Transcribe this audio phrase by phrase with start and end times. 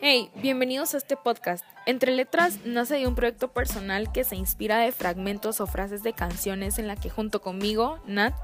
[0.00, 1.64] Hey, bienvenidos a este podcast.
[1.86, 6.12] Entre Letras nace de un proyecto personal que se inspira de fragmentos o frases de
[6.12, 8.34] canciones en la que junto conmigo, Nat,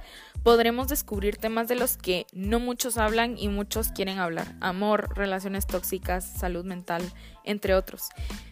[0.42, 4.54] podremos descubrir temas de los que no muchos hablan y muchos quieren hablar.
[4.60, 7.02] Amor, relaciones tóxicas, salud mental,
[7.44, 8.08] entre otros.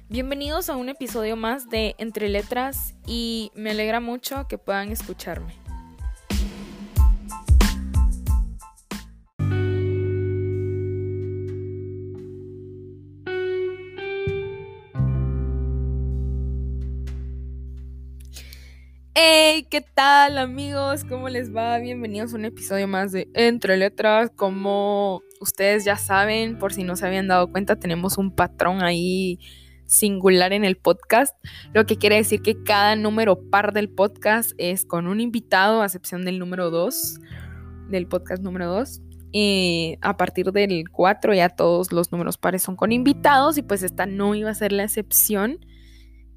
[0.09, 5.62] Bienvenidos a un episodio más de Entre Letras y me alegra mucho que puedan escucharme.
[19.73, 21.03] ¿Qué tal amigos?
[21.03, 21.79] ¿Cómo les va?
[21.79, 24.31] Bienvenidos a un episodio más de Entre Letras.
[24.37, 29.39] Como ustedes ya saben, por si no se habían dado cuenta, tenemos un patrón ahí
[29.87, 31.35] singular en el podcast,
[31.73, 35.87] lo que quiere decir que cada número par del podcast es con un invitado, a
[35.87, 37.19] excepción del número 2,
[37.89, 39.01] del podcast número 2.
[39.33, 43.83] Y a partir del 4 ya todos los números pares son con invitados y pues
[43.83, 45.61] esta no iba a ser la excepción.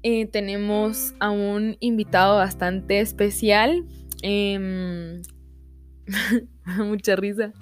[0.08, 3.84] Eh, tenemos a un invitado bastante especial.
[4.22, 4.56] Eh,
[6.06, 7.52] me da mucha risa.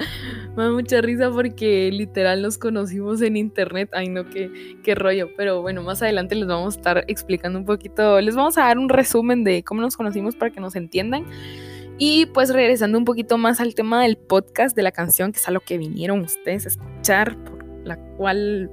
[0.55, 3.89] Me da mucha risa porque literal nos conocimos en internet.
[3.95, 5.31] Ay, no, qué, qué rollo.
[5.39, 8.21] Pero bueno, más adelante les vamos a estar explicando un poquito.
[8.21, 11.25] Les vamos a dar un resumen de cómo nos conocimos para que nos entiendan.
[11.97, 15.49] Y pues regresando un poquito más al tema del podcast, de la canción, que es
[15.49, 18.71] a lo que vinieron ustedes a escuchar, por la cual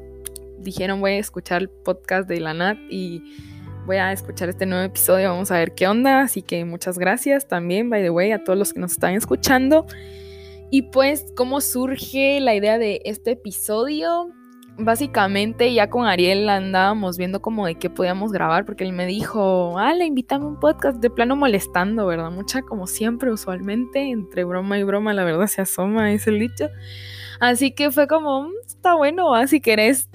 [0.59, 3.23] dijeron voy a escuchar el podcast de la Nat y
[3.85, 7.47] voy a escuchar este nuevo episodio, vamos a ver qué onda, así que muchas gracias
[7.47, 9.85] también, by the way, a todos los que nos están escuchando.
[10.69, 14.29] Y pues, ¿cómo surge la idea de este episodio?
[14.77, 19.77] Básicamente ya con Ariel andábamos viendo como de qué podíamos grabar, porque él me dijo,
[19.77, 22.31] ah, le invitame un podcast de plano molestando, ¿verdad?
[22.31, 26.69] Mucha como siempre, usualmente, entre broma y broma, la verdad se asoma ese dicho.
[27.41, 29.47] Así que fue como, mm, está bueno, ¿va?
[29.47, 30.10] si querés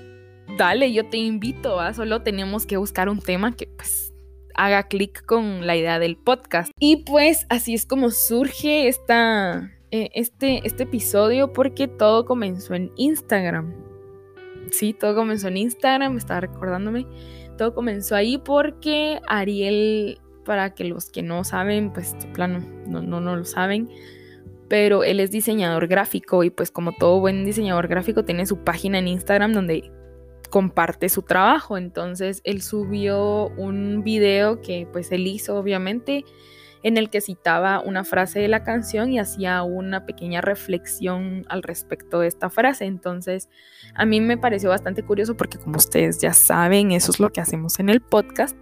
[0.56, 4.12] dale, yo te invito, solo tenemos que buscar un tema que pues
[4.56, 6.72] haga clic con la idea del podcast.
[6.78, 12.90] Y pues así es como surge esta, eh, este, este episodio porque todo comenzó en
[12.96, 13.74] Instagram.
[14.70, 17.06] Sí, todo comenzó en Instagram, estaba recordándome.
[17.56, 23.02] Todo comenzó ahí porque Ariel, para que los que no saben, pues de plano no,
[23.02, 23.88] no, no lo saben,
[24.68, 28.98] pero él es diseñador gráfico y pues como todo buen diseñador gráfico tiene su página
[28.98, 29.90] en Instagram donde
[30.48, 31.76] comparte su trabajo.
[31.76, 36.24] Entonces él subió un video que pues él hizo obviamente
[36.82, 41.62] en el que citaba una frase de la canción y hacía una pequeña reflexión al
[41.62, 42.84] respecto de esta frase.
[42.84, 43.48] Entonces
[43.94, 47.40] a mí me pareció bastante curioso porque como ustedes ya saben, eso es lo que
[47.40, 48.56] hacemos en el podcast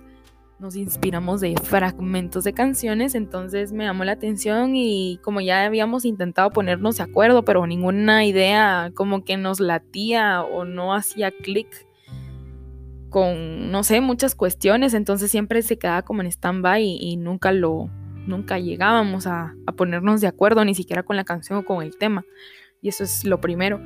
[0.59, 6.04] nos inspiramos de fragmentos de canciones, entonces me llamó la atención y como ya habíamos
[6.04, 11.69] intentado ponernos de acuerdo, pero ninguna idea como que nos latía o no hacía clic
[13.10, 17.88] con, no sé, muchas cuestiones, entonces siempre se quedaba como en stand-by y, nunca lo,
[18.26, 21.97] nunca llegábamos a, a ponernos de acuerdo, ni siquiera con la canción o con el
[21.97, 22.25] tema,
[22.82, 23.81] y eso es lo primero.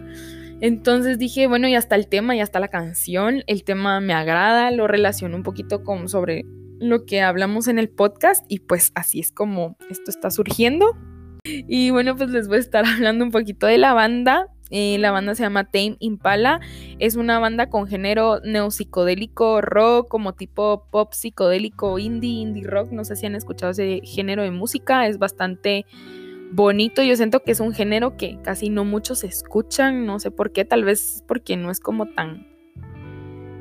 [0.60, 4.70] Entonces dije, bueno, ya está el tema, ya está la canción, el tema me agrada,
[4.70, 6.44] lo relaciono un poquito con sobre
[6.80, 10.96] lo que hablamos en el podcast y pues así es como esto está surgiendo.
[11.44, 14.48] Y bueno, pues les voy a estar hablando un poquito de la banda.
[14.70, 16.60] Eh, la banda se llama Tame Impala.
[16.98, 22.90] Es una banda con género neopsicodélico rock, como tipo pop psicodélico indie, indie rock.
[22.92, 25.06] No sé si han escuchado ese género de música.
[25.06, 25.86] Es bastante
[26.52, 27.02] bonito.
[27.02, 30.06] Yo siento que es un género que casi no muchos escuchan.
[30.06, 30.64] No sé por qué.
[30.64, 32.46] Tal vez porque no es como tan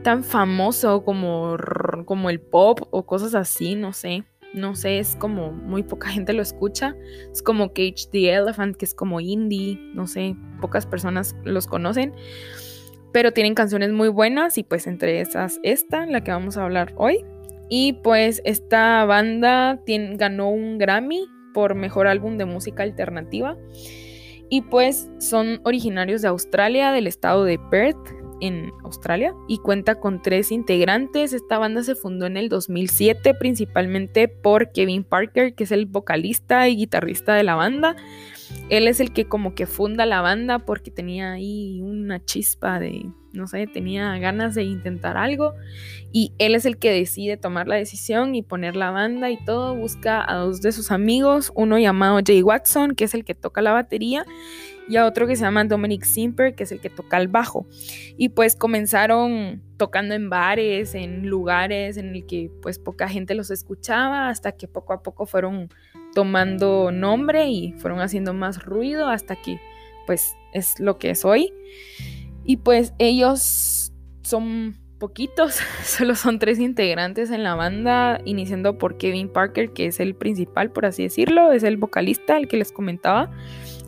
[0.04, 1.58] tan famoso como,
[2.06, 4.24] como el pop o cosas así, no sé.
[4.54, 6.96] No sé, es como muy poca gente lo escucha.
[7.30, 12.14] Es como Cage the Elephant, que es como indie, no sé, pocas personas los conocen.
[13.12, 16.94] Pero tienen canciones muy buenas y pues entre esas esta, la que vamos a hablar
[16.96, 17.26] hoy.
[17.70, 23.58] Y pues esta banda tiene, ganó un Grammy por mejor álbum de música alternativa.
[24.48, 27.98] Y pues son originarios de Australia, del estado de Perth,
[28.42, 31.34] en Australia y cuenta con tres integrantes.
[31.34, 36.70] Esta banda se fundó en el 2007 principalmente por Kevin Parker, que es el vocalista
[36.70, 37.96] y guitarrista de la banda.
[38.70, 43.10] Él es el que como que funda la banda porque tenía ahí una chispa de,
[43.38, 45.54] no sé, tenía ganas de intentar algo
[46.12, 49.76] y él es el que decide tomar la decisión y poner la banda y todo.
[49.76, 53.62] Busca a dos de sus amigos, uno llamado Jay Watson, que es el que toca
[53.62, 54.26] la batería
[54.90, 57.68] y a otro que se llama Dominic Simper, que es el que toca el bajo.
[58.18, 63.52] Y pues comenzaron tocando en bares, en lugares en el que pues poca gente los
[63.52, 65.70] escuchaba, hasta que poco a poco fueron
[66.14, 69.60] tomando nombre y fueron haciendo más ruido hasta que
[70.06, 71.54] pues es lo que es hoy.
[72.48, 73.92] Y pues ellos
[74.24, 80.00] son poquitos, solo son tres integrantes en la banda, iniciando por Kevin Parker, que es
[80.00, 83.30] el principal, por así decirlo, es el vocalista, el que les comentaba.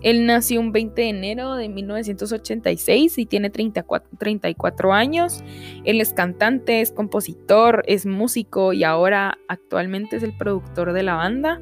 [0.01, 5.43] Él nació un 20 de enero de 1986 y tiene 34, 34 años.
[5.83, 11.15] Él es cantante, es compositor, es músico y ahora actualmente es el productor de la
[11.15, 11.61] banda.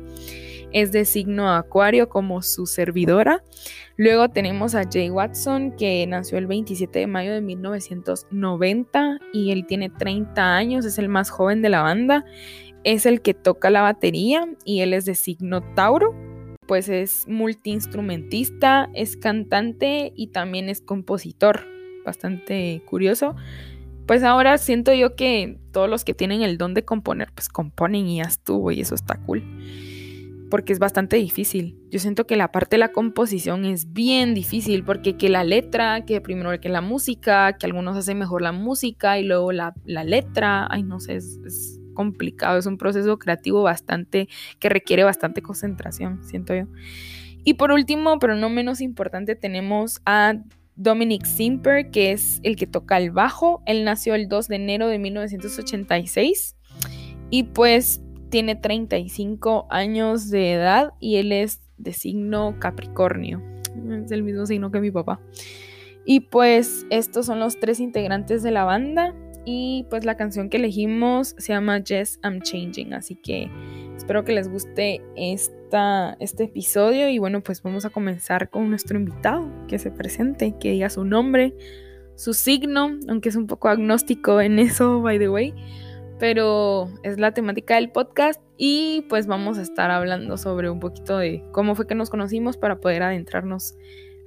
[0.72, 3.44] Es de signo acuario como su servidora.
[3.98, 9.66] Luego tenemos a Jay Watson que nació el 27 de mayo de 1990 y él
[9.68, 12.24] tiene 30 años, es el más joven de la banda.
[12.84, 16.14] Es el que toca la batería y él es de signo Tauro
[16.68, 21.66] pues es multiinstrumentista, es cantante y también es compositor.
[22.06, 23.36] Bastante curioso.
[24.06, 28.08] Pues ahora siento yo que todos los que tienen el don de componer, pues componen
[28.08, 29.44] y ya estuvo y eso está cool.
[30.50, 31.78] Porque es bastante difícil.
[31.90, 36.06] Yo siento que la parte de la composición es bien difícil porque que la letra,
[36.06, 40.68] que primero que la música, que algunos hacen mejor la música y luego la, letra,
[40.70, 44.30] ay no sé, es complicado, es un proceso creativo bastante
[44.60, 46.68] que requiere bastante concentración, siento yo.
[47.44, 50.36] Y por último, pero no menos importante, tenemos a
[50.76, 53.64] Dominic Simper, que es el que toca el bajo.
[53.66, 56.56] Él nació el 2 de enero de 1986
[57.32, 63.41] y pues tiene 35 años de edad y él es de signo Capricornio.
[64.03, 65.19] Es el mismo signo que mi papá.
[66.06, 69.13] Y pues estos son los tres integrantes de la banda
[69.45, 72.94] y pues la canción que elegimos se llama Yes, I'm Changing.
[72.94, 73.50] Así que
[73.95, 77.09] espero que les guste esta, este episodio.
[77.09, 81.06] Y bueno, pues vamos a comenzar con nuestro invitado, que se presente, que diga su
[81.06, 81.53] nombre,
[82.15, 85.53] su signo, aunque es un poco agnóstico en eso, by the way.
[86.19, 91.19] Pero es la temática del podcast y pues vamos a estar hablando sobre un poquito
[91.19, 93.75] de cómo fue que nos conocimos para poder adentrarnos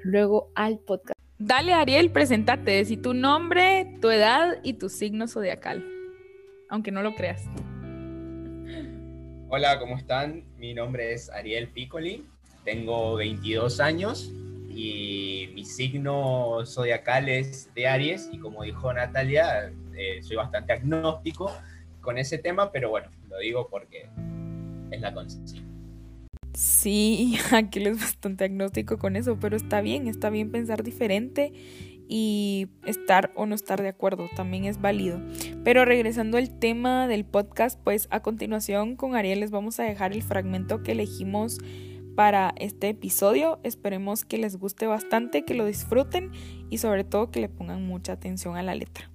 [0.04, 1.18] luego al podcast.
[1.38, 2.70] Dale, Ariel, presentate.
[2.70, 5.84] Decí tu nombre, tu edad y tu signo zodiacal.
[6.68, 7.42] Aunque no lo creas.
[9.48, 10.44] Hola, ¿cómo están?
[10.58, 12.24] Mi nombre es Ariel Piccoli.
[12.64, 14.30] Tengo 22 años
[14.68, 18.30] y mi signo zodiacal es de Aries.
[18.30, 21.50] Y como dijo Natalia, eh, soy bastante agnóstico
[22.00, 24.08] con ese tema, pero bueno, lo digo porque
[24.90, 25.66] es la consigna.
[26.54, 31.52] Sí, Aquel es bastante agnóstico con eso, pero está bien, está bien pensar diferente
[32.08, 35.20] y estar o no estar de acuerdo, también es válido.
[35.62, 40.12] Pero regresando al tema del podcast, pues a continuación con Ariel les vamos a dejar
[40.12, 41.58] el fragmento que elegimos
[42.16, 43.60] para este episodio.
[43.62, 46.32] Esperemos que les guste bastante, que lo disfruten
[46.68, 49.09] y sobre todo que le pongan mucha atención a la letra.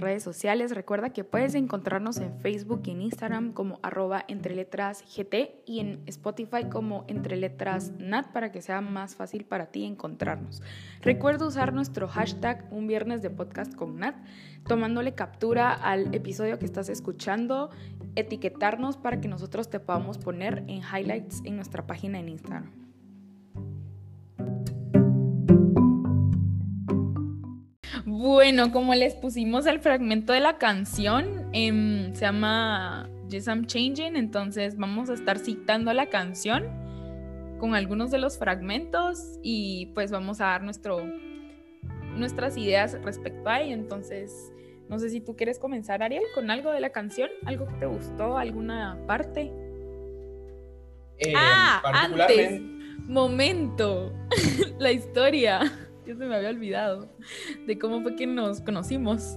[0.00, 0.74] Redes sociales.
[0.74, 5.80] Recuerda que puedes encontrarnos en Facebook y en Instagram como arroba entre letras GT y
[5.80, 10.62] en Spotify como entre letras NAT para que sea más fácil para ti encontrarnos.
[11.02, 14.16] Recuerda usar nuestro hashtag un viernes de podcast con Nat.
[14.66, 17.70] tomándole captura al episodio que estás escuchando,
[18.14, 22.70] etiquetarnos para que nosotros te podamos poner en highlights en nuestra página en Instagram.
[28.20, 34.14] Bueno, como les pusimos el fragmento de la canción, em, se llama Yes I'm Changing,
[34.14, 36.66] entonces vamos a estar citando la canción
[37.58, 41.02] con algunos de los fragmentos y pues vamos a dar nuestro,
[42.14, 43.72] nuestras ideas respecto a ello.
[43.72, 44.52] Entonces,
[44.90, 47.86] no sé si tú quieres comenzar, Ariel, con algo de la canción, algo que te
[47.86, 49.50] gustó, alguna parte.
[51.16, 52.60] Eh, ah, antes,
[53.06, 54.12] momento,
[54.78, 55.89] la historia.
[56.06, 57.08] Yo se me había olvidado
[57.66, 59.36] de cómo fue que nos conocimos.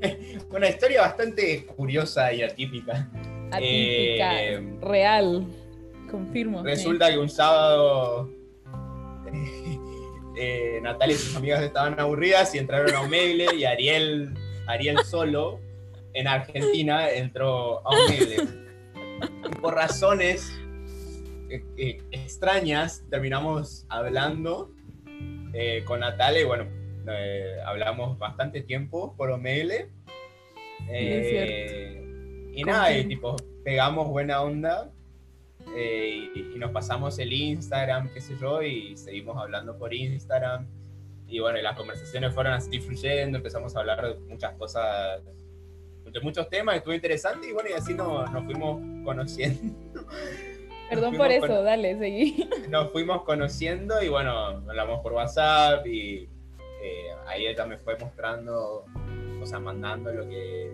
[0.50, 3.10] Una historia bastante curiosa y atípica.
[3.50, 5.46] Atípica, Eh, real,
[6.10, 6.62] confirmo.
[6.62, 8.30] Resulta que un sábado
[10.36, 14.34] eh, Natalia y sus amigas estaban aburridas y entraron a Omegle y Ariel,
[14.66, 15.60] Ariel solo
[16.14, 18.36] en Argentina entró a Omegle.
[19.50, 20.52] Y por razones
[21.56, 24.70] eh, eh, extrañas terminamos hablando
[25.52, 26.66] eh, con Natalia y bueno,
[27.08, 29.76] eh, hablamos bastante tiempo por Omegle.
[29.80, 29.88] es
[30.88, 33.08] Eh, y nada, y Confirmo.
[33.08, 34.90] tipo, pegamos buena onda
[35.76, 40.66] eh, y, y nos pasamos el Instagram, qué sé yo, y seguimos hablando por Instagram.
[41.28, 45.22] Y bueno, y las conversaciones fueron así fluyendo, empezamos a hablar de muchas cosas,
[46.04, 49.74] de muchos temas, estuvo interesante y bueno, y así nos, nos fuimos conociendo.
[50.94, 52.48] Perdón por eso, con- dale, seguí.
[52.68, 54.32] nos fuimos conociendo y bueno,
[54.68, 56.28] hablamos por WhatsApp y
[56.82, 58.84] eh, ahí ella me fue mostrando,
[59.40, 60.70] o sea, mandando lo que...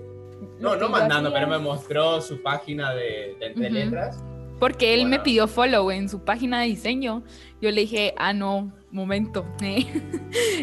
[0.58, 3.74] No, no mandando, pero me mostró su página de, de Entre Ujú.
[3.74, 4.22] Letras.
[4.58, 7.22] Porque él me pidió follow en su página de diseño.
[7.60, 9.46] Yo le dije, ah, no, momento.
[9.62, 9.86] eh".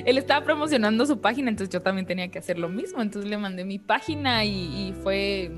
[0.06, 3.02] él estaba promocionando su página, entonces yo también tenía que hacer lo mismo.
[3.02, 5.52] Entonces le mandé mi página y, y fue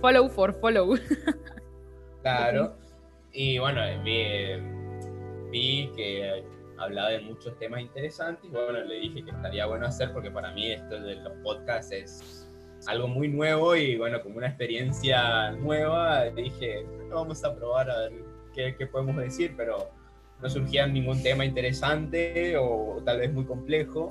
[0.00, 0.96] follow for follow.
[2.22, 2.76] Claro.
[3.38, 4.56] Y bueno, vi,
[5.50, 6.42] vi que
[6.78, 10.72] hablaba de muchos temas interesantes bueno, le dije que estaría bueno hacer porque para mí
[10.72, 12.50] esto de los podcasts es
[12.86, 17.98] algo muy nuevo y bueno, como una experiencia nueva, dije, "Bueno, vamos a probar a
[18.00, 18.12] ver
[18.54, 19.90] qué, qué podemos decir, pero
[20.40, 24.06] no surgía ningún tema interesante o tal vez muy complejo.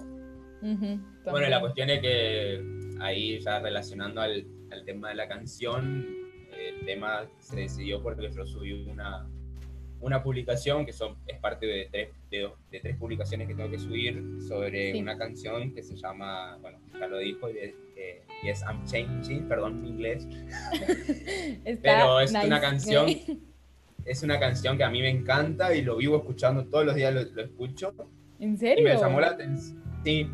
[0.61, 0.99] Ujú,
[1.31, 2.63] Bueno, la cuestión es que
[2.99, 6.24] ahí ya relacionando al, al tema de la canción,
[6.79, 9.27] el tema se decidió porque yo subí una,
[10.01, 13.69] una publicación que son, es parte de tres, de, dos- de tres publicaciones que tengo
[13.69, 14.99] que subir sobre Sí.
[15.01, 19.47] una canción que se llama, bueno, ya lo dijo, y es, eh, Yes, I'm Changing,
[19.47, 20.27] perdón mi inglés.
[21.81, 23.09] Pero es nice, una canción-.
[24.05, 27.11] Es una canción que a mí me encanta y lo vivo escuchando todos los días,
[27.11, 27.91] lo, lo escucho.
[28.39, 28.83] ¿En Y serio?
[28.83, 29.81] me llamó la atención.
[30.03, 30.29] Sí,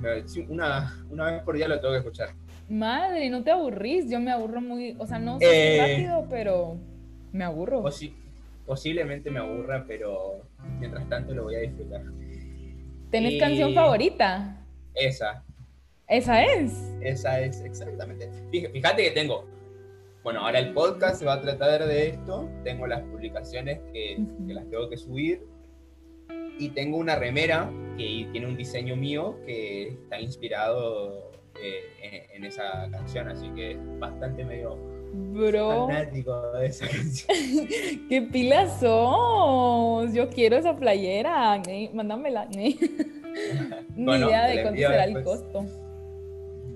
[0.49, 2.31] una, una vez por día lo tengo que escuchar.
[2.71, 4.09] Madre, no te aburrís.
[4.09, 6.77] Yo me aburro muy, o sea, no si Eh, rápido, pero
[7.33, 7.83] me aburro.
[7.83, 8.13] Posi-
[8.65, 10.41] posiblemente me aburra, pero
[10.79, 12.01] mientras tanto lo voy a disfrutar.
[13.09, 14.65] ¿Tenés y- canción favorita?
[14.93, 15.43] Esa,
[16.07, 16.93] Esa es.
[17.01, 18.29] esa es exactamente.
[18.51, 19.45] Fíjate que tengo,
[20.23, 24.53] bueno, ahora el podcast se va a tratar de esto, tengo las publicaciones que, que
[24.53, 25.41] las tengo que subir
[26.57, 31.31] y tengo una remera que tiene un diseño mío que está inspirado
[31.61, 34.77] eh, en, en esa canción, así que es bastante medio
[35.13, 37.67] Bro, fanático de esa canción.
[38.09, 40.13] qué pilas sos.
[40.13, 41.61] Yo quiero esa playera.
[41.67, 41.89] ¿eh?
[41.93, 42.47] Mándamela.
[42.55, 42.75] ¿eh?
[43.95, 45.65] Ni Bueno, idea de cuánto será el costo.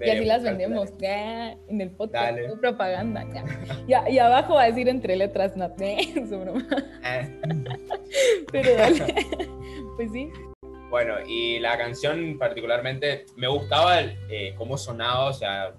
[0.01, 2.37] Y así las vendemos ya, en el podcast.
[2.59, 3.25] Propaganda.
[3.87, 4.09] ya.
[4.09, 5.69] Y abajo va a decir entre letras, no.
[6.29, 6.67] Su broma.
[7.01, 7.21] Ah.
[8.51, 9.15] Pero dale.
[9.95, 10.29] pues sí.
[10.95, 15.73] Bueno, y la canción particularmente me gustaba eh, cómo sonaba, o sea,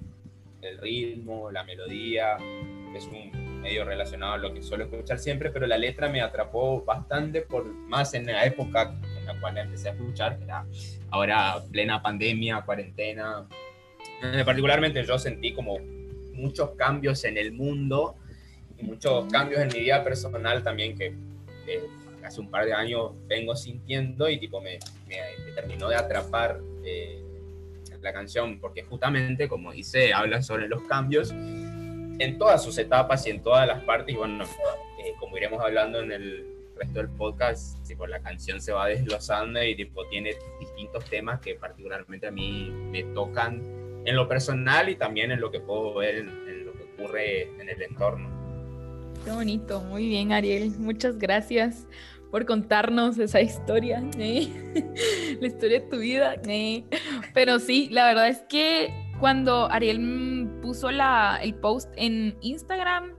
[0.60, 2.36] el ritmo, la melodía,
[2.94, 6.84] es un medio relacionado a lo que suelo escuchar siempre, pero la letra me atrapó
[6.84, 10.66] bastante, por más en la época en la cual la empecé a escuchar, que era
[11.08, 13.48] ahora plena pandemia, cuarentena.
[14.22, 15.78] Eh, particularmente yo sentí como
[16.34, 18.16] muchos cambios en el mundo
[18.76, 21.06] y muchos cambios en mi vida personal también que
[21.66, 21.86] eh,
[22.22, 26.60] hace un par de años vengo sintiendo y tipo me, me- me terminó de atrapar
[26.84, 27.22] eh,
[28.02, 33.30] la canción porque justamente como dice habla sobre los cambios en todas sus etapas y
[33.30, 36.46] en todas las partes y bueno eh, como iremos hablando en el
[36.76, 41.54] resto del podcast tipo, la canción se va desglosando y tipo tiene distintos temas que
[41.54, 43.62] particularmente a mí me tocan
[44.04, 47.42] en lo personal y también en lo que puedo ver en, en lo que ocurre
[47.60, 48.36] en el entorno
[49.24, 49.80] Qué bonito.
[49.80, 50.70] Muy bien, Ariel.
[50.78, 51.84] Muchas gracias
[52.30, 54.02] por contarnos esa historia.
[54.18, 54.48] ¿eh?
[55.40, 56.34] La historia de tu vida.
[56.46, 56.84] ¿eh?
[57.34, 63.14] Pero sí, la verdad es que cuando Ariel puso la, el post en Instagram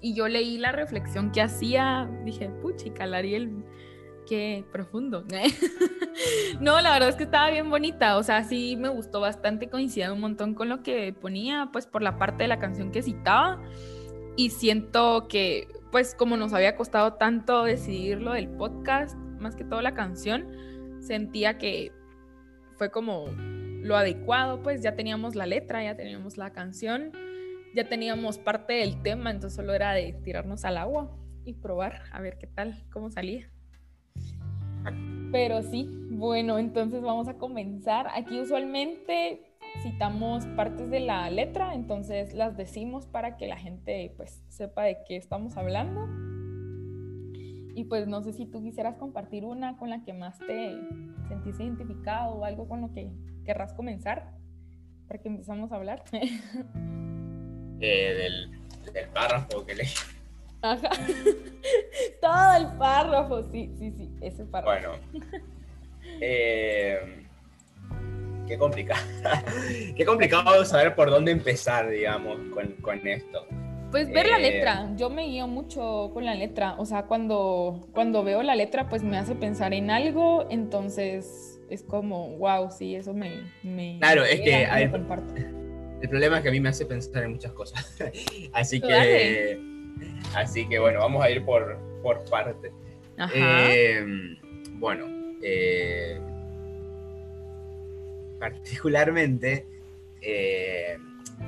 [0.00, 3.64] y yo leí la reflexión que hacía, dije, puchica, la Ariel,
[4.26, 5.24] qué profundo.
[6.60, 10.12] no, la verdad es que estaba bien bonita, o sea, sí me gustó bastante, coincidía
[10.12, 13.60] un montón con lo que ponía, pues por la parte de la canción que citaba.
[14.36, 19.64] Y siento que, pues como nos había costado tanto decidir lo del podcast, más que
[19.64, 20.46] todo la canción,
[21.00, 21.92] sentía que
[22.76, 23.26] fue como
[23.82, 27.12] lo adecuado, pues ya teníamos la letra, ya teníamos la canción,
[27.74, 32.20] ya teníamos parte del tema, entonces solo era de tirarnos al agua y probar a
[32.20, 33.50] ver qué tal, cómo salía.
[35.32, 38.08] Pero sí, bueno, entonces vamos a comenzar.
[38.14, 39.47] Aquí usualmente
[39.82, 44.98] citamos partes de la letra, entonces las decimos para que la gente pues sepa de
[45.06, 46.06] qué estamos hablando.
[47.74, 50.76] Y pues no sé si tú quisieras compartir una con la que más te
[51.28, 53.10] sentís identificado o algo con lo que
[53.44, 54.32] querrás comenzar
[55.06, 56.04] para que empezamos a hablar.
[57.80, 59.86] Eh, del, del, párrafo que leí.
[60.62, 60.90] Ajá.
[62.20, 64.98] Todo el párrafo, sí, sí, sí, ese párrafo.
[65.12, 65.36] Bueno.
[66.20, 67.26] Eh,
[68.48, 69.00] qué complicado.
[69.96, 73.46] qué complicado saber por dónde empezar, digamos, con, con esto.
[73.90, 77.88] Pues ver la eh, letra, yo me guío mucho con la letra, o sea, cuando,
[77.92, 82.96] cuando veo la letra pues me hace pensar en algo, entonces es como, wow, sí,
[82.96, 83.44] eso me...
[83.62, 84.90] me claro, es que el, el,
[86.10, 87.98] problema es que a mí me hace pensar en muchas cosas,
[88.52, 89.68] así que...
[90.34, 92.70] Así que bueno, vamos a ir por, por parte.
[93.34, 94.04] Eh,
[94.74, 95.06] bueno,
[95.42, 96.20] eh,
[98.38, 99.66] particularmente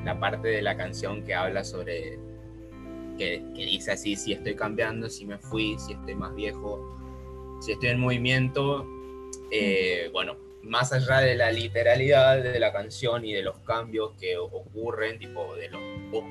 [0.04, 2.18] la parte de la canción que habla sobre
[3.20, 6.96] que, dice así, si estoy cambiando, si me fui, si estoy más viejo,
[7.60, 8.86] si estoy en movimiento.
[9.50, 14.38] Eh, bueno, más allá de la literalidad de la canción y de los cambios que
[14.38, 15.82] ocurren, tipo de los,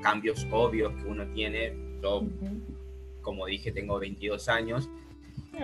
[0.01, 2.23] cambios obvios que uno tiene, yo,
[3.21, 4.89] como dije, tengo 22 años.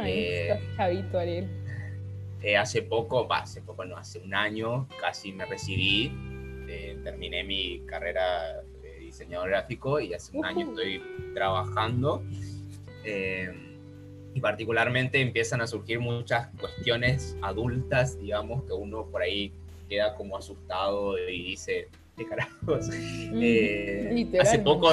[0.05, 1.49] eh, chavito, Ariel.
[2.45, 6.11] Eh, hace poco, hace poco no, hace un año casi me recibí,
[6.69, 8.61] eh, terminé mi carrera
[8.99, 11.01] diseñador gráfico y hace un año estoy
[11.33, 12.23] trabajando.
[13.03, 13.51] Eh,
[14.35, 19.51] y particularmente empiezan a surgir muchas cuestiones adultas, digamos, que uno por ahí
[19.89, 22.89] queda como asustado y dice, ¿qué carajos?
[22.93, 24.91] Eh, hace, poco,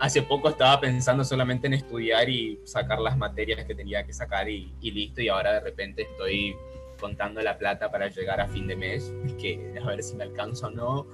[0.00, 4.48] hace poco estaba pensando solamente en estudiar y sacar las materias que tenía que sacar
[4.48, 6.56] y, y listo, y ahora de repente estoy
[7.00, 10.68] contando la plata para llegar a fin de mes, que a ver si me alcanzo
[10.68, 11.06] o no,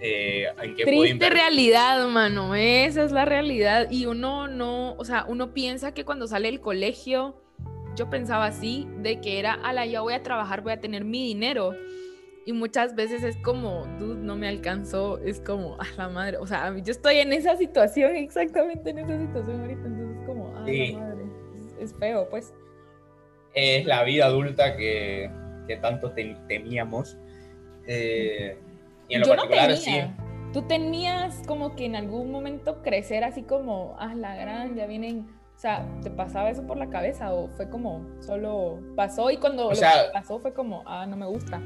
[0.00, 0.46] eh,
[0.84, 3.90] Triste realidad, mano, esa es la realidad.
[3.90, 7.36] Y uno no, o sea, uno piensa que cuando sale del colegio,
[7.96, 11.24] yo pensaba así, de que era, ala, ya voy a trabajar, voy a tener mi
[11.24, 11.74] dinero.
[12.44, 16.46] Y muchas veces es como, dude, no me alcanzó, es como, a la madre, o
[16.46, 20.60] sea, yo estoy en esa situación, exactamente en esa situación ahorita, entonces es como, a
[20.60, 21.24] la madre,
[21.80, 22.54] es, feo, pues.
[23.56, 25.30] Es la vida adulta que,
[25.66, 26.12] que tanto
[26.46, 27.16] temíamos.
[27.86, 28.58] Eh,
[29.08, 30.16] y en lo Yo particular, no tenía.
[30.52, 35.26] ¿Tú tenías como que en algún momento crecer así como, ah, la gran, ya vienen,
[35.54, 39.70] o sea, ¿te pasaba eso por la cabeza o fue como solo pasó y cuando
[40.12, 41.60] pasó fue como, ah, no me gusta?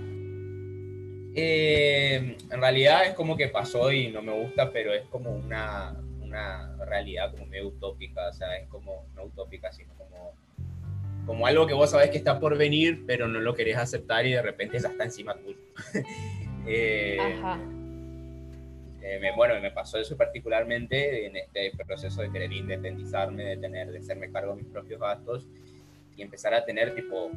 [1.35, 5.97] Eh, en realidad es como que pasó y no me gusta, pero es como una,
[6.21, 9.93] una realidad como medio utópica, o sea, es como, no utópica, sino
[11.31, 14.33] como, algo que vos sabés que está por venir, pero no lo querés aceptar y
[14.33, 15.59] de repente ya está encima tuyo.
[16.67, 17.17] Eh,
[19.01, 23.91] eh, me, bueno, me pasó eso particularmente en este proceso de querer independizarme, de tener,
[23.91, 25.49] de hacerme cargo de mis propios gastos
[26.17, 27.31] y empezar a tener tipo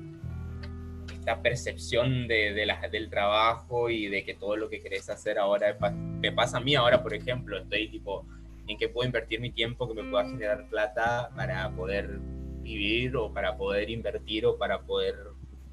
[1.13, 5.77] esta percepción de, de del trabajo y de que todo lo que querés hacer ahora
[6.19, 8.25] me pasa a mí ahora, por ejemplo, estoy tipo
[8.67, 12.19] en que puedo invertir mi tiempo, que me pueda generar plata para poder
[12.63, 15.15] vivir o para poder invertir o para poder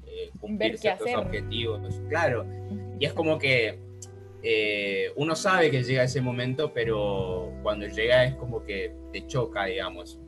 [0.05, 2.01] eh, cumplir ciertos objetivos.
[2.09, 2.45] Claro,
[2.99, 3.79] y es como que
[4.43, 9.65] eh, uno sabe que llega ese momento, pero cuando llega es como que te choca,
[9.65, 10.19] digamos.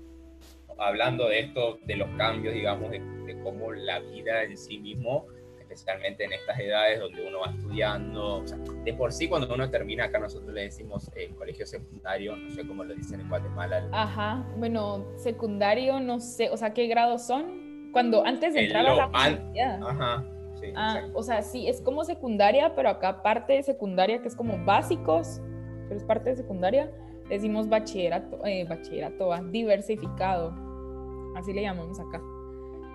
[0.78, 3.02] Hablando de esto, de los cambios, digamos, de,
[3.44, 5.28] cómo la vida en sí mismo,
[5.74, 9.70] especialmente en estas edades donde uno va estudiando, o sea, de por sí cuando uno
[9.70, 13.88] termina, acá nosotros le decimos eh, colegio secundario, no sé cómo lo dicen en Guatemala.
[13.92, 17.90] Ajá, bueno, secundario, no sé, o sea, ¿qué grados son?
[17.92, 19.84] Cuando antes de entrar a la universidad.
[19.84, 20.26] Ajá,
[20.76, 24.64] ah, o sea, sí, es como secundaria, pero acá parte de secundaria, que es como
[24.66, 25.42] básicos,
[25.88, 26.92] pero es parte de secundaria,
[27.30, 30.54] decimos bachillerato, eh, bachillerato, diversificado,
[31.36, 32.22] así le llamamos acá,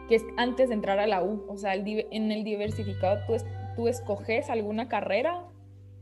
[0.09, 3.35] que es antes de entrar a la U, o sea, en el diversificado tú
[3.79, 5.45] tú escoges alguna carrera,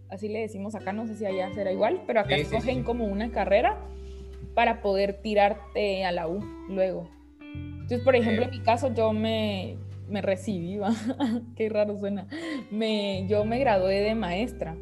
[0.09, 3.31] así le decimos acá, no sé si allá será igual, pero acá escogen como una
[3.31, 3.77] carrera
[4.55, 6.41] para poder tirarte a la U
[6.71, 7.07] luego.
[7.43, 9.77] Entonces, por ejemplo, en mi caso yo me,
[10.09, 10.81] me recibí,
[11.55, 12.27] qué raro suena,
[12.71, 14.75] me, yo me gradué de maestra,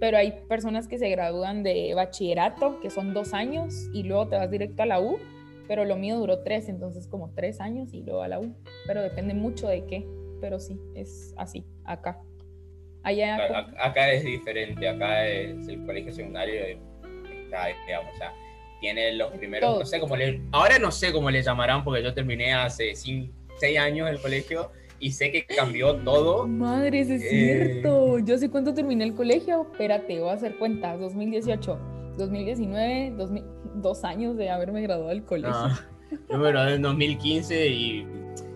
[0.00, 4.36] pero hay personas que se gradúan de bachillerato, que son dos años, y luego te
[4.36, 5.18] vas directo a la U,
[5.68, 8.54] pero lo mío duró tres, entonces como tres años y luego a la U,
[8.86, 10.06] pero depende mucho de qué,
[10.40, 12.20] pero sí, es así, acá.
[13.04, 18.32] Allá, acá, es diferente, acá es el colegio secundario, está, digamos, o sea,
[18.80, 22.14] tiene los primeros, no sé cómo le, ahora no sé cómo le llamarán porque yo
[22.14, 24.70] terminé hace cinco, seis años el colegio
[25.02, 26.46] y sé que cambió todo.
[26.46, 28.20] Madre, es eh, cierto.
[28.20, 29.66] Yo sé cuánto terminé el colegio.
[29.72, 31.00] Espérate, voy a hacer cuentas.
[31.00, 31.78] 2018,
[32.18, 33.10] 2019,
[33.74, 35.50] dos años de haberme graduado del colegio.
[35.50, 38.00] No, yo me gradué en 2015 y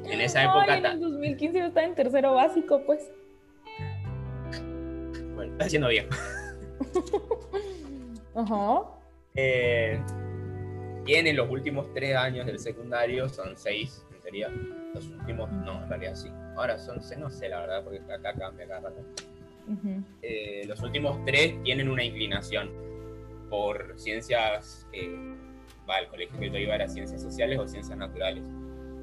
[0.04, 0.76] en esa época...
[0.76, 3.10] En 2015 yo estaba en tercero básico, pues.
[5.34, 6.06] Bueno, está haciendo bien.
[8.34, 8.82] Ajá.
[9.34, 10.00] Eh,
[11.06, 14.50] y los últimos tres años del secundario, son seis en teoría,
[14.92, 16.28] los últimos, no, en realidad sí.
[16.56, 19.04] Ahora son, no sé la verdad, porque acá cambia cada rato.
[20.22, 22.70] Eh, los últimos tres tienen una inclinación
[23.48, 25.36] por ciencias, eh,
[25.88, 28.44] va, el colegio que yo iba era ciencias sociales o ciencias naturales.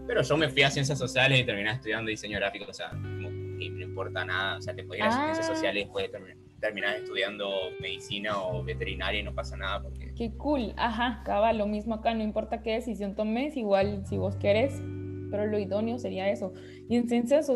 [0.07, 3.29] Pero yo me fui a ciencias sociales y terminé estudiando diseño gráfico, o sea, no,
[3.59, 5.53] importa nada, o sea, te podías ir a ciencias ah.
[5.55, 6.11] sociales y puedes
[6.59, 10.13] terminar, estudiando medicina o veterinaria y no pasa nada porque...
[10.15, 14.35] Qué cool, ajá, cabal, lo mismo acá, no importa qué decisión tomes, igual si vos
[14.37, 14.81] querés,
[15.29, 16.53] pero lo idóneo sería eso.
[16.89, 17.51] Y en ciencias,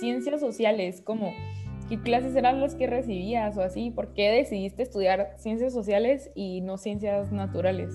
[0.00, 1.32] ciencias sociales, como,
[1.90, 3.90] ¿qué clases eran las que recibías o así?
[3.90, 7.92] ¿Por qué decidiste estudiar ciencias sociales y no ciencias naturales?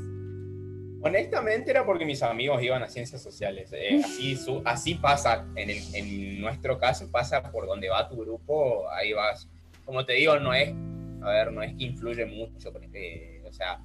[1.02, 3.72] Honestamente era porque mis amigos iban a ciencias sociales.
[3.72, 9.14] Eh, así, así pasa, en, en, nuestro caso pasa por donde va tu grupo, ahí
[9.14, 9.48] vas.
[9.86, 10.74] Como te digo, no es,
[11.22, 13.80] a ver, no es que influye mucho, porque, o sea,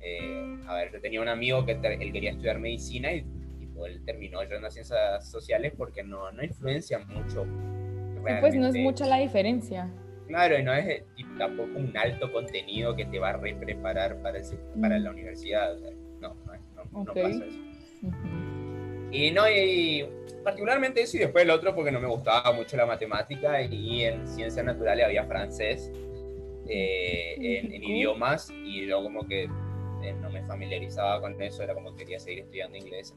[0.00, 3.26] eh, a ver, yo tenía un amigo que él quería estudiar medicina y
[3.84, 7.44] él terminó en las ciencias sociales porque no, no influencia mucho.
[8.40, 9.90] Pues no es mucha la diferencia.
[10.28, 11.02] Claro, y no es
[11.38, 14.40] tampoco un alto contenido que te va a repreparar para,
[14.80, 15.76] para la universidad.
[16.20, 17.44] no, no, no, pasa eso.
[19.10, 20.08] Y no, y
[20.42, 24.26] particularmente eso y después el otro porque no me gustaba mucho la matemática y en
[24.26, 25.92] ciencias naturales había francés
[26.66, 29.44] eh, en, en idiomas y yo como que
[30.02, 33.14] eh, no me familiarizaba con eso, era como que quería seguir estudiando inglés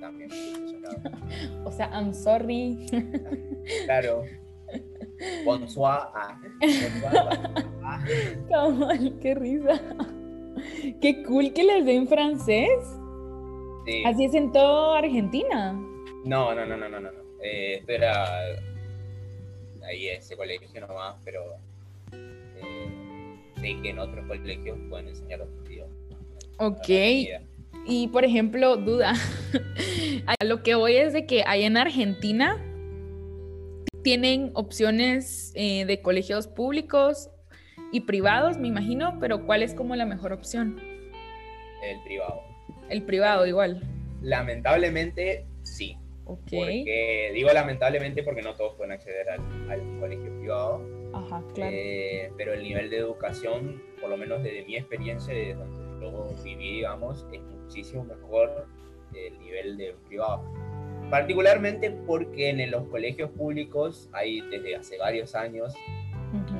[0.00, 0.30] también.
[1.64, 2.86] o sea, I'm sorry.
[3.84, 4.24] claro.
[5.44, 6.08] Bonsoir.
[6.14, 6.40] Ah.
[9.20, 9.80] qué risa.
[11.00, 12.80] Qué cool que les den francés.
[13.86, 14.02] Sí.
[14.04, 15.72] Así es en toda Argentina.
[16.24, 17.10] No, no, no, no, no, no.
[17.42, 18.26] Eh, esto era
[19.86, 21.40] ahí ese colegio nomás, pero
[22.12, 25.96] eh, sé que en otros colegios pueden enseñar otros idiomas.
[26.58, 26.88] Ok.
[27.90, 29.14] Y por ejemplo, duda,
[30.26, 32.62] a lo que voy es de que hay en Argentina
[34.02, 37.30] tienen opciones eh, de colegios públicos
[37.90, 40.78] y privados, me imagino, pero ¿cuál es como la mejor opción?
[41.82, 42.42] El privado.
[42.90, 43.82] El privado igual.
[44.20, 45.96] Lamentablemente, sí.
[46.26, 49.40] Porque, digo lamentablemente porque no todos pueden acceder al,
[49.98, 50.82] colegio privado.
[51.14, 51.72] Ajá, claro.
[51.74, 56.28] Eh, pero el nivel de educación, por lo menos desde mi experiencia, desde donde lo
[56.44, 58.66] viví, digamos, es muchísimo mejor
[59.14, 60.42] el nivel de privado.
[61.10, 65.74] Particularmente porque en los colegios públicos hay desde hace varios años,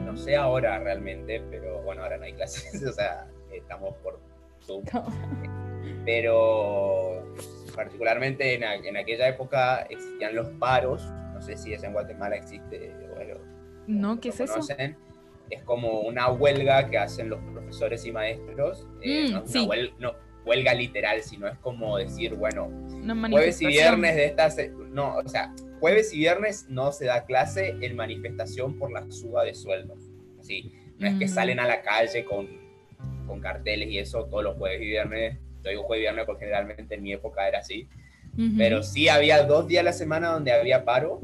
[0.05, 4.21] no sé ahora realmente, pero bueno, ahora no hay clases, o sea, estamos por
[4.63, 4.85] Zoom.
[6.05, 7.35] pero
[7.75, 12.95] particularmente en, en, aquella época existían los paros, no sé si es en Guatemala existe,
[13.15, 13.35] bueno,
[13.87, 14.61] no, ¿qué es eso?
[15.51, 18.87] Es como una huelga que hacen los profesores y maestros.
[19.01, 19.43] Eh, mm, no,
[19.99, 22.71] no, huelga literal, sino es como decir, bueno,
[23.31, 24.57] jueves y viernes de estas,
[24.91, 29.45] no, o sea, jueves y viernes no se da clase en manifestación por la suba
[29.45, 29.99] de sueldos.
[30.41, 31.29] Así, no es que mm.
[31.29, 32.49] salen a la calle con,
[33.27, 35.39] con carteles y eso todos los jueves y viernes.
[35.63, 37.89] Yo digo jueves y viernes porque generalmente en mi época era así.
[38.57, 41.21] Pero sí había dos días a la semana donde había paro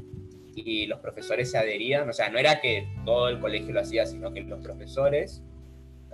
[0.57, 2.09] y los profesores se adherían.
[2.09, 5.41] O sea, no era que todo el colegio lo hacía, sino que los profesores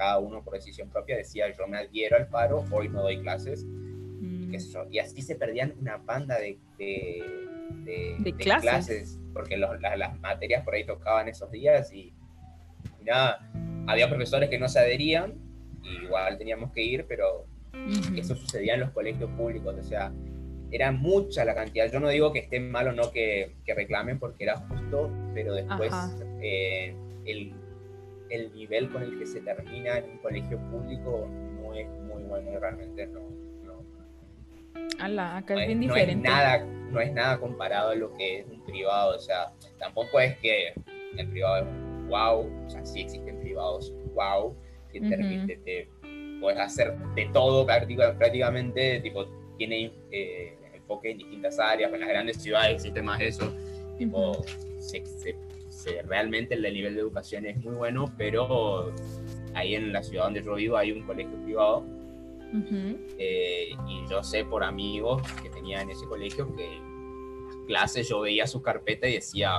[0.00, 3.66] cada uno por decisión propia decía yo me adhiero al paro, hoy no doy clases.
[3.66, 4.54] Mm.
[4.90, 9.20] Y así se perdían una banda de, de, clases?
[9.34, 12.14] porque las materias por ahí tocaban esos días y,
[13.02, 13.46] nada,
[13.86, 15.34] había profesores que no se adherían,
[16.02, 17.44] igual teníamos que ir, pero
[18.16, 20.10] eso sucedía en los colegios públicos, o sea,
[20.70, 21.92] era mucha la cantidad.
[21.92, 25.54] Yo no digo que esté mal o no que, que reclamen porque era justo, pero
[25.54, 25.92] después
[26.40, 26.94] eh,
[27.26, 27.52] el,
[28.30, 31.28] el, nivel con el que se termina en un colegio público
[31.60, 33.20] no es muy bueno realmente no.
[33.64, 36.28] no acá es, bien diferente.
[36.28, 39.52] No es, nada, no es nada comparado a lo que es un privado, o sea,
[39.78, 40.74] tampoco es que
[41.16, 44.54] el privado es wow, o sea, sí existen privados wow,
[44.92, 45.88] que te,
[46.40, 52.42] puedes hacer de todo prácticamente, tipo, tiene eh, enfoque en distintas áreas, en las grandes
[52.42, 53.54] ciudades existe más eso,
[53.98, 54.32] tipo,
[56.06, 58.94] realmente el nivel de educación es muy bueno, pero
[59.54, 61.84] ahí en la ciudad donde yo vivo hay un colegio privado
[63.18, 66.80] eh, y yo sé por amigos que tenía en ese colegio que
[67.46, 69.52] las clases yo veía su carpeta y decía,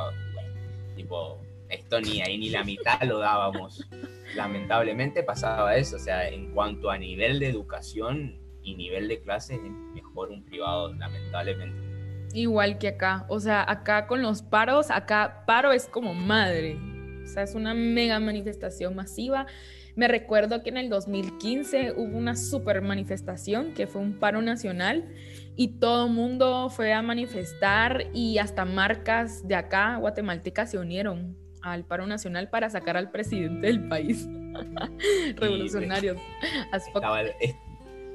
[0.96, 3.88] tipo, esto ni ahí ni la mitad lo dábamos.
[4.36, 9.56] Lamentablemente pasaba eso, o sea, en cuanto a nivel de educación y nivel de clase,
[9.56, 9.62] es
[9.94, 11.91] mejor un privado, lamentablemente.
[12.34, 16.78] Igual que acá, o sea, acá con los paros, acá paro es como madre,
[17.24, 19.48] o sea, es una mega manifestación masiva.
[19.96, 25.14] Me recuerdo que en el 2015 hubo una super manifestación que fue un paro nacional
[25.58, 31.38] y todo el mundo fue a manifestar y hasta marcas de acá, guatemaltecas, se unieron
[31.62, 34.28] al paro nacional para sacar al presidente del país.
[35.36, 36.18] Revolucionarios.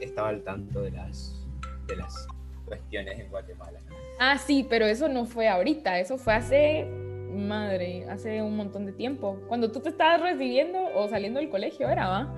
[0.00, 1.46] Estaba, al tanto de las,
[1.86, 2.26] de las
[2.64, 3.80] cuestiones en Guatemala.
[4.18, 6.86] Ah, sí, pero eso no fue ahorita, eso fue hace,
[7.30, 9.38] madre, hace un montón de tiempo.
[9.48, 12.34] Cuando tú te estabas recibiendo o saliendo del colegio, era, ¿va?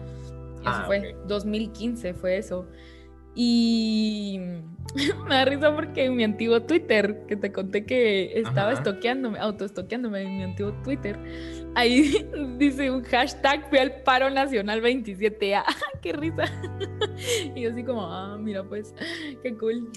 [0.61, 2.67] Eso ah, fue 2015, fue eso.
[3.41, 4.41] Y
[5.29, 10.23] me da risa porque en mi antiguo Twitter, que te conté que estaba estoqueándome, autoestoqueándome
[10.23, 11.17] en mi antiguo Twitter,
[11.77, 12.27] ahí
[12.59, 15.63] dice un hashtag fui al paro nacional 27A.
[16.03, 16.45] ¡Qué risa!
[17.55, 18.93] Y yo así como, ah, mira pues,
[19.43, 19.89] qué cool.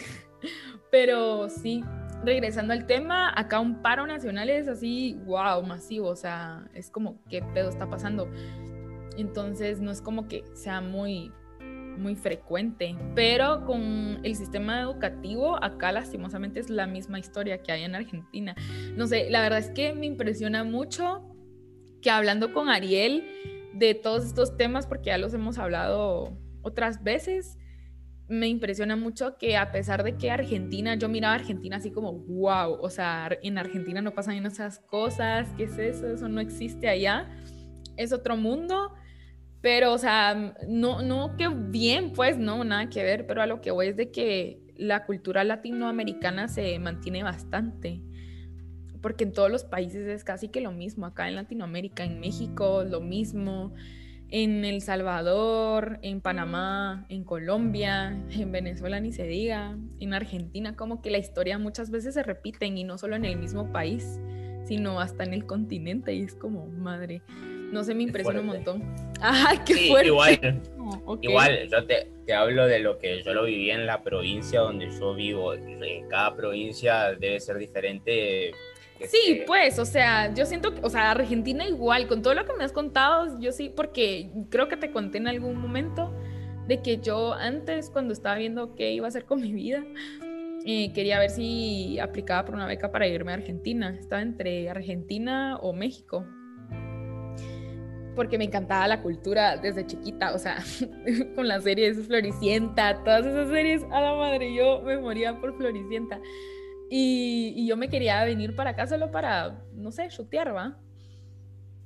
[0.92, 1.84] Pero sí,
[2.24, 7.20] regresando al tema, acá un paro nacional es así, wow, masivo, o sea, es como,
[7.30, 8.30] ¿qué pedo está pasando?
[9.18, 11.32] Entonces no es como que sea muy
[11.98, 17.84] muy frecuente, pero con el sistema educativo acá lastimosamente es la misma historia que hay
[17.84, 18.56] en Argentina.
[18.96, 21.22] No sé, la verdad es que me impresiona mucho
[22.02, 23.26] que hablando con Ariel
[23.74, 27.58] de todos estos temas, porque ya los hemos hablado otras veces,
[28.32, 32.80] me impresiona mucho que a pesar de que Argentina, yo miraba Argentina así como, wow,
[32.82, 36.08] o sea, en Argentina no pasan esas cosas, ¿qué es eso?
[36.08, 37.30] Eso no existe allá,
[37.98, 38.94] es otro mundo
[39.62, 43.62] pero, o sea, no, no que bien, pues, no, nada que ver, pero a lo
[43.62, 48.02] que voy es de que la cultura latinoamericana se mantiene bastante,
[49.02, 52.84] porque en todos los países es casi que lo mismo, acá en Latinoamérica, en México,
[52.84, 53.74] lo mismo,
[54.32, 61.02] en El Salvador, en Panamá, en Colombia, en Venezuela ni se diga, en Argentina, como
[61.02, 64.20] que la historia muchas veces se repiten y no solo en el mismo país,
[64.64, 67.22] sino hasta en el continente y es como, madre.
[67.72, 68.84] No sé, me impresiona un montón.
[69.22, 70.08] ¡Ay, qué fuerte!
[70.08, 70.62] Igual,
[71.22, 74.90] igual yo te, te, hablo de lo que yo lo viví en la provincia donde
[74.90, 75.54] yo vivo.
[76.10, 78.52] Cada provincia debe ser diferente.
[79.08, 82.54] Sí, pues, o sea, yo siento que, o sea, Argentina igual, con todo lo que
[82.54, 86.14] me has contado, yo sí, porque creo que te conté en algún momento
[86.68, 89.84] de que yo antes, cuando estaba viendo qué iba a hacer con mi vida,
[90.66, 93.96] eh, quería ver si aplicaba por una beca para irme a Argentina.
[94.00, 96.26] Estaba entre Argentina o México
[98.16, 100.58] porque me encantaba la cultura desde chiquita, o sea,
[101.36, 106.20] con las series Floricienta, todas esas series, a la madre, yo me moría por Floricienta.
[106.94, 110.78] Y, yo me quería venir para acá solo para, no sé, chutear, ¿va?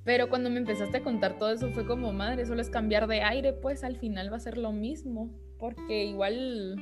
[0.04, 3.22] Pero cuando me empezaste a contar todo eso fue como, madre, solo es cambiar de
[3.22, 6.76] aire, pues al final va a ser lo mismo, porque igual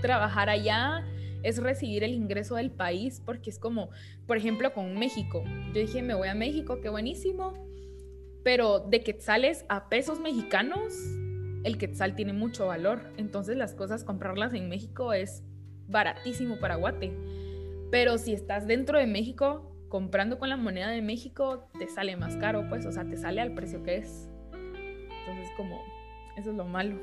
[0.00, 1.04] trabajar allá
[1.42, 3.90] es recibir el ingreso del país, porque es como,
[4.26, 5.42] por ejemplo, con México.
[5.74, 7.64] Yo dije, me voy a México, qué buenísimo
[8.44, 10.94] pero de quetzales a pesos mexicanos,
[11.64, 13.00] el quetzal tiene mucho valor.
[13.16, 15.42] Entonces las cosas, comprarlas en México es
[15.88, 17.12] baratísimo para Guate.
[17.90, 22.36] Pero si estás dentro de México, comprando con la moneda de México, te sale más
[22.36, 24.28] caro, pues, o sea, te sale al precio que es.
[24.52, 25.80] Entonces, como,
[26.36, 26.98] eso es lo malo.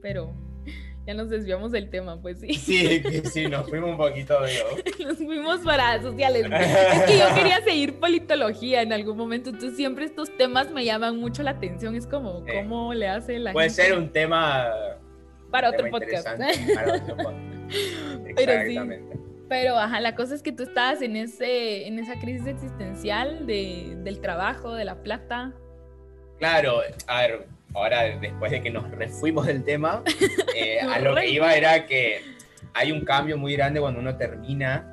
[0.00, 0.34] Pero
[1.06, 2.54] ya nos desviamos del tema, pues sí.
[2.54, 4.68] Sí, sí, nos fuimos un poquito, digo.
[5.06, 6.46] nos fuimos para sociales.
[6.50, 11.18] es que yo quería seguir politología en algún momento, entonces siempre estos temas me llaman
[11.18, 11.94] mucho la atención.
[11.94, 14.70] Es como, ¿cómo le hace la Puede ser un tema...
[15.50, 16.26] Para otro podcast.
[16.26, 17.38] Para otro podcast.
[18.36, 18.78] Pero sí.
[19.54, 23.96] Pero, ajá, la cosa es que tú estabas en, ese, en esa crisis existencial de,
[23.98, 25.52] del trabajo, de la plata.
[26.40, 30.02] Claro, a ver, ahora después de que nos refuimos del tema,
[30.56, 32.20] eh, a lo que iba era que
[32.72, 34.90] hay un cambio muy grande cuando uno termina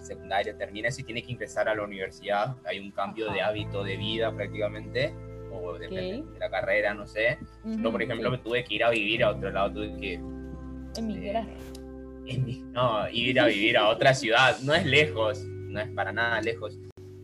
[0.00, 2.54] secundaria, termina y tiene que ingresar a la universidad.
[2.66, 5.12] Hay un cambio de hábito de vida prácticamente,
[5.52, 7.36] o depende de la carrera, no sé.
[7.64, 10.20] Yo, por ejemplo, me tuve que ir a vivir a otro lado, tuve que...
[10.96, 11.48] Emigrar.
[11.48, 11.77] Eh,
[12.36, 14.58] no, ir a vivir a otra ciudad.
[14.60, 16.78] No es lejos, no es para nada lejos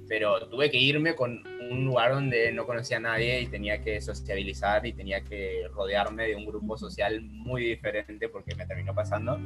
[0.08, 4.00] pero tuve que irme con un lugar donde no conocía a nadie y tenía que
[4.00, 9.38] sociabilizar y tenía que rodearme de un grupo social muy diferente porque me terminó pasando.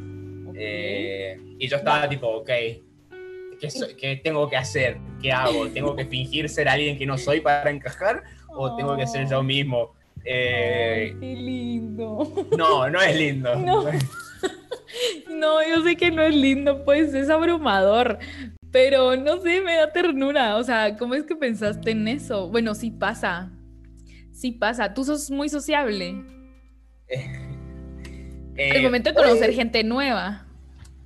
[0.55, 4.99] Eh, y yo estaba tipo, ok, ¿qué, ¿qué, tengo que hacer?
[5.23, 5.69] ¿Qué hago?
[5.69, 9.43] ¿Tengo que fingir ser alguien que no soy para encajar o tengo que ser yo
[9.43, 9.95] mismo?
[10.25, 12.47] Eh, qué lindo.
[12.57, 13.55] No, no es lindo.
[13.57, 13.87] No.
[15.31, 18.19] no, yo sé que no es lindo, pues es abrumador.
[18.71, 20.57] Pero no sé, me da ternura.
[20.57, 22.49] O sea, ¿cómo es que pensaste en eso?
[22.49, 23.51] Bueno, sí pasa.
[24.33, 24.93] Sí pasa.
[24.95, 26.23] Tú sos muy sociable.
[28.61, 30.45] Eh, El momento de conocer gente nueva.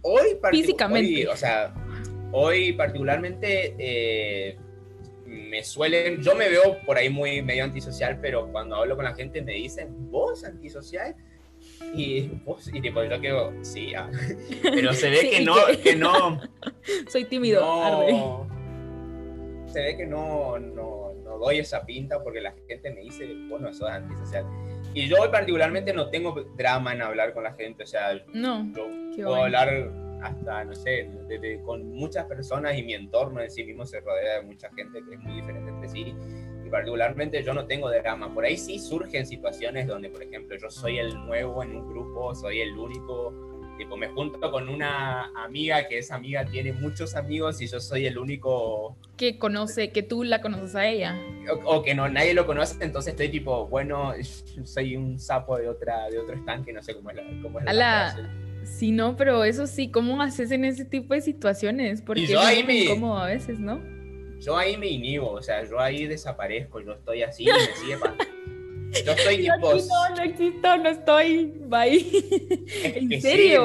[0.00, 1.28] Hoy, físicamente.
[1.28, 1.74] o sea,
[2.32, 4.56] hoy particularmente eh,
[5.26, 6.22] me suelen.
[6.22, 9.52] Yo me veo por ahí muy medio antisocial, pero cuando hablo con la gente me
[9.52, 11.14] dicen, ¿vos antisocial?
[11.94, 14.10] Y, pues, y tipo, yo quedo, sí, ah".
[14.62, 15.96] pero se ve que, no, que...
[15.96, 16.40] no...
[17.08, 18.46] Soy tímido.
[19.66, 23.60] se ve que no, no, no, doy esa pinta porque la gente me dice, vos
[23.60, 24.46] no sos antisocial.
[24.94, 28.86] Y yo particularmente no tengo drama en hablar con la gente, o sea, no, yo
[29.16, 29.90] puedo hablar
[30.22, 31.10] hasta, no sé,
[31.64, 35.14] con muchas personas y mi entorno en sí mismo se rodea de mucha gente que
[35.14, 36.14] es muy diferente entre sí
[36.72, 38.32] particularmente yo no tengo drama.
[38.32, 42.34] Por ahí sí surgen situaciones donde, por ejemplo, yo soy el nuevo en un grupo,
[42.34, 47.60] soy el único, tipo, me junto con una amiga que esa amiga tiene muchos amigos
[47.60, 48.96] y yo soy el único...
[49.18, 51.20] Que conoce, que tú la conoces a ella.
[51.66, 54.14] O, que no, nadie lo conoce, entonces estoy tipo, bueno,
[54.64, 57.22] soy un sapo de, otra, de otro estanque, no sé cómo es la...
[57.42, 58.30] Cómo es la
[58.64, 62.00] Sí, no, pero eso sí, ¿cómo haces en ese tipo de situaciones?
[62.00, 62.84] Porque yo ahí me...
[62.84, 63.91] incómodo a veces, ¿no?
[64.44, 67.96] Yo ahí me inhibo, o sea, yo ahí desaparezco, yo estoy así, me sigue
[69.04, 69.74] Yo estoy tipo...
[69.74, 72.06] No, no existo, no estoy, bye.
[72.84, 73.64] ¿En serio?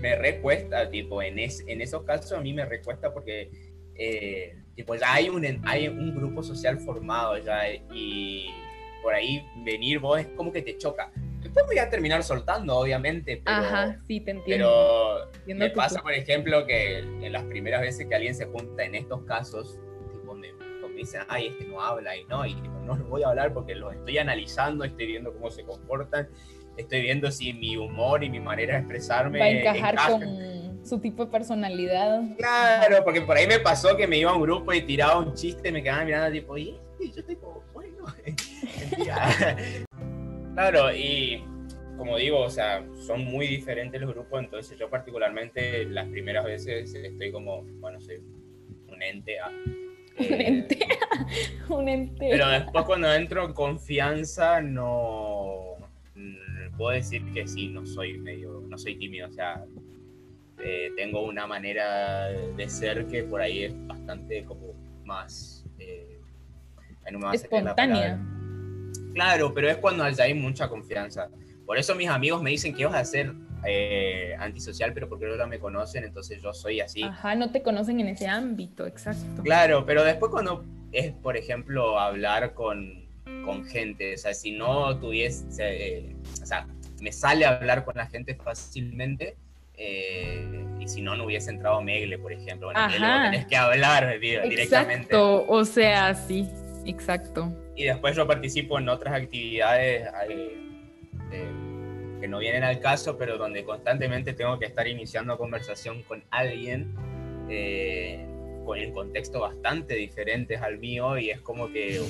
[0.00, 3.50] me, recuesta, tipo, en, en esos casos a mí me recuesta porque,
[3.96, 8.46] eh, tipo, ya hay un, hay un grupo social formado ya y
[9.02, 11.12] por ahí venir vos es como que te choca.
[11.42, 13.56] Después voy a terminar soltando, obviamente, pero...
[13.58, 15.28] Ajá, sí, te entiendo.
[15.46, 18.94] Pero me pasa, por ejemplo, que en las primeras veces que alguien se junta en
[18.96, 19.78] estos casos,
[20.98, 23.94] dicen, ay, este no habla y no, y no les voy a hablar porque los
[23.94, 26.28] estoy analizando, estoy viendo cómo se comportan,
[26.76, 30.98] estoy viendo si mi humor y mi manera de expresarme va a encajar con su
[31.00, 32.22] tipo de personalidad.
[32.36, 35.34] Claro, porque por ahí me pasó que me iba a un grupo y tiraba un
[35.34, 38.06] chiste y me quedaban mirando tipo, y yo estoy como, bueno,
[40.54, 41.44] claro, y
[41.96, 46.94] como digo, o sea, son muy diferentes los grupos, entonces yo particularmente las primeras veces
[46.94, 48.22] estoy como, bueno, soy
[48.86, 49.50] un ente a
[50.30, 50.78] un ente.
[51.68, 52.28] un ente.
[52.30, 55.76] Pero después cuando entro en confianza no
[56.14, 59.64] mm, puedo decir que sí, no soy medio, no soy tímido, o sea,
[60.62, 66.20] eh, tengo una manera de ser que por ahí es bastante como más eh,
[67.32, 68.20] espontánea.
[69.14, 71.28] Claro, pero es cuando hay mucha confianza.
[71.64, 75.46] Por eso mis amigos me dicen que vas a hacer eh, antisocial, pero porque no
[75.46, 77.02] me conocen, entonces yo soy así.
[77.02, 79.42] Ajá, no te conocen en ese ámbito, exacto.
[79.42, 83.06] Claro, pero después cuando es, por ejemplo, hablar con,
[83.44, 86.66] con gente, o sea, si no tuviese, eh, o sea,
[87.00, 89.36] me sale hablar con la gente fácilmente,
[89.74, 92.68] eh, y si no, no hubiese entrado Megle, por ejemplo.
[92.72, 92.88] Bueno,
[93.30, 94.62] tenés que hablar directamente.
[94.62, 96.48] Exacto, o sea, sí,
[96.84, 97.52] exacto.
[97.76, 100.08] Y después yo participo en otras actividades
[102.20, 106.94] que no vienen al caso, pero donde constantemente tengo que estar iniciando conversación con alguien
[107.48, 108.26] eh,
[108.64, 112.02] con el contexto bastante diferentes al mío y es como que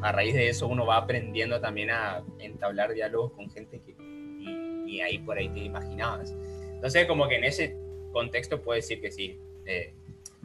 [0.00, 5.00] a raíz de eso uno va aprendiendo también a entablar diálogos con gente que ni,
[5.00, 6.34] ahí por ahí te imaginabas.
[6.72, 7.76] Entonces como que en ese
[8.12, 9.38] contexto puedo decir que sí.
[9.66, 9.94] Eh,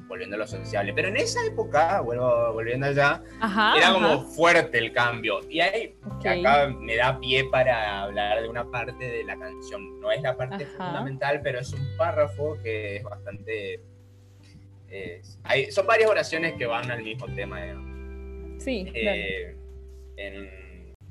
[0.08, 0.94] volviendo a lo sociable.
[0.94, 3.22] Pero en esa época, vuelvo, volviendo allá,
[3.76, 5.40] era como fuerte el cambio.
[5.50, 5.96] Y ahí
[6.26, 10.00] acá me da pie para hablar de una parte de la canción.
[10.00, 13.82] No es la parte fundamental, pero es un párrafo que es bastante...
[15.44, 17.60] hay, son varias oraciones que van al mismo tema.
[18.60, 18.92] Sí.
[18.94, 19.56] Eh,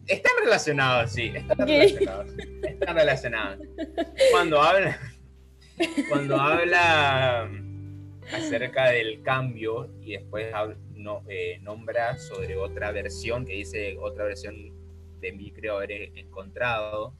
[0.07, 2.31] están relacionados, sí, están relacionados.
[2.63, 3.59] Están relacionados.
[4.31, 4.99] Cuando habla...
[6.09, 7.51] Cuando habla
[8.33, 10.53] acerca del cambio y después
[10.95, 14.55] no, eh, nombra sobre otra versión que dice otra versión
[15.21, 17.15] de mí creo haber encontrado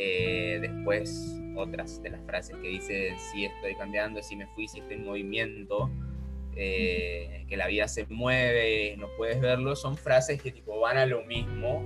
[0.00, 4.78] Eh, después otras de las frases que dice, si estoy cambiando, si me fui, si
[4.78, 5.90] estoy en movimiento,
[6.54, 11.04] eh, que la vida se mueve, no puedes verlo, son frases que tipo van a
[11.04, 11.82] lo mismo,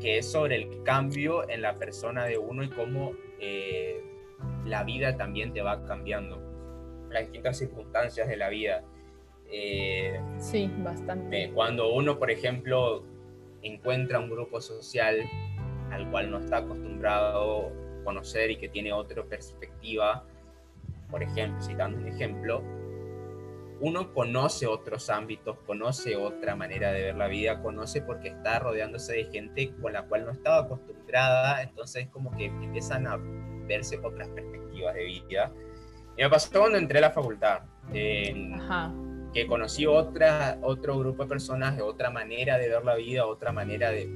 [0.00, 3.12] que es sobre el cambio en la persona de uno y cómo
[4.64, 6.42] la vida también te va cambiando,
[7.10, 8.82] las distintas circunstancias de la vida.
[9.50, 11.52] Eh, sí, bastante.
[11.52, 13.04] cuando uno, por ejemplo,
[13.62, 15.20] encuentra un grupo social
[15.90, 20.24] al cual no está acostumbrado a conocer y que tiene otra perspectiva,
[21.10, 22.62] por ejemplo, citando un ejemplo,
[23.80, 29.12] uno conoce otros ámbitos, conoce otra manera de ver la vida, conoce porque está rodeándose
[29.12, 33.18] de gente con la cual no estaba acostumbrada, entonces como que empiezan a
[33.66, 35.52] verse otras perspectivas de vida.
[36.16, 37.60] Y me pasó cuando entré a la facultad,
[37.92, 43.52] que conocí otra, otro grupo de personas de otra manera de ver la vida, otra
[43.52, 44.08] manera de...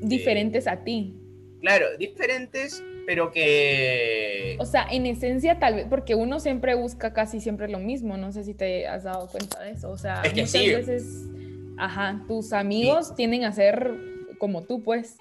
[0.00, 1.14] Diferentes a ti.
[1.60, 4.56] Claro, diferentes, pero que...
[4.58, 8.32] O sea, en esencia tal vez, porque uno siempre busca casi siempre lo mismo, no
[8.32, 11.28] sé si te has dado cuenta de eso, o sea, es que muchas veces,
[11.78, 13.94] ajá, tus amigos tienden a ser
[14.38, 15.18] como tú, pues,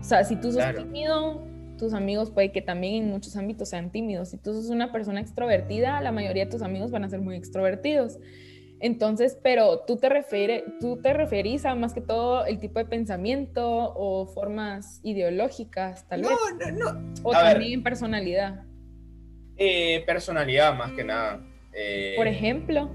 [0.00, 1.46] o sea, si tú sos tímido,
[1.84, 5.20] tus amigos puede que también en muchos ámbitos sean tímidos, si tú sos una persona
[5.20, 8.18] extrovertida, la mayoría de tus amigos van a ser muy extrovertidos.
[8.80, 12.86] Entonces, pero tú te, refieres, tú te referís a más que todo el tipo de
[12.86, 16.30] pensamiento o formas ideológicas, tal vez.
[16.30, 17.12] No, no, no.
[17.22, 18.64] O también personalidad.
[19.56, 21.40] Eh, personalidad, más que nada.
[21.72, 22.90] Eh, por ejemplo.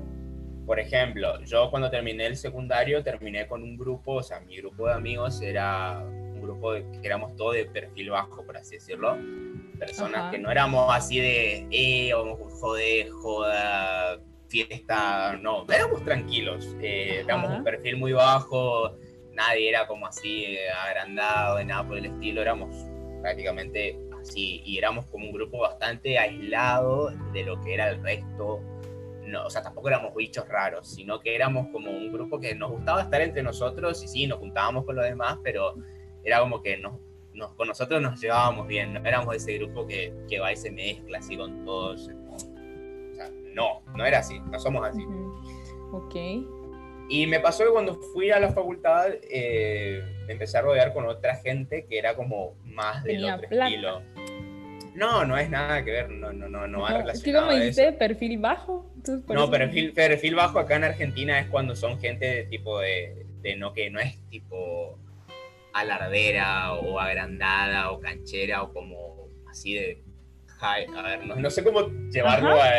[0.66, 4.88] Por ejemplo, yo cuando terminé el secundario terminé con un grupo, o sea, mi grupo
[4.88, 6.04] de amigos era
[6.50, 9.18] grupo de, que éramos todos de perfil bajo, por así decirlo.
[9.78, 12.12] Personas que no éramos así de, eh,
[12.60, 14.20] joder, joda,
[14.50, 18.96] fiesta, no, éramos tranquilos, eh, éramos un perfil muy bajo,
[19.34, 22.76] nadie era como así eh, agrandado, de nada por el estilo, éramos
[23.22, 28.60] prácticamente así y éramos como un grupo bastante aislado de lo que era el resto.
[29.24, 32.72] No, o sea, tampoco éramos bichos raros, sino que éramos como un grupo que nos
[32.72, 35.76] gustaba estar entre nosotros y sí, nos juntábamos con los demás, pero
[36.24, 36.94] era como que nos,
[37.34, 40.72] nos, con nosotros nos llevábamos bien, no éramos ese grupo que, que va y se
[40.72, 42.10] mezcla así con todos
[43.54, 45.06] no, no era así, no somos así.
[45.92, 46.16] Ok.
[47.10, 51.06] Y me pasó que cuando fui a la facultad eh, me empecé a rodear con
[51.08, 54.02] otra gente que era como más del otro estilo.
[54.94, 57.48] No, no es nada que ver, no, no, no, no va relacionado.
[57.48, 57.94] ¿Qué como dice?
[57.94, 58.86] ¿Perfil bajo?
[59.28, 63.56] No, perfil, perfil bajo acá en Argentina es cuando son gente de tipo de, de
[63.56, 65.00] no que no es tipo
[65.82, 70.04] alardera o agrandada o canchera o como así de
[70.62, 72.70] a ver, no, no sé cómo llevarlo a,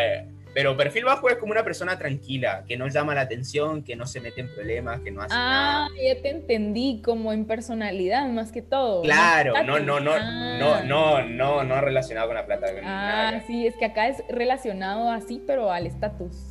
[0.52, 4.06] pero perfil bajo es como una persona tranquila, que no llama la atención, que no
[4.06, 8.50] se mete en problemas, que no hace ah, ya te entendí, como en personalidad más
[8.50, 9.02] que todo.
[9.02, 10.82] Claro, no, no, no, no, ah.
[10.84, 12.66] no, no, no relacionado con la plata.
[12.82, 16.49] Ah, sí, es que acá es relacionado así, pero al estatus.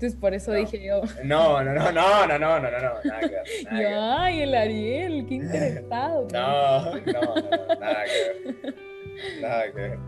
[0.00, 1.02] Entonces por eso dije yo.
[1.24, 3.44] No, no, no, no, no, no, no, no, no, nada que ver.
[3.70, 6.26] Ay, el Ariel, qué interesado.
[6.32, 8.74] no, no, no, nada que ver.
[9.42, 9.98] Nada que ver.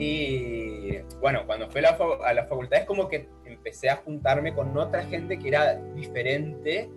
[0.00, 4.52] Y bueno, cuando fui a la, a la facultad es como que empecé a juntarme
[4.52, 6.90] con otra gente que era diferente.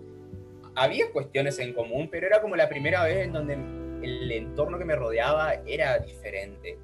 [0.74, 3.54] Había cuestiones en común, pero era como la primera vez en donde
[4.02, 6.78] el entorno que me rodeaba era diferente.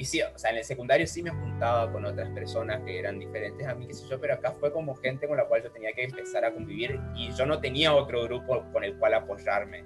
[0.00, 3.18] Y sí, o sea, en el secundario sí me juntaba con otras personas que eran
[3.18, 5.70] diferentes a mí, qué sé yo, pero acá fue como gente con la cual yo
[5.70, 9.84] tenía que empezar a convivir y yo no tenía otro grupo con el cual apoyarme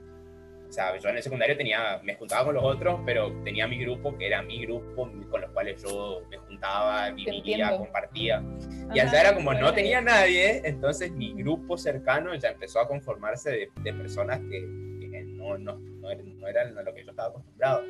[0.75, 4.17] sea, yo en el secundario tenía, me juntaba con los otros, pero tenía mi grupo,
[4.19, 8.43] que era mi grupo, con los cuales yo me juntaba, vivía, compartía.
[8.93, 13.71] y allá era como no tenía nadie, entonces mi grupo cercano ya empezó a conformarse
[13.83, 14.61] de, personas que,
[15.27, 16.11] no, no, no,
[16.49, 17.85] eran lo que yo estaba acostumbrado.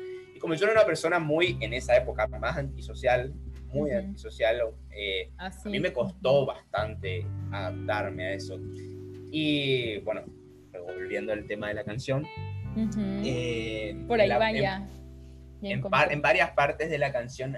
[0.45, 3.33] Como yo era una persona muy, en esa época, más antisocial,
[3.73, 8.59] muy antisocial, eh, a mí me costó bastante adaptarme a eso.
[9.31, 10.21] Y bueno,
[10.71, 12.27] volviendo al tema de la canción,
[13.25, 14.87] eh, Por ahí vaya.
[15.63, 17.57] En, varias partes de la canción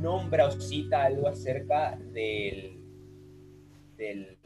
[0.00, 2.78] nombra o cita algo acerca del,
[3.96, 4.38] del,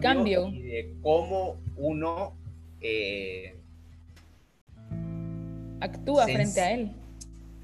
[0.00, 2.36] cambio, y de cómo uno
[2.80, 3.60] eh,
[5.80, 6.92] actúa frente a él.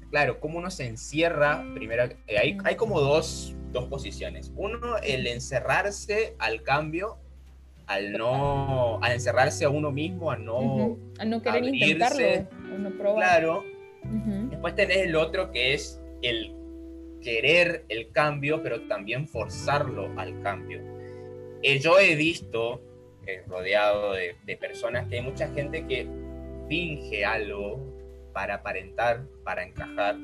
[0.09, 1.65] Claro, cómo uno se encierra.
[1.73, 4.51] Primero, eh, hay, hay como dos, dos posiciones.
[4.55, 7.17] Uno, el encerrarse al cambio
[7.91, 12.89] al no, al encerrarse a uno mismo, a no, a no querer intentarlo, a no
[12.91, 13.17] probar.
[13.17, 13.65] Claro.
[14.49, 16.55] Después tenés el otro que es el
[17.21, 20.79] querer el cambio, pero también forzarlo al cambio.
[21.61, 22.81] Eh, yo he visto,
[23.27, 26.07] eh, rodeado de, personas, que hay mucha gente que
[26.67, 27.79] finge algo
[28.33, 30.15] para aparentar, para encajar,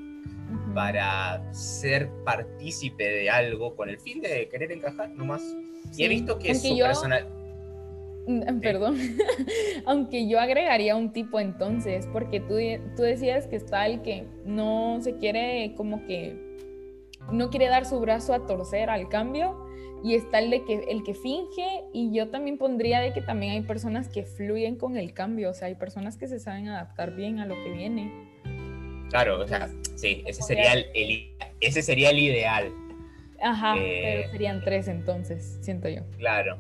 [0.74, 5.42] para ser partícipe de algo con el fin de querer encajar nomás.
[5.96, 7.28] Y he visto que su personal...
[8.28, 8.98] Mm, perdón,
[9.86, 12.56] aunque yo agregaría un tipo entonces, porque tú,
[12.96, 16.36] tú decías que está el que no se quiere como que
[17.32, 19.67] no quiere dar su brazo a torcer al cambio
[20.04, 23.54] y está el de que el que finge y yo también pondría de que también
[23.54, 27.16] hay personas que fluyen con el cambio, o sea, hay personas que se saben adaptar
[27.16, 28.12] bien a lo que viene.
[29.10, 32.72] Claro, o sea, sí, ese sería el, ese sería el ideal.
[33.42, 36.02] Ajá, eh, pero serían tres entonces, siento yo.
[36.18, 36.60] Claro.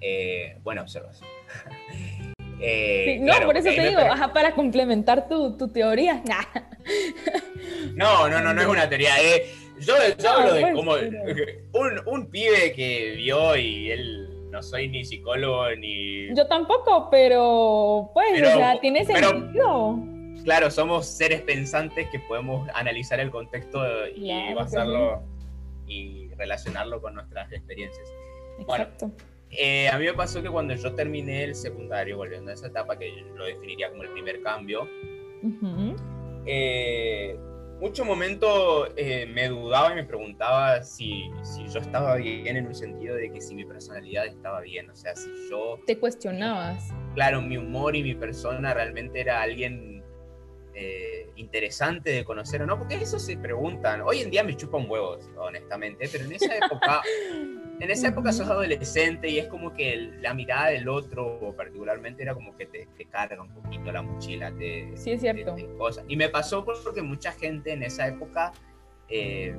[0.00, 1.28] Eh, buena observación.
[2.58, 6.22] Eh, no, por eso te digo, ajá, para complementar tu, tu teoría.
[7.94, 9.10] no, no, no, no es una teoría.
[9.20, 9.46] Eh,
[9.80, 9.94] yo,
[10.30, 10.92] hablo de como
[11.72, 16.34] un, un pibe que vio y él no soy ni psicólogo ni.
[16.34, 19.98] Yo tampoco, pero pues, o sea, tiene sentido.
[20.44, 23.80] Claro, somos seres pensantes que podemos analizar el contexto
[24.14, 25.22] y basarlo
[25.86, 28.08] y relacionarlo con nuestras experiencias.
[28.58, 29.10] Exacto.
[29.50, 32.98] Eh, a mí me pasó que cuando yo terminé el secundario, volviendo a esa etapa
[32.98, 34.88] que yo lo definiría como el primer cambio,
[36.46, 37.38] eh,
[37.80, 42.74] mucho momento eh, me dudaba y me preguntaba si, si, yo estaba bien en un
[42.74, 45.78] sentido de que si mi personalidad estaba bien, o sea, si yo...
[45.86, 46.88] Te cuestionabas.
[47.14, 50.02] Claro, mi humor y mi persona realmente era alguien
[50.74, 54.02] eh, interesante de conocer o no, porque eso se preguntan.
[54.02, 57.02] Hoy en día me chupan huevos, honestamente, pero en esa época,
[57.78, 62.34] en esa época sos adolescente y es como que la mirada del otro, particularmente, era
[62.34, 64.52] como que te, carga un poquito la mochila.
[64.52, 65.56] Te, sí, es cierto.
[65.78, 66.04] cosas.
[66.08, 68.52] Y me pasó porque mucha gente en esa época
[69.08, 69.54] eh,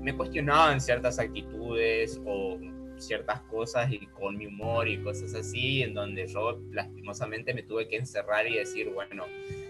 [0.00, 2.58] me cuestionaban ciertas actitudes o
[3.00, 7.88] ciertas cosas y con mi humor y cosas así, en donde yo lastimosamente me tuve
[7.88, 9.24] que encerrar y decir, bueno,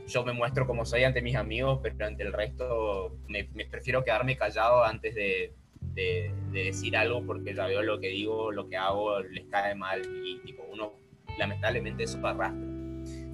[0.06, 4.36] yo me muestro como soy ante mis amigos, pero ante el resto me, prefiero quedarme
[4.36, 5.54] callado antes de,
[6.02, 10.02] de, decir algo porque ya veo lo que digo, lo que hago, les cae mal
[10.24, 10.92] y tipo uno
[11.38, 12.66] lamentablemente eso arrastra.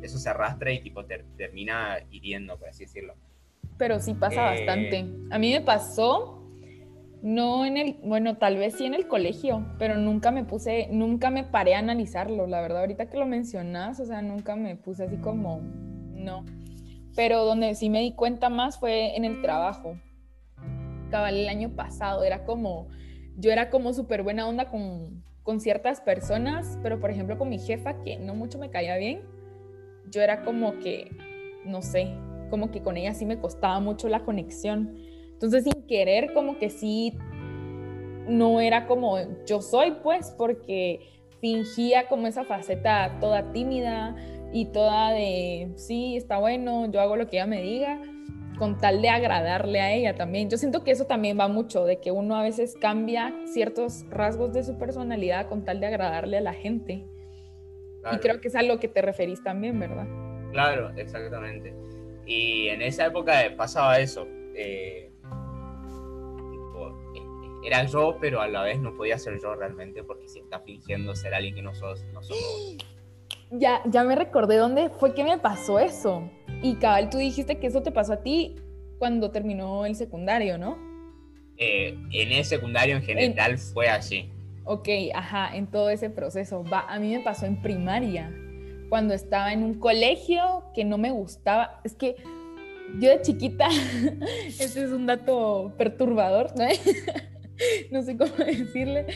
[0.02, 3.14] Eso se arrastra y tipo termina hiriendo, por así decirlo.
[3.78, 5.06] Pero sí pasa eh, bastante.
[5.30, 6.46] A mí me pasó,
[7.22, 11.30] no en el, bueno, tal vez sí en el colegio, pero nunca me puse, nunca
[11.30, 15.04] me paré a analizarlo, la verdad, ahorita que lo mencionas, o sea, nunca me puse
[15.04, 15.60] así como,
[16.12, 16.44] no
[17.14, 19.96] pero donde sí me di cuenta más fue en el trabajo.
[21.14, 22.88] Cabal, el año pasado era como,
[23.36, 27.60] yo era como súper buena onda con, con ciertas personas, pero por ejemplo con mi
[27.60, 29.22] jefa, que no mucho me caía bien,
[30.10, 31.12] yo era como que,
[31.64, 32.08] no sé,
[32.50, 34.96] como que con ella sí me costaba mucho la conexión.
[35.30, 37.16] Entonces sin querer como que sí,
[38.26, 40.98] no era como yo soy, pues, porque
[41.40, 44.16] fingía como esa faceta toda tímida,
[44.52, 48.00] y toda de, sí, está bueno, yo hago lo que ella me diga,
[48.58, 50.48] con tal de agradarle a ella también.
[50.48, 54.52] Yo siento que eso también va mucho, de que uno a veces cambia ciertos rasgos
[54.52, 57.04] de su personalidad con tal de agradarle a la gente.
[58.12, 60.06] Y creo que es a lo que te referís también, ¿verdad?
[60.52, 61.74] Claro, exactamente.
[62.26, 64.26] Y en esa época pasaba eso.
[64.54, 65.10] Eh,
[67.64, 71.14] era yo, pero a la vez no podía ser yo realmente, porque si está fingiendo
[71.14, 72.36] ser alguien que no sos, no sos
[73.50, 76.30] ya, ya me recordé dónde fue que me pasó eso.
[76.62, 78.56] Y cabal, tú dijiste que eso te pasó a ti
[78.98, 80.78] cuando terminó el secundario, ¿no?
[81.56, 84.30] Eh, en el secundario en general fue así.
[84.64, 86.64] Ok, ajá, en todo ese proceso.
[86.64, 88.32] Va, a mí me pasó en primaria,
[88.88, 91.80] cuando estaba en un colegio que no me gustaba.
[91.84, 92.16] Es que
[92.98, 93.68] yo de chiquita,
[94.46, 96.64] este es un dato perturbador, ¿no?
[97.90, 99.06] no sé cómo decirle,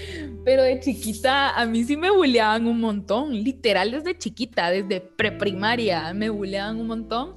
[0.44, 6.12] pero de chiquita a mí sí me bulleaban un montón, literal desde chiquita, desde preprimaria
[6.14, 7.34] me bulleaban un montón.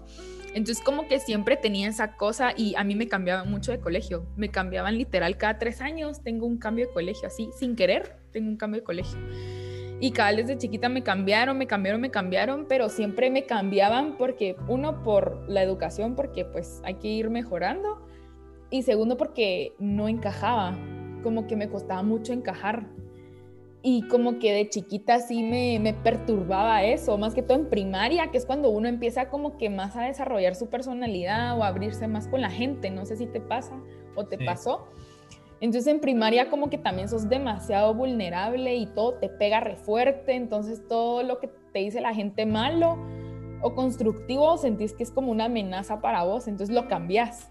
[0.54, 4.26] Entonces como que siempre tenía esa cosa y a mí me cambiaban mucho de colegio,
[4.36, 8.50] me cambiaban literal cada tres años, tengo un cambio de colegio, así sin querer, tengo
[8.50, 9.18] un cambio de colegio.
[10.02, 14.18] Y cada vez desde chiquita me cambiaron, me cambiaron, me cambiaron, pero siempre me cambiaban
[14.18, 18.11] porque uno por la educación, porque pues hay que ir mejorando
[18.72, 20.76] y segundo porque no encajaba,
[21.24, 22.88] como que me costaba mucho encajar.
[23.84, 28.30] Y como que de chiquita sí me, me, perturbaba eso, más que todo en primaria,
[28.30, 32.08] que es cuando uno empieza como que más a desarrollar su personalidad o a abrirse
[32.08, 33.76] más con la gente, no sé si te pasa
[34.16, 34.88] o te pasó.
[35.60, 40.34] Entonces en primaria como que también sos demasiado vulnerable y todo te pega re fuerte,
[40.34, 42.98] entonces todo lo que te dice la gente malo
[43.62, 47.51] o constructivo sentís que es como una amenaza para vos, entonces lo cambias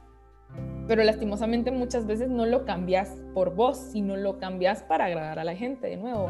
[0.86, 5.44] pero lastimosamente muchas veces no lo cambias por vos, sino lo cambias para agradar a
[5.44, 6.28] la gente de nuevo.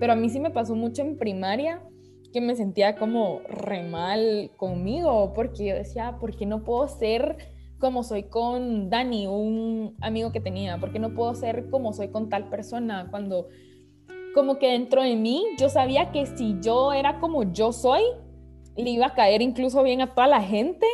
[0.00, 1.82] Pero a mí sí me pasó mucho en primaria
[2.32, 7.36] que me sentía como re mal conmigo, porque yo decía, ¿por qué no puedo ser
[7.78, 10.78] como soy con Dani, un amigo que tenía?
[10.78, 13.08] ¿Por qué no puedo ser como soy con tal persona?
[13.10, 13.48] Cuando
[14.34, 18.02] como que dentro de mí yo sabía que si yo era como yo soy,
[18.76, 20.86] le iba a caer incluso bien a toda la gente,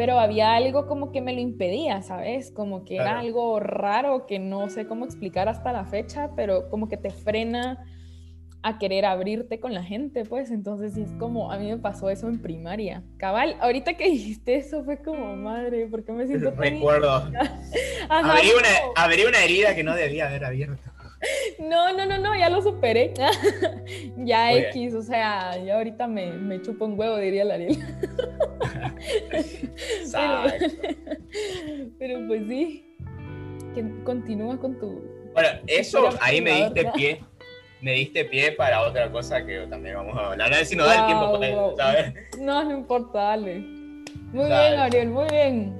[0.00, 2.50] pero había algo como que me lo impedía, ¿sabes?
[2.50, 6.88] Como que era algo raro que no sé cómo explicar hasta la fecha, pero como
[6.88, 7.84] que te frena
[8.62, 12.28] a querer abrirte con la gente, pues entonces es como, a mí me pasó eso
[12.28, 13.02] en primaria.
[13.18, 16.62] Cabal, ahorita que dijiste eso fue como, madre, ¿por qué me siento tan...
[16.62, 17.10] Recuerdo.
[18.08, 20.89] abrí, una, abrí una herida que no debía haber abierto.
[21.58, 23.12] No, no, no, no, ya lo superé.
[24.16, 27.78] ya X, o sea, ya ahorita me, me chupo un huevo, diría la Ariel.
[31.98, 32.96] pero, pues sí,
[33.74, 35.02] que continúa con tu...
[35.34, 37.20] Bueno, eso ahí me diste pie
[37.82, 40.52] me diste pie para otra cosa que también vamos a hablar.
[40.52, 42.14] A ver si nos da el tiempo ¿sabes?
[42.38, 43.60] No, no importa, dale.
[44.32, 45.79] Muy bien, Ariel, muy bien.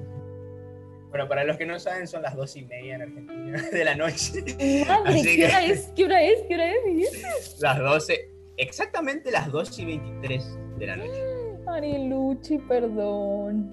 [1.10, 3.94] Bueno, para los que no saben, son las dos y media en Argentina de la
[3.94, 4.42] noche.
[4.88, 5.92] Madre, ¿qué, hora es?
[5.96, 6.42] ¿qué hora es?
[6.48, 7.60] ¿Qué hora es?
[7.60, 11.30] Las 12, exactamente las 2 y 23 de la noche.
[12.08, 13.72] Luchi, perdón.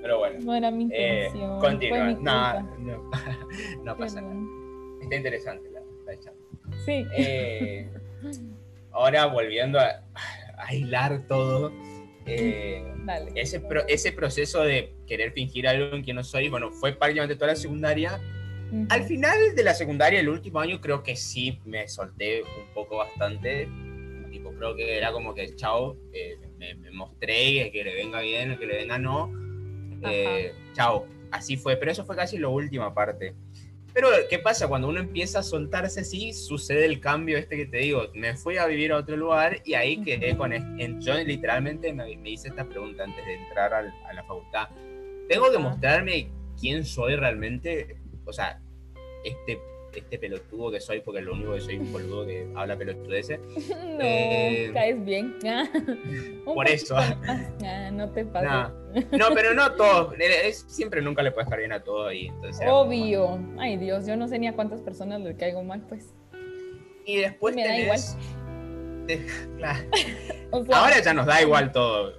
[0.00, 0.38] Pero bueno.
[0.42, 1.60] No era mi eh, intención.
[1.60, 2.60] continúa.
[2.60, 3.10] No, no,
[3.84, 4.34] no, pasa nada.
[5.02, 6.18] Está interesante la, la
[6.84, 7.04] Sí.
[7.16, 7.88] Eh,
[8.92, 10.02] ahora volviendo a,
[10.56, 11.72] aislar todo,
[12.26, 12.84] eh,
[13.34, 17.48] ese, ese proceso de querer fingir algo en que no soy, bueno, fue prácticamente toda
[17.48, 18.20] la secundaria.
[18.88, 22.98] Al final de la secundaria, el último año, creo que sí me solté un poco
[22.98, 23.68] bastante.
[24.30, 28.66] Tipo, creo que era como que, chao, eh, me, mostré que le venga bien, que
[28.66, 29.30] le venga no.
[30.72, 31.76] chao, así fue.
[31.76, 33.34] Pero eso fue casi la última parte.
[33.94, 34.68] Pero, ¿qué pasa?
[34.68, 38.04] Cuando uno empieza a soltarse así, sucede el cambio este que te digo.
[38.14, 40.52] Me fui a vivir a otro lugar y ahí quedé con...
[40.52, 44.68] En, yo literalmente me, hice esta pregunta antes de entrar a la facultad.
[45.28, 47.96] ¿Tengo que mostrarme quién soy realmente?
[48.24, 48.60] O sea,
[49.24, 49.60] este
[49.94, 53.40] este pelotudo que soy, porque lo único que soy un boludo que habla pelotudeces.
[53.92, 55.36] No, eh, caes bien.
[56.44, 56.96] por eso.
[57.92, 58.72] no te pasa.
[59.12, 60.14] No, pero no todo.
[60.66, 62.28] siempre nunca le puedes caer bien a todo ahí.
[62.28, 63.38] Entonces Obvio.
[63.58, 66.14] Ay, Dios, yo no sé ni a cuántas personas le caigo mal, pues.
[67.04, 68.00] Y después me da igual.
[69.58, 69.80] Claro.
[70.72, 72.14] Ahora ya nos da igual todo.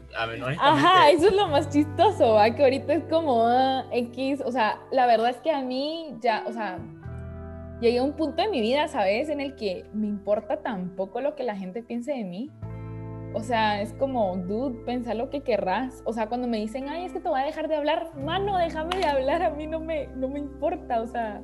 [0.60, 2.54] Ajá, eso es lo más chistoso, ¿va?
[2.54, 6.44] que ahorita es como ah, X, o sea, la verdad es que a mí ya,
[6.48, 6.80] o sea,
[7.84, 9.30] llegué a un punto en mi vida, ¿sabes?
[9.30, 12.50] En el que me importa tampoco lo que la gente piense de mí.
[13.36, 16.02] O sea, es como, dude, pensa lo que querrás.
[16.06, 18.58] O sea, cuando me dicen, ay, es que te voy a dejar de hablar, mano,
[18.58, 21.02] déjame de hablar, a mí no me, no me importa.
[21.02, 21.42] O sea,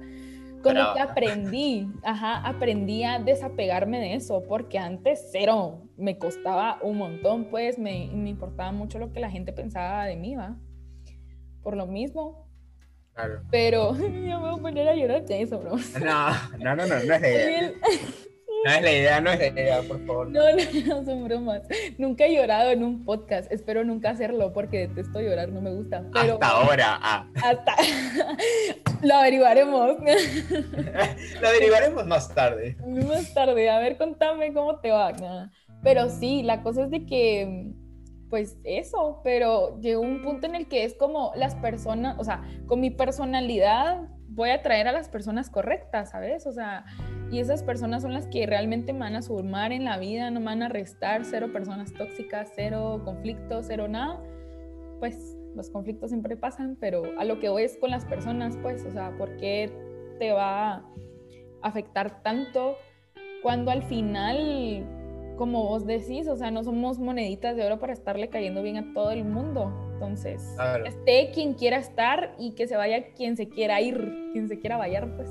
[0.64, 6.98] como que aprendí, ajá, aprendí a desapegarme de eso, porque antes cero, me costaba un
[6.98, 10.58] montón, pues me, me importaba mucho lo que la gente pensaba de mí, ¿va?
[11.64, 12.49] Por lo mismo,
[13.52, 15.78] pero yo me voy a poner a llorar de eso, bro.
[16.02, 17.74] No, no, no, no, no es la idea.
[18.66, 20.28] No es la idea, no es la idea, por favor.
[20.28, 21.62] No, no, no, son bromas.
[21.98, 23.50] Nunca he llorado en un podcast.
[23.54, 26.04] Espero nunca hacerlo porque detesto llorar, no me gusta.
[26.12, 27.26] Pero, hasta ahora, ah.
[27.36, 27.74] Hasta.
[29.02, 29.98] Lo averiguaremos.
[31.42, 32.76] Lo averiguaremos más tarde.
[33.08, 33.70] Más tarde.
[33.70, 35.14] A ver, contame cómo te va.
[35.82, 37.72] Pero sí, la cosa es de que
[38.30, 42.44] pues eso, pero llegó un punto en el que es como las personas, o sea,
[42.68, 46.46] con mi personalidad voy a traer a las personas correctas, ¿sabes?
[46.46, 46.86] O sea,
[47.32, 50.40] y esas personas son las que realmente me van a sumar en la vida, no
[50.40, 54.22] me van a restar, cero personas tóxicas, cero conflictos, cero nada.
[55.00, 58.86] Pues los conflictos siempre pasan, pero a lo que voy es con las personas, pues,
[58.86, 59.72] o sea, ¿por qué
[60.20, 60.86] te va a
[61.62, 62.76] afectar tanto
[63.42, 64.86] cuando al final
[65.40, 68.94] como vos decís, o sea, no somos moneditas de oro para estarle cayendo bien a
[68.94, 69.72] todo el mundo.
[69.94, 70.44] Entonces,
[70.86, 74.76] esté quien quiera estar y que se vaya quien se quiera ir, quien se quiera
[74.76, 75.30] vayar, pues,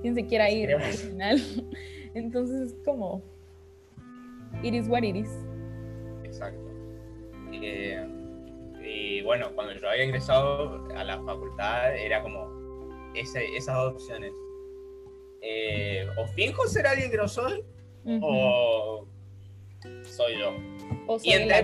[0.00, 1.42] quien se quiera ir al final.
[2.14, 3.20] Entonces, es como,
[4.62, 5.30] it is what it is.
[6.24, 6.66] Exacto.
[7.52, 8.02] Eh,
[8.82, 12.48] y bueno, cuando yo había ingresado a la facultad, era como
[13.14, 14.32] esas dos opciones.
[15.42, 17.62] Eh, o finjo ser alguien que no soy,
[18.22, 19.06] o
[20.04, 20.54] soy yo.
[21.22, 21.62] y, entré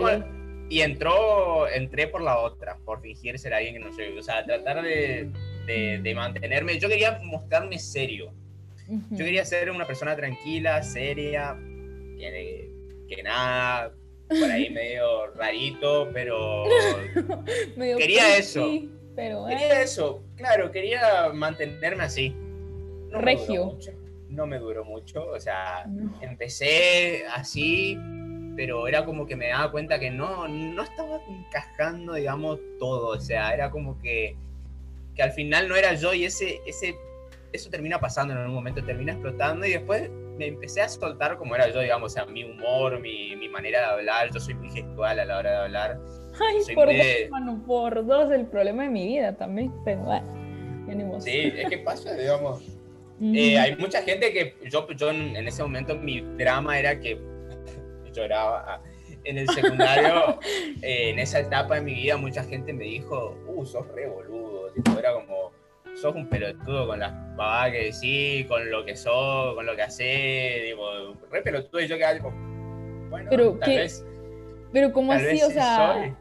[0.68, 4.16] y entró, entré por la otra, por fingir ser alguien que no soy.
[4.16, 5.30] O sea, tratar de,
[5.66, 6.78] de, mantenerme.
[6.78, 8.32] Yo quería mostrarme serio.
[9.10, 11.56] Yo quería ser una persona tranquila, seria,
[12.18, 12.70] que,
[13.08, 13.92] que nada,
[14.28, 16.64] por ahí medio rarito, pero
[17.76, 18.68] quería eso.
[19.14, 22.34] pero, quería eso, claro, quería mantenerme así.
[23.10, 23.76] Regio
[24.30, 25.26] no me duró mucho.
[25.26, 25.86] O sea,
[26.20, 27.98] empecé así,
[28.56, 33.08] pero era como que me daba cuenta que no, no estaba encajando, digamos, todo.
[33.16, 34.36] O sea, era como que,
[35.14, 36.94] que al final no era yo y ese, ese,
[37.52, 41.54] eso termina pasando en algún momento, termina explotando y después me empecé a soltar como
[41.54, 44.30] era yo, digamos, o sea, mi humor, mi, mi manera de hablar.
[44.32, 46.00] Yo soy muy gestual a la hora de hablar.
[46.40, 50.40] Ay, por dos, por dos el problema de mi vida también, pero bueno,
[51.20, 52.69] Sí, es que pasa, digamos.
[53.22, 57.20] Eh, hay mucha gente que yo, yo en ese momento mi drama era que
[58.12, 58.64] lloraba.
[58.66, 58.82] Ah,
[59.24, 60.38] en el secundario,
[60.82, 64.70] eh, en esa etapa de mi vida, mucha gente me dijo, uh, sos re boludo.
[64.72, 65.52] Tipo, era como,
[65.94, 69.82] sos un pelotudo con las pavadas que decís, con lo que sos, con lo que
[69.82, 70.64] haces.
[70.64, 71.80] Digo, re pelotudo.
[71.80, 72.30] Y yo quedaba tipo,
[73.10, 74.04] bueno, pero, tal vez.
[74.72, 75.42] Pero, ¿cómo así?
[75.42, 76.16] O sea.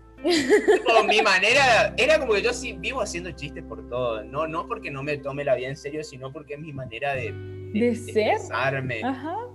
[1.08, 4.92] Mi manera, era como que yo sí vivo haciendo chistes por todo, no, no porque
[4.92, 7.32] no me tome la vida en serio, sino porque es mi manera de,
[7.74, 8.38] de, ser.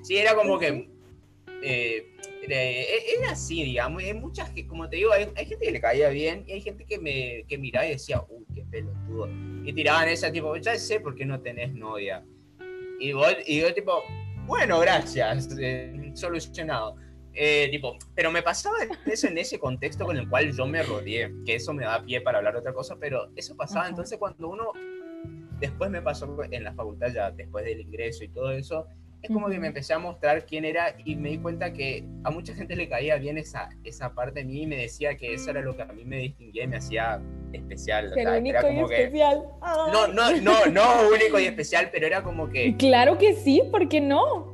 [0.03, 0.89] Sí, era como que
[1.63, 2.07] eh,
[2.47, 6.45] era así, digamos, hay muchas que, como te digo, hay, gente que le caía bien
[6.47, 9.29] y hay gente que me que miraba y decía, uy, qué pelotudo,
[9.65, 12.25] y tiraban esa tipo, ya sé por qué no tenés novia,
[13.01, 14.03] y, vos, y yo tipo,
[14.47, 16.97] bueno, gracias, eh, solucionado.
[17.35, 18.77] Eh, tipo, pero me pasaba
[19.07, 22.21] eso en ese contexto con el cual yo me rodeé, que eso me da pie
[22.21, 24.73] para hablar otra cosa, pero eso pasaba, entonces cuando uno,
[25.59, 28.87] después me pasó en la facultad ya, después del ingreso y todo eso,
[29.25, 32.31] es como que me empecé a mostrar quién era y me di cuenta que a
[32.31, 35.51] mucha gente le caía bien esa, esa parte de mí y me decía que eso
[35.51, 37.23] era lo que a mí me distinguía y me hacía
[37.55, 38.13] especial.
[38.13, 39.45] único y especial.
[39.63, 42.77] No, no, no, no único y especial, pero era como que...
[42.77, 44.54] Claro que sí, ¿por qué no?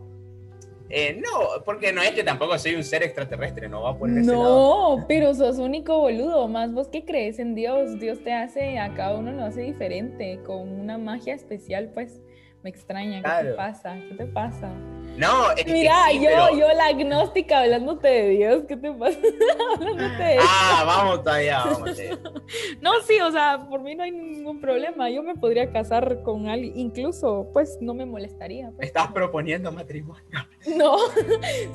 [0.92, 4.22] Eh, no, porque no es que tampoco soy un ser extraterrestre, no va por ese
[4.22, 8.92] No, pero sos único boludo, más vos que crees en Dios, Dios te hace, a
[8.94, 12.20] cada uno lo hace diferente, con una magia especial, pues
[12.62, 13.96] me extraña, ¿qué te pasa?
[14.08, 14.70] ¿Qué te pasa?
[15.16, 19.18] No, es Mira, que yo, yo la agnóstica hablándote de Dios, ¿qué te pasa?
[19.74, 21.90] hablándote de Ah, vamos todavía, vamos
[22.80, 25.10] No, sí, o sea, por mí no hay ningún problema.
[25.10, 28.70] Yo me podría casar con alguien, incluso, pues no me molestaría.
[28.70, 28.88] Pues.
[28.88, 30.24] ¿Estás proponiendo matrimonio?
[30.76, 30.98] No,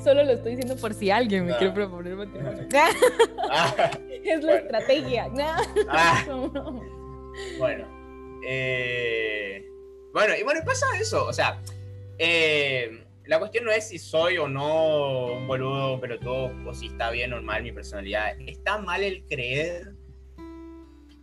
[0.02, 2.68] solo lo estoy diciendo por si alguien me quiere proponer matrimonio.
[3.50, 5.28] Ah, es la estrategia.
[5.88, 6.24] Ah.
[7.58, 7.86] bueno,
[8.46, 9.75] eh
[10.16, 11.60] bueno, y bueno, pasa eso, o sea,
[12.18, 16.86] eh, la cuestión no es si soy o no un boludo pero todo o si
[16.86, 18.28] está bien o mal mi personalidad.
[18.46, 19.92] Está mal el creer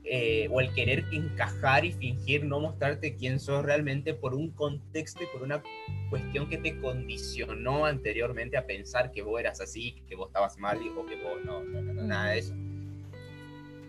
[0.04, 5.24] eh, o el querer encajar y fingir no mostrarte quién sos realmente por un contexto
[5.24, 5.64] y por una
[6.12, 10.78] cuestión que te condicionó anteriormente a pensar que vos eras así, que vos estabas mal
[10.78, 12.54] o que vos no, no, no nada de eso.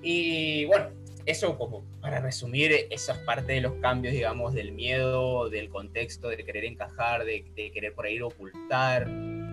[0.01, 0.89] Y bueno,
[1.27, 6.45] eso como para resumir esas partes de los cambios, digamos, del miedo, del contexto, de
[6.45, 9.09] querer encajar, de, querer por ahí ocultar,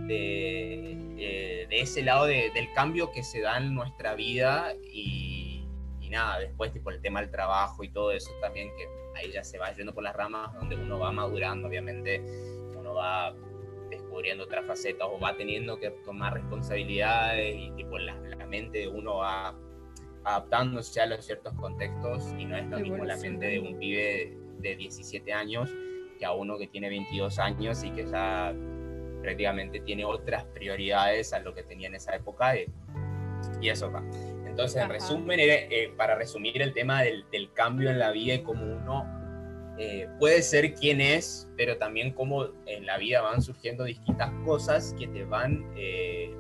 [0.08, 5.66] de, ese lado del cambio que se da en nuestra vida y,
[6.10, 8.86] nada, después tipo el tema del trabajo y todo eso también, que
[9.18, 12.20] ahí ya se va yendo por las ramas, donde uno va madurando, obviamente,
[12.78, 13.34] uno va
[13.90, 18.88] descubriendo otras facetas o va teniendo que tomar responsabilidades y tipo la, la mente de
[18.90, 19.56] uno va
[20.24, 24.38] adaptándose a los ciertos contextos y no es lo mismo la mente de un pibe
[24.60, 25.70] de 17 años
[26.20, 28.54] que a uno que tiene 22 años y que ya
[29.22, 32.68] prácticamente tiene otras prioridades a lo que tenía en esa época y,
[33.64, 34.04] eso va.
[34.46, 38.64] Entonces, en resumen, eh, para resumir el tema del, cambio en la vida y cómo
[38.64, 44.32] uno eh, puede ser quien es, pero también cómo en la vida van surgiendo distintas
[44.46, 46.36] cosas que te van eh,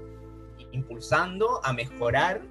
[0.72, 2.42] impulsando a mejorar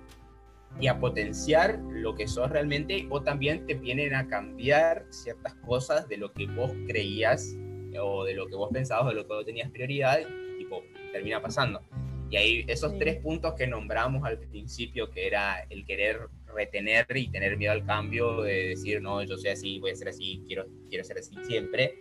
[0.79, 6.09] y a potenciar lo que sos realmente o también te vienen a cambiar ciertas cosas
[6.09, 7.57] de lo que vos creías
[8.01, 10.83] o de lo que vos pensabas o de lo que vos tenías prioridad y tipo
[11.13, 11.83] termina pasando.
[12.31, 17.29] Y ahí esos tres puntos que nombramos al principio, que era el querer retener y
[17.29, 20.67] tener miedo al cambio, de decir, no, yo soy así, voy a ser así, quiero,
[20.89, 21.95] quiero ser así siempre.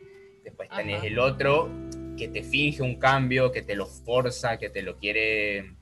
[0.43, 1.69] Después tenés el otro
[2.15, 5.75] que te finge un cambio, que te lo forza, que te lo quiere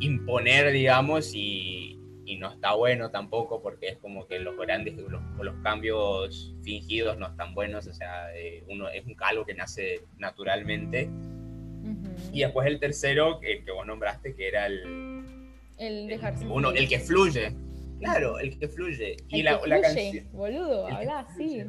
[0.00, 1.96] imponer, digamos, y,
[2.38, 7.26] no está bueno tampoco porque es como que los grandes, los, los cambios fingidos no
[7.26, 11.10] están buenos, o sea, eh, uno es un calvo que nace naturalmente.
[12.32, 15.24] Y después el tercero, el que vos nombraste, que era el...
[15.76, 17.52] El dejarse uno, el que fluye.
[18.00, 19.16] Claro, el que fluye.
[19.28, 20.26] y la, canción.
[20.32, 21.64] Boludo, habla así.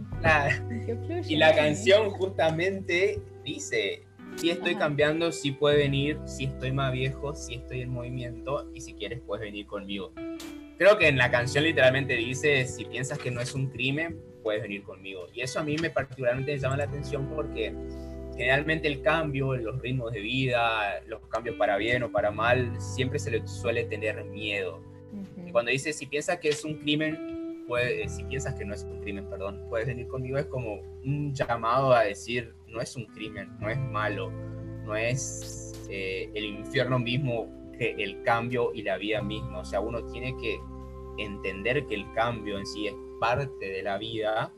[1.27, 4.03] y la canción justamente dice:
[4.35, 8.81] si estoy cambiando, si puede venir, si estoy más viejo, si estoy en movimiento y
[8.81, 10.13] si quieres puedes venir conmigo.
[10.77, 14.63] Creo que en la canción literalmente dice, si piensas que no es un crimen, puedes
[14.63, 15.27] venir conmigo.
[15.33, 17.73] Y eso a mí me particularmente me llama la atención porque
[18.35, 23.19] generalmente el cambio, los ritmos de vida, los cambios para bien o para mal, siempre
[23.19, 24.81] se le suele tener miedo.
[25.45, 27.40] Y cuando dices, si piensas que es un crimen,
[27.71, 31.33] puede, si piensas que no es un crimen, perdón, puedes venir conmigo, es como un
[31.33, 34.29] llamado a decir, no es un crimen, no es malo,
[34.83, 39.59] no es eh, el infierno mismo que el cambio y la vida misma.
[39.59, 40.59] O sea, uno tiene que
[41.17, 44.51] entender que el cambio en sí es parte de la vida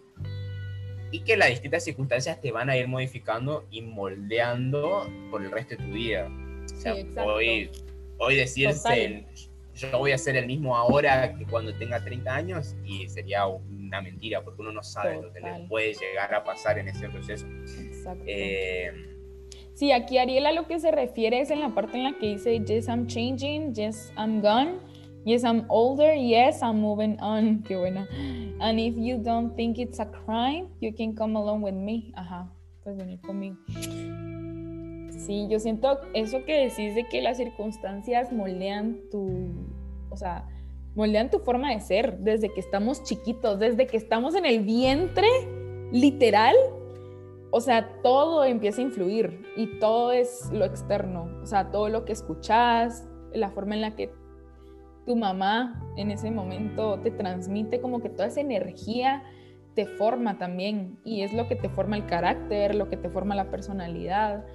[1.11, 5.75] y que las distintas circunstancias te van a ir modificando y moldeando por el resto
[5.75, 6.31] de tu vida.
[6.65, 7.69] O sea, hoy,
[8.17, 9.23] hoy decirse,
[9.75, 14.01] yo voy a ser el mismo ahora que cuando tenga 30 años y sería una
[14.01, 17.45] mentira porque uno no sabe lo que le puede llegar a pasar en ese proceso.
[17.79, 18.23] Exacto.
[18.27, 18.91] Eh,
[19.73, 22.59] sí, aquí Ariela lo que se refiere es en la parte en la que dice,
[22.59, 24.79] yes, I'm changing, yes, I'm gone
[25.25, 26.13] Yes, I'm older.
[26.13, 27.63] Yes, I'm moving on.
[27.67, 28.07] Qué buena.
[28.59, 32.11] And if you don't think it's a crime, you can come along with me.
[32.17, 32.49] Ajá,
[32.83, 33.55] pues venir conmigo.
[35.25, 39.53] Sí, yo siento eso que decís de que las circunstancias moldean tu,
[40.09, 40.49] o sea,
[40.95, 45.27] moldean tu forma de ser desde que estamos chiquitos, desde que estamos en el vientre,
[45.93, 46.55] literal.
[47.51, 51.29] O sea, todo empieza a influir y todo es lo externo.
[51.41, 54.11] O sea, todo lo que escuchas, la forma en la que
[55.05, 59.23] tu mamá en ese momento te transmite como que toda esa energía
[59.73, 63.35] te forma también y es lo que te forma el carácter, lo que te forma
[63.35, 64.45] la personalidad.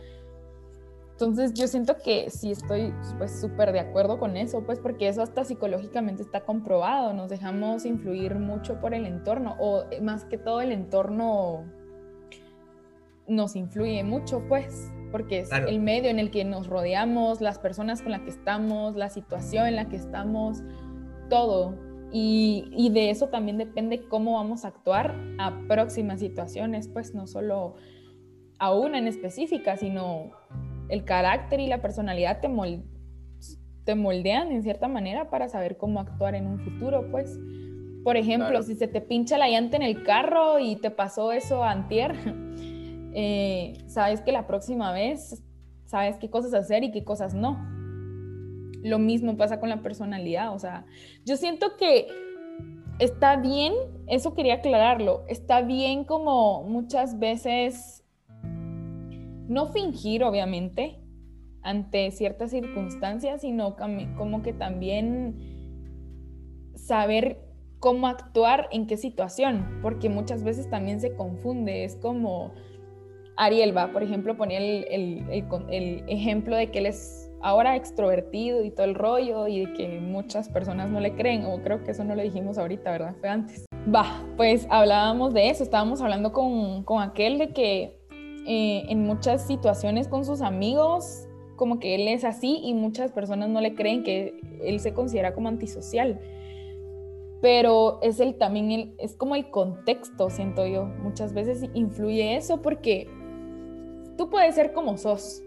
[1.20, 5.20] Entonces yo siento que sí estoy pues súper de acuerdo con eso, pues porque eso
[5.20, 10.60] hasta psicológicamente está comprobado, nos dejamos influir mucho por el entorno o más que todo
[10.60, 11.64] el entorno
[13.26, 18.00] nos influye mucho, pues porque es el medio en el que nos rodeamos, las personas
[18.00, 20.62] con las que estamos, la situación en la que estamos,
[21.28, 21.74] todo.
[22.12, 27.74] Y, de eso también depende cómo vamos a actuar a próximas situaciones, pues no solo
[28.60, 30.30] a una en específica, sino
[30.88, 32.48] el carácter y la personalidad te,
[33.84, 37.38] te moldean en cierta manera para saber cómo actuar en un futuro, pues.
[38.04, 41.62] Por ejemplo, si se te pincha la llanta en el carro y te pasó eso
[41.62, 42.14] antier,
[43.20, 45.42] Eh, sabes que la próxima vez
[45.86, 47.58] sabes qué cosas hacer y qué cosas no.
[48.82, 50.86] Lo mismo pasa con la personalidad, o sea,
[51.24, 52.06] yo siento que
[52.98, 53.74] está bien,
[54.06, 58.04] eso quería aclararlo, está bien como muchas veces
[59.48, 61.00] no fingir, obviamente,
[61.62, 65.36] ante ciertas circunstancias, sino como que también
[66.74, 67.40] saber
[67.80, 72.52] cómo actuar en qué situación, porque muchas veces también se confunde, es como
[73.36, 75.24] Ariel va, por ejemplo, ponía el,
[76.08, 80.48] ejemplo de que él es ahora extrovertido y todo el rollo y de que muchas
[80.48, 83.14] personas no le creen, o creo que eso no lo dijimos ahorita, ¿verdad?
[83.20, 83.64] Fue antes.
[83.94, 87.97] Va, pues hablábamos de eso, estábamos hablando con, aquel de que
[88.46, 91.26] eh, en muchas situaciones con sus amigos,
[91.56, 95.34] como que él es así y muchas personas no le creen que él se considera
[95.34, 96.20] como antisocial
[97.40, 100.86] pero es el también es como el contexto, siento yo.
[100.86, 103.08] Muchas veces influye eso porque
[104.16, 105.42] tú puedes ser como sos,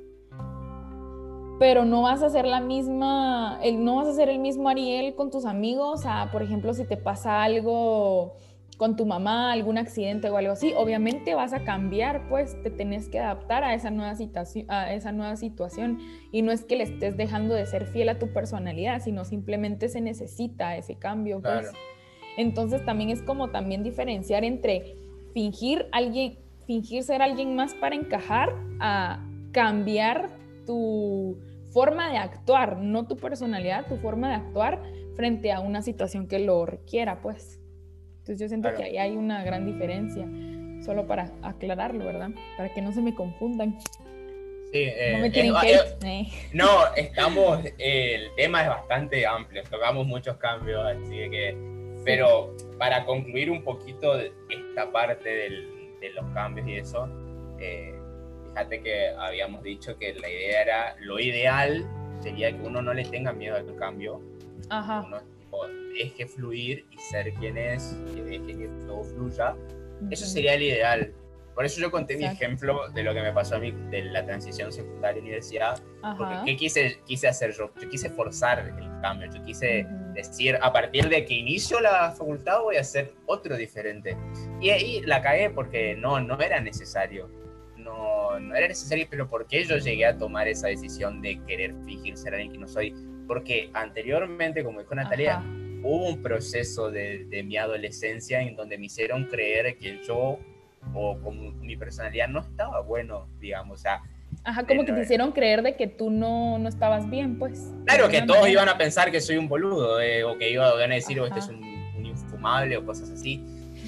[1.59, 5.15] pero no vas a ser la misma, el, no vas a ser el mismo Ariel
[5.15, 8.33] con tus amigos, por ejemplo, si te pasa algo
[8.81, 13.09] con tu mamá, algún accidente o algo así, obviamente vas a cambiar, pues te tenés
[13.09, 15.99] que adaptar a esa nueva situación, a esa nueva situación
[16.31, 19.87] y no es que le estés dejando de ser fiel a tu personalidad, sino simplemente
[19.87, 21.71] se necesita ese cambio, pues.
[22.37, 24.95] Entonces también es como también diferenciar entre
[25.31, 30.31] fingir alguien fingir ser alguien más para encajar a cambiar
[30.65, 31.37] tu
[31.71, 34.81] forma de actuar, no tu personalidad, tu forma de actuar
[35.15, 37.60] frente a una situación que lo requiera, pues.
[38.21, 40.27] Entonces yo siento que ahí hay una gran diferencia,
[40.85, 42.29] solo para aclararlo, ¿verdad?
[42.55, 43.79] Para que no se me confundan.
[44.71, 50.85] Sí, no, me eh, eh, no, estamos, el tema es bastante amplio, tocamos muchos cambios,
[50.85, 51.57] así que,
[52.05, 57.09] pero para concluir un poquito esta parte del, de los cambios y eso,
[57.59, 57.93] eh,
[58.49, 61.85] fíjate que habíamos dicho que la idea era, lo ideal
[62.19, 64.21] sería que uno no le tenga miedo al cambio,
[64.69, 65.03] Ajá.
[65.07, 65.30] uno
[65.93, 69.55] deje fluir y ser quien es, que deje que todo fluya.
[70.09, 71.13] Eso sería el ideal.
[71.53, 74.25] Por eso yo conté mi ejemplo de lo que me pasó a mí de la
[74.25, 75.81] transición secundaria-universidad,
[76.17, 77.71] porque ¿qué quise, quise hacer yo?
[77.79, 82.61] Yo quise forzar el cambio, yo quise decir, a partir de que inicio la facultad
[82.61, 84.17] voy a hacer otro diferente.
[84.61, 87.29] Y ahí la cagué porque no, no era necesario.
[87.75, 91.75] No, no era necesario, pero ¿por qué yo llegué a tomar esa decisión de querer
[91.85, 92.95] fingir ser alguien que no soy?
[93.31, 95.41] Porque anteriormente, como dijo Natalia,
[95.83, 100.37] hubo un proceso de, de mi adolescencia en donde me hicieron creer que yo
[100.93, 104.01] o como mi personalidad no estaba bueno, digamos, o sea...
[104.43, 107.71] Ajá, como que te hicieron creer de que tú no, no estabas bien, pues.
[107.85, 110.95] Claro, que todos iban a pensar que soy un boludo, eh, o que iban a
[110.95, 111.63] decir, o oh, este es un,
[112.03, 113.41] infumable, o cosas así.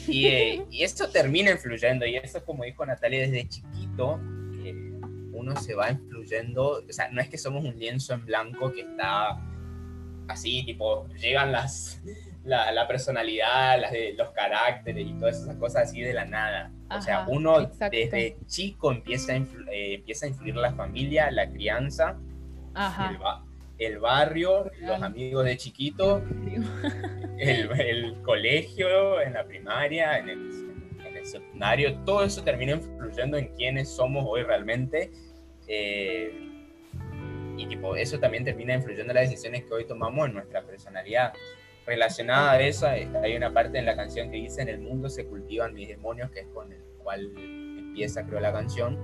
[0.07, 4.21] Y, eh, y, esto termina influyendo, y eso, como dijo Natalia, desde chiquito,
[5.43, 8.81] uno se va influyendo, o sea, no es que somos un lienzo en blanco que
[8.81, 9.39] está
[10.27, 12.01] así, tipo, llegan las,
[12.45, 16.71] la, personalidad, las de, los caracteres y todas esas cosas así de la nada.
[16.89, 22.17] o sea, uno desde chico empieza a, eh, empieza a influir la familia, la crianza,
[23.77, 26.23] El, barrio, los amigos de chiquito,
[27.37, 30.63] el, colegio, en la primaria, en el,
[31.23, 35.09] secundario, todo eso termina influyendo en quiénes somos hoy realmente.
[35.68, 36.49] Eh,
[37.57, 41.34] y tipo, eso también termina influyendo en las decisiones que hoy tomamos en nuestra personalidad.
[41.86, 45.26] Relacionada a eso, hay una parte en la canción que dice, en el mundo se
[45.26, 48.97] cultivan mis demonios, que es con el cual empieza, creo, la canción,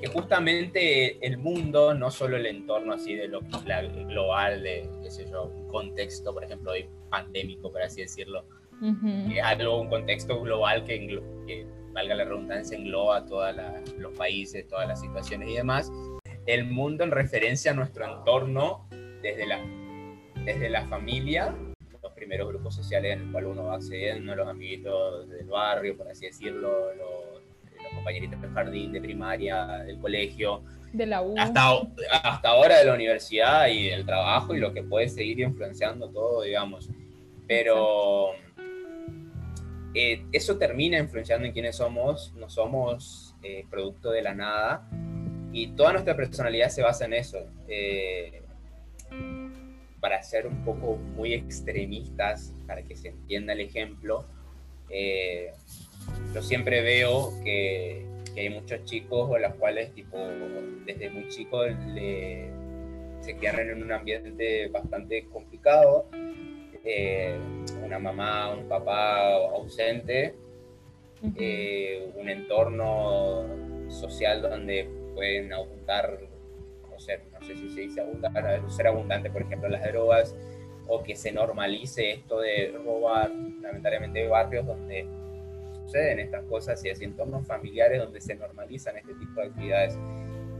[0.00, 5.26] que justamente el mundo, no solo el entorno así de lo global, de, qué sé
[5.30, 6.72] yo, un contexto, por ejemplo,
[7.08, 8.44] pandémico, por así decirlo,
[9.42, 11.66] algo, un contexto global que, que,
[11.96, 13.56] valga la redundancia, engloba todos
[13.98, 15.90] los países, todas las situaciones y demás,
[16.44, 18.86] el mundo en referencia a nuestro entorno
[19.22, 19.58] desde la
[20.44, 21.54] desde la familia,
[22.02, 26.08] los primeros grupos sociales en los cuales uno va accediendo, los amiguitos del barrio, por
[26.08, 27.42] así decirlo, los,
[27.94, 30.62] compañeritos del jardín, de primaria, del colegio.
[30.92, 31.34] De la U.
[31.36, 31.80] Hasta,
[32.22, 36.42] hasta ahora de la universidad y del trabajo y lo que puede seguir influenciando todo,
[36.42, 36.90] digamos.
[37.48, 38.34] Pero
[39.98, 44.86] eh, eso termina influenciando en quiénes somos, no somos eh, producto de la nada
[45.54, 47.46] y toda nuestra personalidad se basa en eso.
[47.66, 48.42] Eh,
[49.98, 54.26] para ser un poco muy extremistas, para que se entienda el ejemplo,
[56.34, 58.04] yo siempre veo que,
[58.36, 60.18] hay muchos chicos o los cuales tipo,
[60.84, 66.06] desde muy chicos se quedan en un ambiente bastante complicado,
[66.86, 67.36] eh,
[67.84, 70.34] una mamá, un papá ausente,
[71.36, 73.44] eh, un entorno
[73.88, 76.18] social donde pueden abundar
[76.96, 80.34] no sé, no sé si se dice abundante, ser abundante, por ejemplo, las drogas,
[80.88, 83.30] o que se normalice esto de robar,
[83.60, 85.06] lamentablemente barrios donde
[85.84, 89.98] suceden estas cosas y así entornos familiares donde se normalizan este tipo de actividades.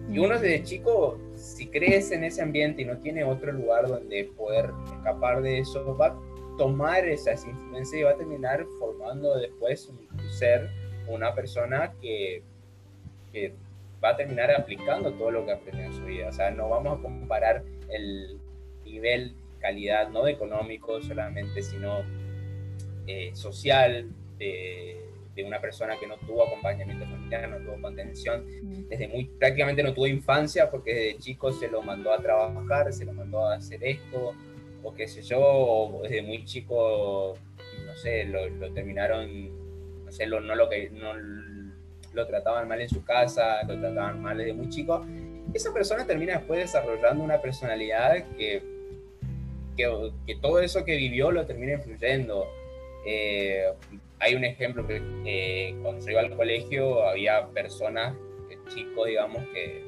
[0.08, 4.24] Y uno desde chico, si crece en ese ambiente y no tiene otro lugar donde
[4.36, 6.16] poder escapar de eso, va a
[6.56, 10.70] tomar esas influencias y va a terminar formando después un ser,
[11.08, 12.42] una persona que,
[13.32, 13.52] que
[14.02, 16.28] va a terminar aplicando todo lo que aprendió en su vida.
[16.28, 18.38] O sea, no vamos a comparar el
[18.84, 22.02] nivel, calidad, no de económico solamente, sino
[23.06, 24.95] eh, social de,
[25.44, 28.44] una persona que no tuvo acompañamiento familiar, no tuvo contención,
[28.88, 33.04] desde muy, prácticamente no tuvo infancia porque desde chico se lo mandó a trabajar, se
[33.04, 34.34] lo mandó a hacer esto,
[34.82, 37.34] o qué sé yo, o desde muy chico,
[37.86, 40.90] no sé, lo, terminaron, no sé, no lo que...
[40.90, 41.14] No,
[42.16, 45.06] lo trataban mal en su casa, lo trataban mal desde muy chico.
[45.54, 48.62] Esa persona termina después desarrollando una personalidad que,
[49.76, 52.48] que, todo eso que vivió lo termina influyendo.
[53.06, 53.66] Eh,
[54.18, 58.14] hay un ejemplo que eh, cuando yo iba al colegio había personas,
[58.50, 59.84] eh, chicos, digamos, que,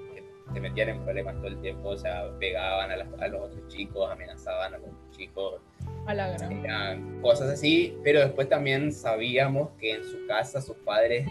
[0.52, 4.10] se metían en problemas todo el tiempo, o sea, pegaban a, a los otros chicos,
[4.10, 5.60] amenazaban a los chicos.
[6.06, 7.20] A la gran.
[7.20, 11.28] cosas así, pero después también sabíamos que en su casa sus padres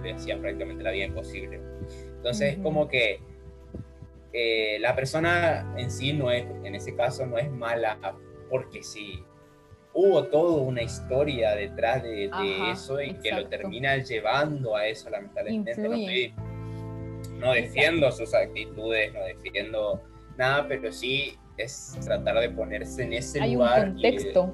[0.00, 1.60] le hacían prácticamente la vida imposible.
[2.16, 3.20] Entonces, es como que
[4.32, 7.98] eh, la persona en sí no es, en ese caso, no es mala
[8.50, 9.24] porque sí.
[9.98, 12.30] Hubo toda una historia detrás de,
[12.70, 16.34] eso y que lo termina llevando a eso, lamentablemente.
[17.38, 20.02] No, defiendo sus actitudes, no defiendo
[20.36, 23.88] nada, pero sí es tratar de ponerse en ese Hay lugar.
[23.88, 24.52] Un contexto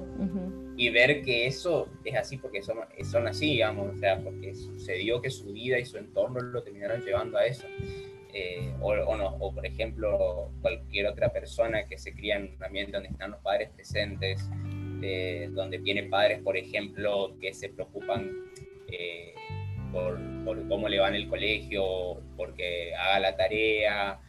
[0.75, 5.21] y ver que eso es así porque son, son así, digamos, o sea, porque sucedió
[5.21, 7.67] que su vida y su entorno lo terminaron llevando a eso.
[8.35, 12.93] Eh, o, no, o por ejemplo, cualquier otra persona que se cría en un ambiente
[12.93, 14.49] donde están los padres presentes,
[15.51, 18.31] donde tiene padres, por ejemplo, que se preocupan
[18.89, 19.33] eh,
[19.91, 24.19] por, por, cómo le va en el colegio, porque haga la tarea,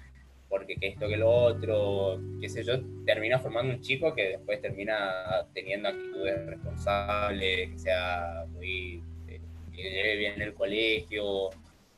[0.48, 4.60] porque que esto que lo otro, qué sé yo, termina formando un chico que después
[4.60, 9.40] termina teniendo actitudes responsables, que sea muy, eh,
[9.74, 11.50] que lleve bien el colegio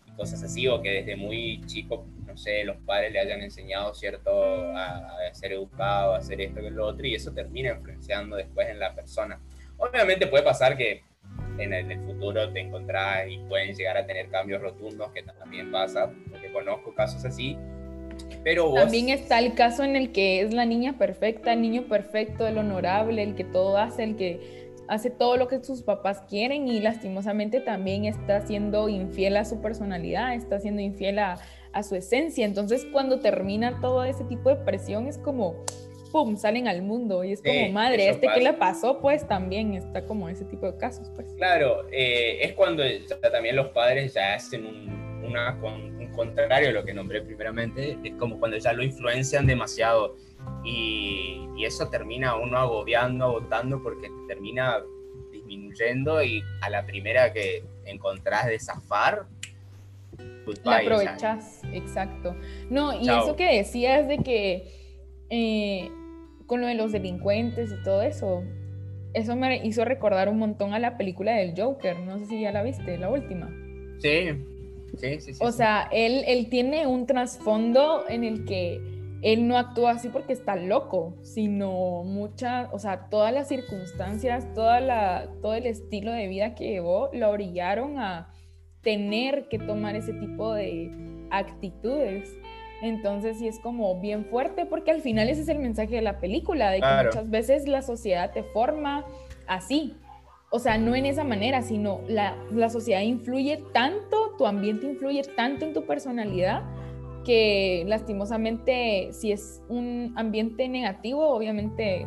[0.06, 3.94] y cosas así, o que desde muy chico, no sé, los padres le hayan enseñado
[3.94, 4.30] cierto
[4.76, 8.78] a, ser educado, a hacer esto que lo otro, y eso termina influenciando después en
[8.78, 9.40] la persona.
[9.76, 11.02] Obviamente puede pasar que
[11.58, 16.10] en el, futuro te encontrás y pueden llegar a tener cambios rotundos, que también pasa,
[16.30, 17.56] porque conozco casos así.
[18.42, 22.46] Pero También está el caso en el que es la niña perfecta, el niño perfecto,
[22.46, 26.68] el honorable, el que todo hace, el que hace todo lo que sus papás quieren
[26.68, 31.38] y lastimosamente también está siendo infiel a su personalidad, está siendo infiel a,
[31.76, 32.46] a su esencia.
[32.46, 35.62] Entonces cuando termina todo ese tipo de presión es como,
[36.10, 40.06] ¡pum!, salen al mundo y es como, madre, este que le pasó, pues también está
[40.06, 41.34] como ese tipo de casos, pues.
[41.34, 42.82] Claro, eh, es cuando
[43.30, 48.14] también los padres ya hacen un, una, un contrario a lo que nombré primeramente, es
[48.14, 50.16] como cuando ya lo influencian demasiado
[50.64, 54.82] y, y eso termina uno agobiando, agotando porque termina
[55.30, 59.26] disminuyendo y a la primera que encontrás de zafar,
[60.64, 62.36] la aprovechas, exacto.
[62.70, 64.68] No, y eso que decías de que
[65.30, 65.90] eh,
[66.46, 68.42] con lo de los delincuentes y todo eso,
[69.12, 71.98] eso me hizo recordar un montón a la película del Joker.
[72.00, 73.50] No sé si ya la viste, la última.
[73.98, 74.28] Sí,
[74.96, 75.34] sí, sí.
[75.34, 78.80] sí o sea, él, él tiene un trasfondo en el que
[79.22, 84.80] él no actúa así porque está loco, sino muchas, o sea, todas las circunstancias, toda
[84.80, 88.28] la, todo el estilo de vida que llevó lo brillaron a
[88.86, 90.92] tener que tomar ese tipo de
[91.32, 92.32] actitudes.
[92.80, 96.20] Entonces sí es como bien fuerte porque al final ese es el mensaje de la
[96.20, 99.04] película, de que muchas veces la sociedad te forma
[99.48, 99.96] así.
[100.50, 105.24] O sea, no en esa manera, sino la, la sociedad influye tanto, tu ambiente influye
[105.36, 106.62] tanto en tu personalidad
[107.24, 112.06] que lastimosamente si es un ambiente negativo, obviamente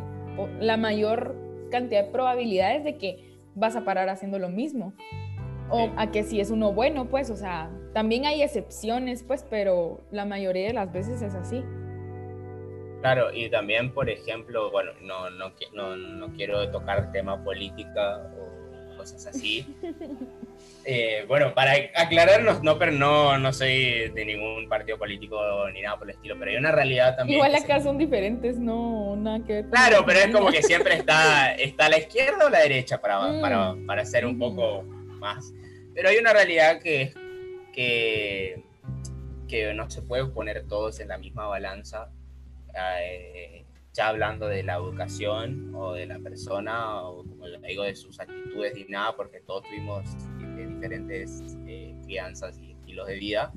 [0.60, 1.36] la mayor
[1.70, 4.94] cantidad de probabilidades de que vas a parar haciendo lo mismo
[5.70, 10.00] o a que si es uno bueno, pues, o sea, también hay excepciones, pues, pero
[10.10, 11.64] la mayoría de las veces es así.
[13.00, 18.96] Claro, y también, por ejemplo, bueno, no, no, no, no quiero tocar tema política o
[18.96, 19.66] cosas así.
[20.84, 25.38] Eh, bueno, para aclararnos, no, pero no, no soy de ningún partido político
[25.72, 27.36] ni nada por el estilo, pero hay una realidad también.
[27.36, 31.88] Igual acá son diferentes, no nada que Claro, pero es como que siempre está, está
[31.88, 33.40] la izquierda o la derecha para, mm.
[33.40, 34.84] para, para ser un poco
[35.20, 35.52] más.
[35.94, 37.12] Pero hay una realidad que,
[37.72, 38.64] que,
[39.46, 42.10] que no se puede poner todos en la misma balanza,
[43.02, 48.18] eh, ya hablando de la educación o de la persona, o como digo, de sus
[48.18, 50.04] actitudes y nada, porque todos tuvimos
[50.56, 53.52] diferentes eh, crianzas y estilos de vida,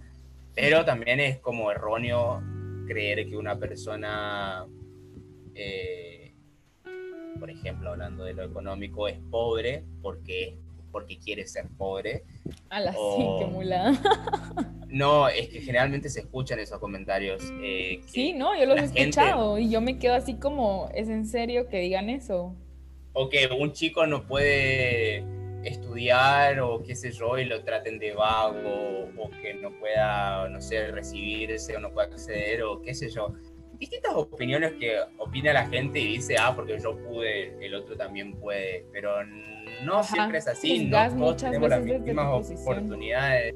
[0.55, 2.41] pero también es como erróneo
[2.88, 4.66] creer que una persona,
[5.55, 6.34] eh,
[7.39, 10.55] por ejemplo, hablando de lo económico, es pobre porque es
[10.94, 12.24] porque quiere ser pobre.
[12.70, 13.48] A la sí, qué
[14.88, 17.44] no, es que generalmente se escuchan esos comentarios.
[17.62, 21.26] Eh, sí, no, yo los he escuchado y yo me quedo así como, ¿es en
[21.26, 22.56] serio que digan eso?
[23.12, 25.26] O que un chico no puede
[25.64, 30.62] estudiar o qué sé yo y lo traten de vago o que no pueda, no
[30.62, 33.34] sé, recibirse o no pueda acceder o qué sé yo.
[33.80, 38.34] Distintas opiniones que opina la gente y dice, ah, porque yo pude, el otro también
[38.34, 39.24] puede, pero
[39.84, 43.53] no siempre es así, no todos tenemos las mismas oportunidades.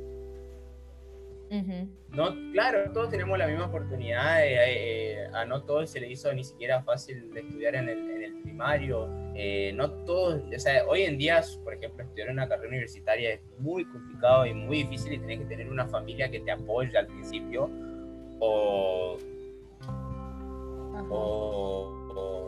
[2.09, 4.39] No, claro, todos tenemos la misma oportunidad.
[4.43, 8.41] Eh, a no todos se le hizo ni siquiera fácil estudiar en el, en el
[8.41, 9.07] primario.
[9.35, 13.41] Eh, no todos, o sea, hoy en día, por ejemplo, estudiar una carrera universitaria es
[13.59, 17.07] muy complicado y muy difícil y tienes que tener una familia que te apoye al
[17.07, 17.69] principio
[18.39, 19.17] o,
[21.09, 22.46] o o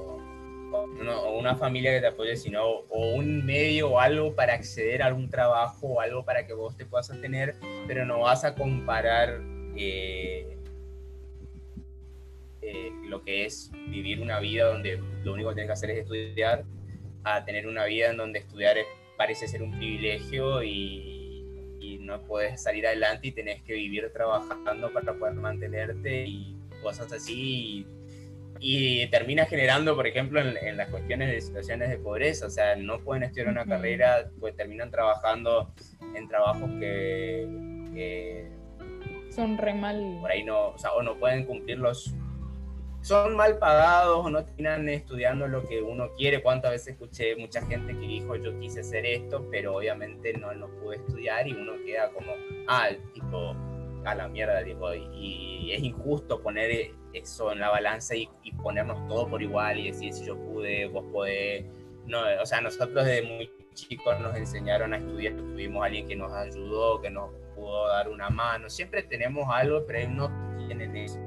[1.38, 5.30] una familia que te apoye, sino o un medio o algo para acceder a algún
[5.30, 7.56] trabajo o algo para que vos te puedas sostener,
[7.88, 9.42] pero no vas a comparar
[9.76, 10.58] eh,
[12.62, 15.98] eh, lo que es vivir una vida donde lo único que tienes que hacer es
[16.00, 16.66] estudiar,
[17.24, 18.78] a tener una vida en donde estudiar
[19.18, 21.06] parece ser un privilegio y,
[22.02, 27.86] no puedes salir adelante y tenés que vivir trabajando para poder mantenerte y cosas así.
[28.62, 33.00] Y termina generando, por ejemplo, en, las cuestiones de situaciones de pobreza, o sea, no
[33.00, 35.74] pueden estudiar una carrera, pues terminan trabajando
[36.14, 38.48] en trabajos que,
[39.30, 40.18] son re mal.
[40.20, 42.14] Por ahí no, o sea, o no pueden cumplirlos,
[43.02, 46.42] son mal pagados o no terminan estudiando lo que uno quiere.
[46.42, 50.68] Cuántas veces escuché mucha gente que dijo yo quise hacer esto, pero obviamente no lo
[50.82, 52.34] pude estudiar y uno queda como,
[52.68, 53.56] ah, tipo,
[54.04, 58.30] a la mierda, tipo, y es injusto poner eso en la balanza y,
[58.62, 61.66] ponernos todo por igual y decir si yo pude, vos podés.
[62.06, 66.32] No, o sea, nosotros desde muy chicos nos enseñaron a estudiar, tuvimos alguien que nos
[66.34, 68.70] ayudó, que nos pudo dar una mano.
[68.70, 71.20] Siempre tenemos algo, pero ellos no tienen eso.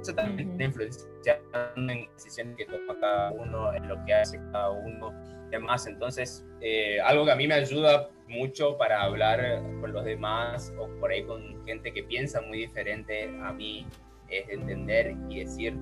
[0.00, 4.70] eso también está influenciando en decisiones que toma cada uno, en lo que hace cada
[4.70, 5.12] uno,
[5.50, 5.86] demás.
[5.86, 10.88] Entonces, eh, algo que a mí me ayuda mucho para hablar con los demás o
[11.00, 13.86] por ahí con gente que piensa muy diferente a mí
[14.30, 15.74] es entender y decir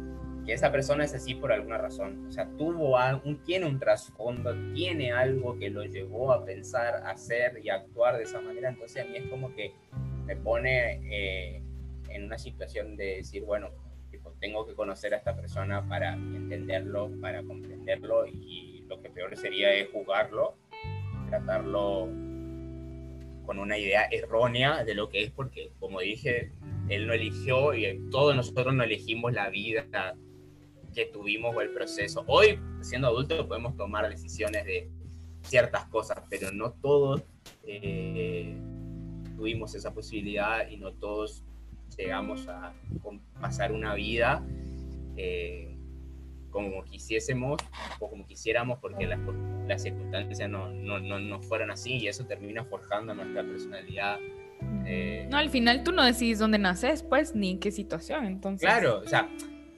[0.45, 2.27] que esa persona es así por alguna razón.
[2.27, 7.11] O sea, tuvo algo, tiene un trasfondo, tiene algo que lo llevó a pensar, a
[7.11, 8.71] hacer y a actuar de esa manera.
[8.71, 9.73] Entonces a mí es como que
[10.25, 11.63] me pone eh,
[12.09, 13.71] en una situación de decir, bueno,
[14.41, 19.73] tengo que conocer a esta persona para entenderlo, para comprenderlo y lo que peor sería
[19.75, 20.55] es jugarlo,
[21.29, 22.09] tratarlo
[23.45, 26.53] con una idea errónea de lo que es, porque como dije,
[26.89, 30.15] él no eligió y todos nosotros no elegimos la vida
[30.95, 32.25] que tuvimos o el proceso.
[32.27, 34.91] Hoy, siendo adultos, podemos tomar decisiones de
[35.43, 37.23] ciertas cosas, pero no todos
[37.65, 38.57] eh,
[39.37, 41.45] tuvimos esa posibilidad y no todos
[41.97, 42.75] llegamos a
[43.41, 44.45] pasar una vida
[45.17, 45.77] eh,
[46.51, 47.61] como quisiésemos
[47.99, 52.65] o como quisiéramos porque las, circunstancias no, no, no, no, fueron así y eso termina
[52.65, 54.19] forjando nuestra personalidad.
[54.87, 55.27] Eh.
[55.31, 58.67] no, al final tú no decides dónde naces, pues, ni en qué situación, entonces.
[58.67, 59.29] Claro, o sea,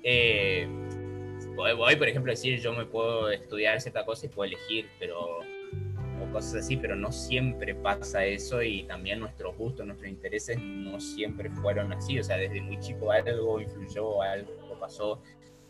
[0.02, 0.68] eh,
[1.56, 5.40] voy, por ejemplo, decir yo me puedo estudiar cierta cosa y puedo elegir, pero
[6.32, 11.50] cosas así, pero no siempre pasa eso y también nuestros gustos, nuestros intereses no siempre
[11.50, 15.20] fueron así, o sea, desde muy chico algo influyó, algo pasó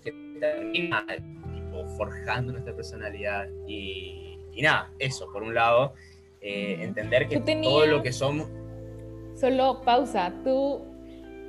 [0.03, 1.05] que termina
[1.53, 5.95] tipo, forjando nuestra personalidad y, nada, eso, por un lado,
[6.41, 8.49] eh, entender que todo lo que somos...
[9.41, 10.83] Solo pausa, tú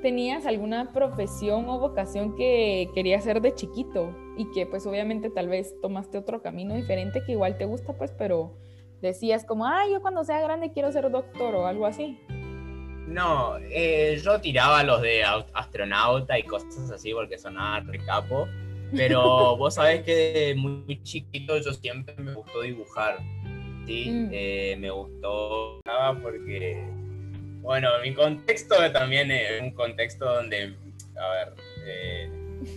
[0.01, 5.49] tenías alguna profesión o vocación que querías hacer de chiquito y que pues obviamente tal
[5.49, 8.57] vez tomaste otro camino diferente que igual te gusta pues, pero
[9.01, 12.17] decías como, ah, yo cuando sea grande quiero ser doctor o algo así.
[13.07, 15.23] No, eh, yo tiraba los de
[15.53, 18.47] astronauta y cosas así porque sonaba re capo.
[18.95, 19.21] Pero
[19.57, 23.17] vos sabés que muy chiquito yo siempre me gustó dibujar.
[23.85, 24.09] ¿sí?
[24.09, 24.29] Mm.
[24.31, 25.81] Eh, me gustó
[26.23, 26.87] porque,
[27.61, 30.75] bueno, mi contexto también es un contexto donde,
[31.17, 31.53] a ver,
[31.85, 32.29] eh,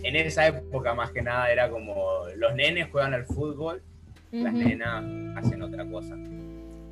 [0.03, 3.81] en esa época más que nada era como los nenes juegan al fútbol
[4.41, 5.03] las nenas
[5.37, 6.15] hacen otra cosa.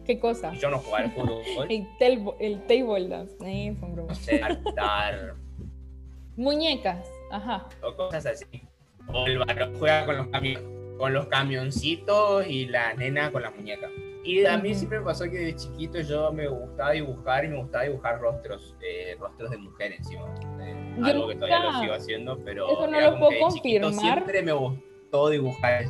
[0.05, 0.53] ¿Qué cosa?
[0.53, 1.67] yo no jugaba al fútbol.
[1.99, 3.35] el, table dance.
[3.45, 3.75] Eh,
[4.13, 5.35] Saltar.
[6.35, 7.67] Muñecas, ajá.
[7.81, 8.45] O cosas así.
[9.07, 10.27] O el varón juega con los,
[10.97, 13.91] con los camioncitos y la nena con las muñecas.
[14.23, 17.57] Y a mí siempre me pasó que de chiquito yo me gustaba dibujar y me
[17.57, 20.33] gustaba dibujar rostros, eh, rostros de mujeres encima.
[20.61, 23.93] Eh, algo que todavía lo sigo haciendo, pero eso no lo puedo confirmar.
[23.93, 25.85] Siempre me gustó dibujar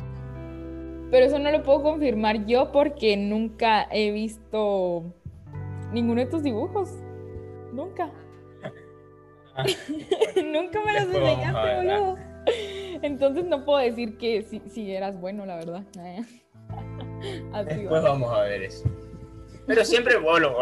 [1.14, 5.14] pero eso no lo puedo confirmar yo porque nunca he visto
[5.92, 6.90] ninguno de tus dibujos.
[7.72, 8.10] Nunca.
[10.44, 12.16] nunca me los enseñaste, boludo.
[13.02, 15.84] Entonces no puedo decir que si, eras bueno, la verdad.
[17.66, 18.84] Después vamos a ver eso.
[19.66, 20.54] Pero siempre, bueno,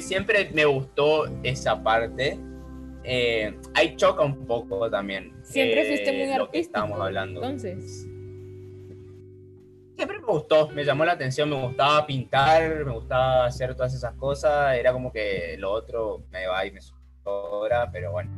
[0.00, 2.38] siempre me gustó esa parte.
[3.04, 5.32] Eh, ahí choca un poco también.
[5.42, 7.42] Siempre fuiste muy eh, lo que estamos hablando.
[7.42, 8.06] Entonces
[10.00, 14.14] siempre me gustó, me llamó la atención, me gustaba pintar, me gustaba hacer todas esas
[14.14, 16.80] cosas, era como que lo otro me va y me
[17.22, 18.30] sobra, pero bueno.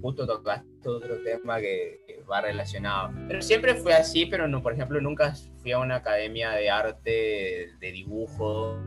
[0.00, 2.00] Eh, justo tocaste otro tema que,
[2.30, 3.12] va relacionado.
[3.26, 7.70] Pero siempre fue así, pero no, por ejemplo, nunca fui a una academia de arte,
[7.80, 8.78] de dibujo,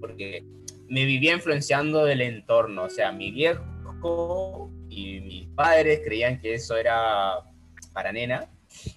[0.00, 0.44] porque
[0.88, 6.76] me vivía influenciando del entorno, o sea, mi viejo y mis padres creían que eso
[6.76, 7.44] era
[7.92, 8.48] para nena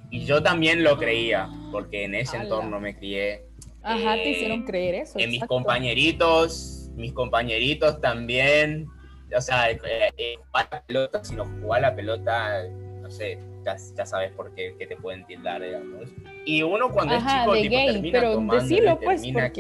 [0.10, 3.46] y yo también lo creía, porque en ese entorno me crié.
[3.82, 5.20] Ajá, te hicieron eh, creer eso.
[5.20, 8.88] En mis compañeritos, mis compañeritos también.
[9.36, 9.80] O sea, eh,
[10.18, 12.68] eh, jugar la pelota, si no jugar la pelota,
[13.02, 16.10] no sé, ya, ya sabes por qué, te pueden tildar, digamos.
[16.46, 19.52] Y uno cuando es chico, tipo, termina pero tomando, decilo, pues, termina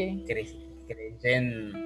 [0.87, 1.79] creyendo.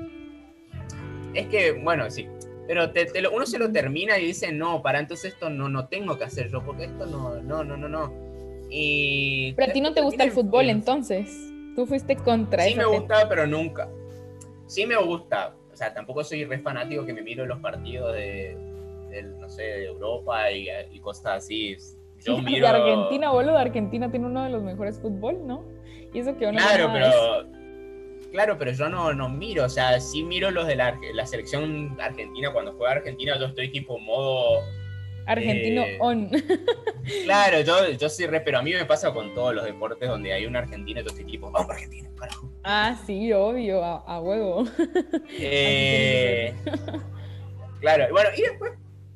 [1.33, 2.27] Es que, bueno, sí,
[2.67, 2.91] pero
[3.33, 6.49] uno se lo termina y dice, no, para entonces esto no, no tengo que hacer
[6.51, 8.13] yo, porque esto no, no, no, no, no.
[8.69, 11.53] Y pero a ti no te gusta el fútbol entonces.
[11.75, 13.87] Tú fuiste contra Sí me gusta, pero nunca.
[14.65, 15.55] Sí me gusta.
[15.77, 18.57] O sea, tampoco soy re fanático que me miro los partidos de,
[19.39, 21.77] no sé, de Europa y, cosas así.
[22.25, 22.67] Yo miro...
[22.67, 23.59] De Argentina, boludo.
[23.59, 25.63] Argentina tiene uno de los mejores fútbol, ¿no?
[26.15, 27.11] Y eso que Claro, pero...
[28.31, 31.95] Claro, pero yo no, no miro, o sea, sí miro los de la, la selección
[32.01, 32.51] argentina.
[32.51, 34.63] Cuando juega Argentina, yo estoy tipo modo
[35.27, 36.29] Argentino eh, on.
[37.25, 40.33] claro, yo, yo sí re, pero a mí me pasa con todos los deportes donde
[40.33, 42.49] hay un argentino y todo este tipo, vamos Argentina, carajo.
[42.63, 44.65] Ah, sí, obvio, a, huevo.
[45.39, 46.53] Eh,
[47.81, 48.71] claro, bueno, y después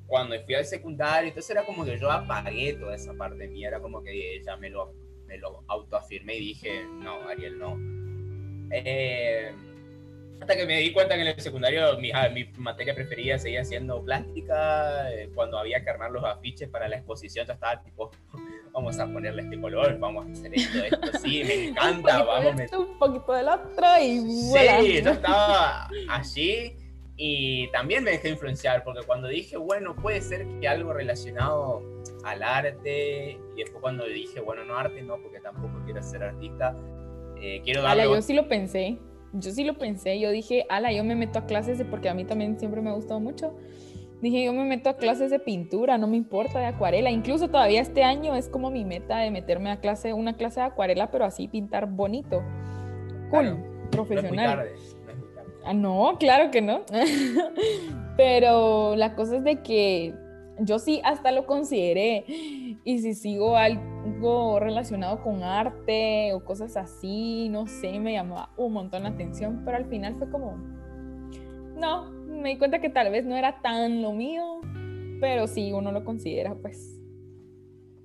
[0.05, 3.79] cuando fui al secundario, entonces era como que yo apagué toda esa parte mía, era
[3.79, 4.93] como que ya me lo,
[5.25, 7.77] me lo autoafirmé y dije, no, Ariel, no.
[8.71, 9.53] Eh,
[10.41, 13.63] hasta que me di cuenta que en el secundario mi, ah, mi materia preferida seguía
[13.63, 18.09] siendo plástica, eh, cuando había que armar los afiches para la exposición, yo estaba tipo,
[18.73, 22.55] vamos a ponerle este color, vamos a hacer esto, esto, sí, me encanta, vamos.
[22.71, 26.75] a Un poquito del otro y Sí, yo estaba allí
[27.17, 31.83] y también me dejé influenciar, porque cuando dije, bueno, puede ser que algo relacionado
[32.23, 36.75] al arte, y después cuando dije, bueno, no arte, no, porque tampoco quiero ser artista,
[37.39, 38.03] eh, quiero darle...
[38.03, 38.97] Ala, yo sí lo pensé,
[39.33, 42.13] yo sí lo pensé, yo dije, ala, yo me meto a clases de, porque a
[42.13, 43.53] mí también siempre me ha gustado mucho,
[44.21, 47.81] dije, yo me meto a clases de pintura, no me importa, de acuarela, incluso todavía
[47.81, 51.25] este año es como mi meta de meterme a clase, una clase de acuarela, pero
[51.25, 52.43] así pintar bonito,
[53.29, 53.57] cool,
[53.91, 54.69] profesional.
[55.63, 56.81] Ah, no, claro que no.
[58.17, 60.13] Pero la cosa es de que
[60.59, 62.25] yo sí hasta lo consideré.
[62.83, 68.73] Y si sigo algo relacionado con arte o cosas así, no sé, me llamaba un
[68.73, 69.61] montón la atención.
[69.63, 70.57] Pero al final fue como,
[71.75, 74.61] no, me di cuenta que tal vez no era tan lo mío.
[75.19, 76.99] Pero sí, uno lo considera, pues.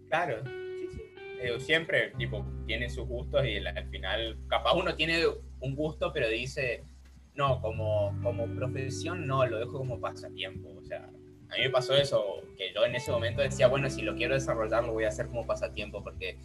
[0.08, 1.02] Claro, sí, sí.
[1.40, 5.22] Eh, siempre, tipo, tiene sus gustos y al final, capaz uno tiene
[5.60, 6.84] un gusto, pero dice
[7.36, 10.70] no, como, como profesión no, lo dejo como pasatiempo.
[10.76, 11.08] O sea,
[11.50, 14.34] a mí me pasó eso, que yo en ese momento decía, bueno, si lo quiero
[14.34, 16.38] desarrollar, lo voy a hacer como pasatiempo, porque,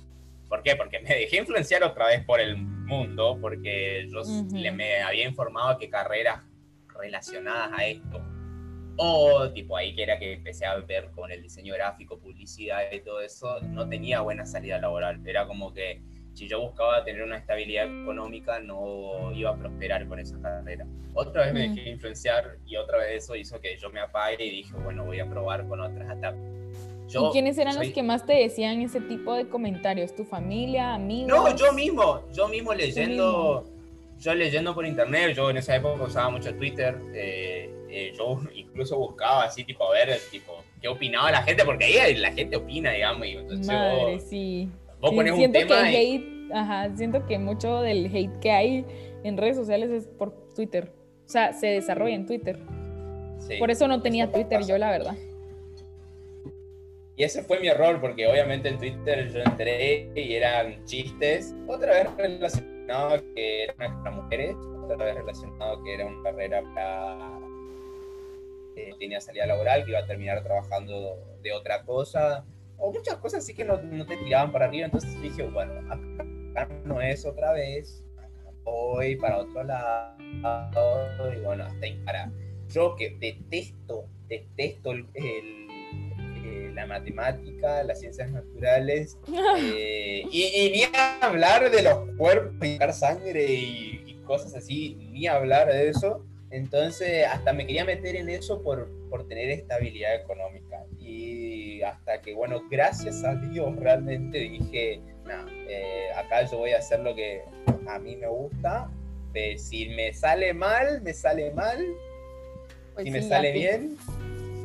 [0.47, 0.75] ¿por qué?
[0.75, 4.21] Porque me dejé influenciar otra vez por el mundo, porque yo
[4.53, 6.43] le, me había informado que carreras
[6.87, 8.21] relacionadas a esto,
[8.97, 12.99] o tipo ahí que era que empecé a ver con el diseño gráfico, publicidad y
[12.99, 16.01] todo eso, no tenía buena salida laboral, era como que
[16.33, 20.85] si yo buscaba tener una estabilidad económica, no iba a prosperar con esa carrera.
[21.13, 21.75] Otra vez me mm.
[21.75, 25.19] dejé influenciar y otra vez eso hizo que yo me apague y dije, bueno, voy
[25.19, 26.33] a probar con otras hasta
[27.09, 30.15] Yo ¿Y quiénes eran los que más te decían ese tipo de comentarios?
[30.15, 31.27] ¿Tu familia, amigos?
[31.27, 33.65] No, yo mismo, yo mismo leyendo,
[34.17, 38.97] yo leyendo por internet, yo en esa época usaba mucho Twitter, eh, eh, yo incluso
[38.97, 42.93] buscaba así, tipo, a ver, tipo, qué opinaba la gente, porque ahí la gente opina,
[42.93, 44.69] digamos, y entonces Madre, sí
[45.09, 48.85] siento que hate, ajá, siento que mucho del hate que hay
[49.23, 50.91] en redes sociales es por Twitter.
[51.25, 52.59] O sea, se desarrolla en Twitter.
[53.59, 55.15] por eso no tenía Twitter yo, la verdad.
[57.15, 61.93] Y ese fue mi error, porque obviamente en Twitter yo entré y eran chistes, otra
[61.93, 67.39] vez relacionado que era para mujeres, otra vez relacionado que era una carrera para...
[68.75, 72.45] Eh, tenía salida laboral, que iba a terminar trabajando de otra cosa
[72.81, 74.85] o muchas cosas así que no, no, te tiraban para arriba.
[74.85, 78.03] Entonces dije, bueno, acá no es otra vez,
[78.63, 80.17] voy para otro lado.
[81.33, 82.31] Y bueno, hasta ahí para.
[82.69, 89.17] Yo que detesto, detesto eh, la matemática, las ciencias naturales,
[89.57, 90.83] eh, y, ni
[91.21, 96.25] hablar de los cuerpos y sangre y, y, cosas así, ni hablar de eso.
[96.49, 100.70] Entonces, hasta me quería meter en eso por, por tener estabilidad económica.
[101.81, 106.77] Y hasta que, bueno, gracias a Dios realmente dije, no, eh, acá yo voy a
[106.77, 107.41] hacer lo que
[107.87, 108.87] a mí me gusta.
[109.57, 111.83] si me sale mal, me sale mal.
[112.93, 113.97] Pues si me sale bien,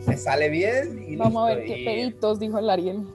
[0.07, 1.07] me sale bien.
[1.09, 3.07] Y Vamos a ver qué peditos, dijo el Ariel.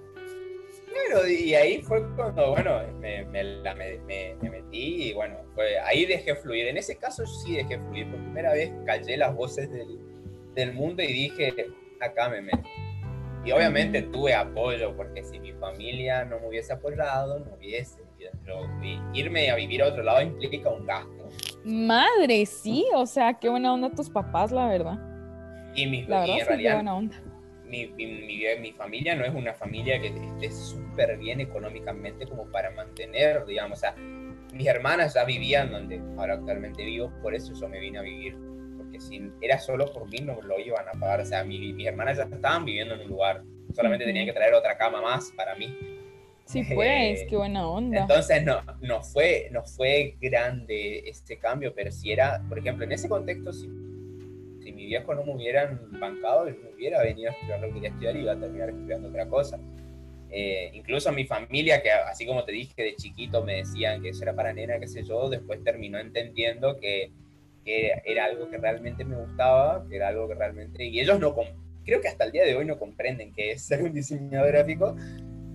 [0.91, 6.33] Claro, y ahí fue cuando, bueno, me, me, me, metí y bueno, fue, ahí dejé
[6.37, 6.65] fluir.
[6.69, 8.09] En ese caso sí dejé fluir.
[8.09, 9.99] Por primera vez callé las voces del,
[10.55, 11.67] del mundo y dije,
[11.99, 12.67] acá me meto.
[13.43, 18.01] Y obviamente tuve apoyo, porque si mi familia no me hubiese apoyado, no hubiese.
[18.45, 18.67] Pero
[19.13, 21.29] irme a vivir a otro lado implica un gasto.
[21.63, 24.99] Madre, sí, o sea, qué buena onda tus papás, la verdad.
[25.75, 27.21] Y, mi, la verdad, en qué buena onda.
[27.65, 28.05] Mi, mi,
[28.59, 33.79] mi, familia no es una familia que esté súper bien económicamente como para mantener, digamos,
[33.79, 33.95] o sea,
[34.53, 38.37] mis hermanas ya vivían donde ahora actualmente vivo, por eso yo me vine a vivir
[38.99, 41.21] si era solo por mí no lo iban a pagar.
[41.21, 43.43] O sea, mi, mis hermanas ya estaban viviendo en un lugar,
[43.73, 45.75] solamente tenían que traer otra cama más para mí.
[46.45, 48.01] Sí, pues, qué buena onda.
[48.01, 52.91] Entonces no, no, fue, no fue grande este cambio, pero si era, por ejemplo, en
[52.91, 53.69] ese contexto, si,
[54.61, 57.73] si mi viejo no me hubieran bancado, yo me hubiera venido a estudiar lo que
[57.75, 59.59] quería estudiar y iba a terminar estudiando otra cosa.
[60.29, 64.23] Eh, incluso mi familia, que así como te dije de chiquito me decían que eso
[64.23, 67.11] era para nena, qué sé yo, después terminó entendiendo que
[67.63, 70.85] que era algo que realmente me gustaba, que era algo que realmente...
[70.85, 71.35] Y ellos no,
[71.85, 74.95] creo que hasta el día de hoy no comprenden qué es ser un diseñador gráfico,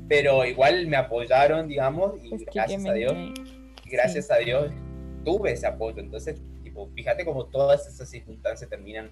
[0.08, 3.14] pero igual me apoyaron, digamos, y gracias a Dios,
[3.90, 4.70] gracias a Dios
[5.24, 6.00] tuve ese apoyo.
[6.00, 9.10] Entonces, tipo, fíjate cómo todas esas circunstancias terminan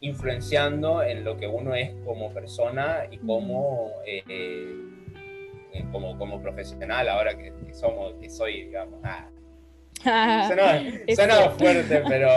[0.00, 7.08] influenciando en lo que uno es como persona y como, eh, eh, como, como profesional
[7.08, 9.00] ahora que, somos, que soy, digamos.
[9.04, 9.28] Ah.
[11.14, 12.28] suena, fuerte, pero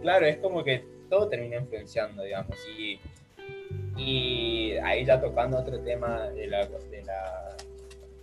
[0.00, 2.56] claro, es como que todo termina influenciando, digamos.
[2.78, 2.98] Y,
[3.96, 7.56] y ahí ya tocando otro tema de, la, de, la,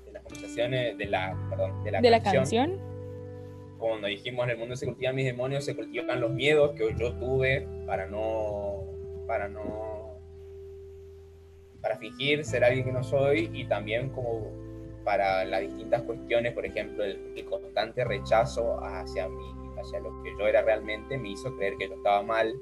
[0.06, 2.80] de las conversaciones, de la, perdón, de la, ¿De la canción.
[3.78, 7.14] Cuando dijimos en el mundo se cultivan mis demonios, se cultivan los miedos que yo
[7.14, 8.84] tuve para no,
[9.26, 10.20] para no,
[11.82, 14.61] para fingir ser alguien que no soy y también como
[15.04, 20.32] para las distintas cuestiones, por ejemplo, el, el, constante rechazo hacia mí, hacia lo que
[20.38, 22.54] yo era realmente, me hizo creer que yo estaba mal,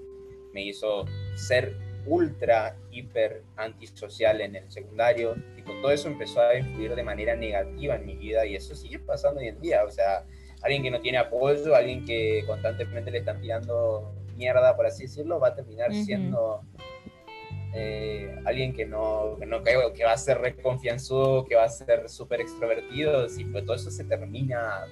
[0.54, 1.06] me hizo
[1.36, 1.76] ser
[2.06, 5.36] ultra, hiper antisocial en el secundario.
[5.58, 8.76] Y con todo eso empezó a influir de manera negativa en mi vida y eso
[8.76, 9.84] sigue pasando hoy en día.
[9.86, 10.26] O sea,
[10.62, 15.40] alguien que no tiene apoyo, alguien que constantemente le están tirando mierda, por así decirlo,
[15.40, 16.62] va a terminar siendo
[17.74, 22.10] eh, alguien que no, que no que va a ser reconfianzudo, que va a ser
[22.10, 23.30] súper extrovertido.
[23.30, 24.86] Si pues todo eso se termina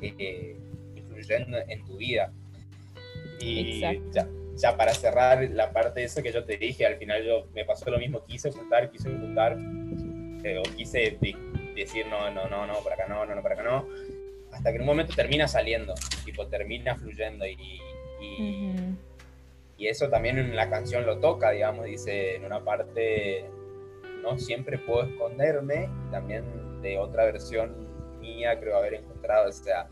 [0.00, 0.56] eh,
[0.96, 2.32] influyendo en tu vida.
[3.40, 4.26] Y ya
[4.58, 7.64] ya para cerrar la parte de eso que yo te dije, al final yo me
[7.64, 9.56] pasó lo mismo, quise ocultar, quise ocultar,
[10.44, 11.16] eh, o quise
[11.74, 13.86] decir no, no, no, no, por acá no, no, no, por acá no,
[14.52, 17.56] hasta que en un momento termina saliendo, tipo termina fluyendo y,
[18.20, 18.74] y,
[19.78, 23.48] y eso también en la canción lo toca, digamos, dice en una parte,
[24.22, 27.88] no siempre puedo esconderme, también de otra versión
[28.20, 29.88] mía creo haber encontrado, o sea,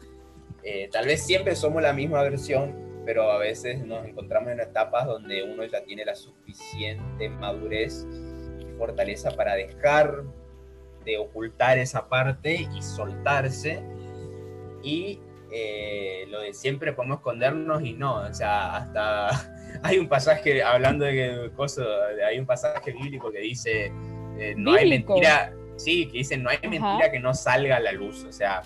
[0.64, 5.06] eh, tal vez siempre somos la misma versión, pero a veces nos encontramos en etapas
[5.06, 8.04] donde uno ya tiene la suficiente madurez
[8.58, 10.24] y fortaleza para dejar
[11.04, 13.80] de ocultar esa parte y soltarse.
[14.82, 15.20] Y
[15.52, 21.04] eh, lo de siempre podemos escondernos y no, o sea, hasta hay un pasaje, hablando
[21.04, 21.86] de cosas,
[22.26, 23.92] hay un pasaje bíblico que dice,
[24.38, 27.92] eh, no hay mentira, sí, que dice, no hay mentira que no salga a la
[27.92, 28.62] luz, o sea,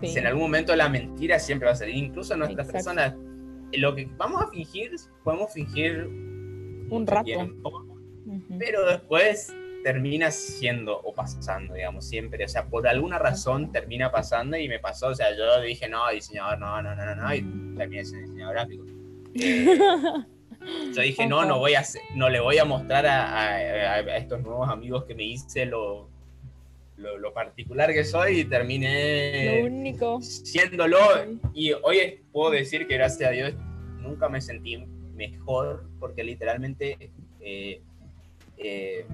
[0.00, 3.14] en algún momento la mentira siempre va a salir, incluso nuestras personas
[3.72, 4.92] lo que vamos a fingir,
[5.24, 6.08] podemos fingir
[6.90, 7.52] un rato.
[8.58, 12.44] Pero después termina siendo o pasando, digamos, siempre.
[12.44, 15.08] O sea, por alguna razón termina pasando y me pasó.
[15.08, 17.42] O sea, yo dije, no, diseñador, no, no, no, no, no, y
[17.76, 18.84] terminé siendo diseñador gráfico.
[19.40, 19.66] Eh,
[20.94, 24.68] yo dije, no, no voy a no le voy a mostrar a, a, estos nuevos
[24.68, 26.08] amigos que me hice lo,
[26.96, 30.20] lo, particular que soy y terminé lo único.
[30.22, 30.98] siéndolo.
[31.54, 33.54] Y hoy puedo decir que gracias a Dios
[34.00, 34.76] nunca me sentí
[35.14, 37.10] mejor porque literalmente
[37.40, 37.82] eh,
[38.56, 39.06] eh,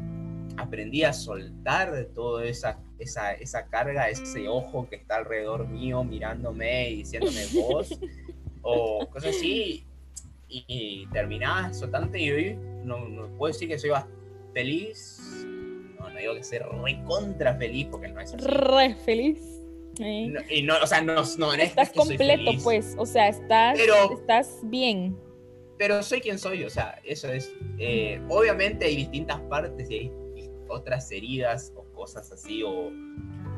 [0.57, 6.91] aprendí a soltar toda esa, esa, esa, carga, ese ojo que está alrededor mío mirándome
[6.91, 7.99] y diciéndome vos
[8.63, 9.85] o cosas así.
[10.55, 13.91] Y, y terminaba soltante y hoy no, no puedo decir que soy
[14.53, 15.45] feliz
[16.15, 18.45] no digo que ser recontra feliz porque no es así.
[18.47, 19.41] Re feliz.
[19.99, 22.95] y no, o sea, no, no Estás completo, pues.
[22.99, 23.79] O sea, estás,
[24.13, 25.17] estás bien.
[25.79, 27.53] Pero soy quien soy, o sea, eso es.
[27.79, 30.13] Eh, obviamente hay distintas partes y hay
[30.69, 32.91] otras heridas o cosas así, o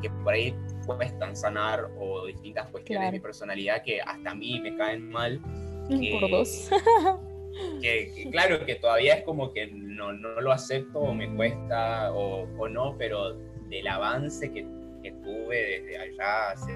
[0.00, 0.54] que por ahí
[0.86, 5.40] cuestan sanar, o distintas cuestiones de mi personalidad que hasta a mí me caen mal.
[5.88, 6.70] Por dos.
[7.80, 12.42] que, claro, que todavía es como que no, no lo acepto o me cuesta o,
[12.58, 13.34] o no, pero
[13.68, 14.66] del avance que,
[15.02, 16.72] que, tuve desde allá hace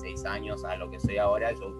[0.00, 1.72] seis años a lo que soy ahora, yo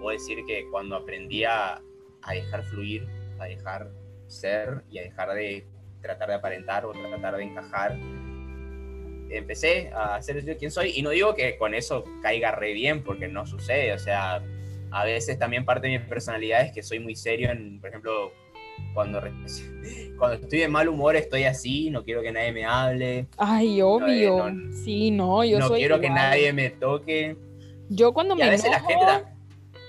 [0.00, 1.80] puedo decir que cuando aprendí a,
[2.22, 3.06] a dejar fluir,
[3.38, 3.90] a dejar
[4.26, 5.66] ser y a dejar de
[6.02, 7.98] tratar de aparentar o tratar de encajar,
[9.30, 13.02] empecé a ser yo quien soy y no digo que con eso caiga re bien
[13.02, 14.42] porque no sucede, o sea,
[14.96, 18.32] a veces también parte de mi personalidad es que soy muy serio en, por ejemplo,
[18.94, 19.20] cuando,
[20.18, 23.26] cuando estoy de mal humor estoy así, no quiero que nadie me hable.
[23.36, 24.46] Ay, obvio.
[24.72, 27.36] sí, no, yo no quiero que nadie me toque.
[27.90, 29.04] Yo cuando me a veces la gente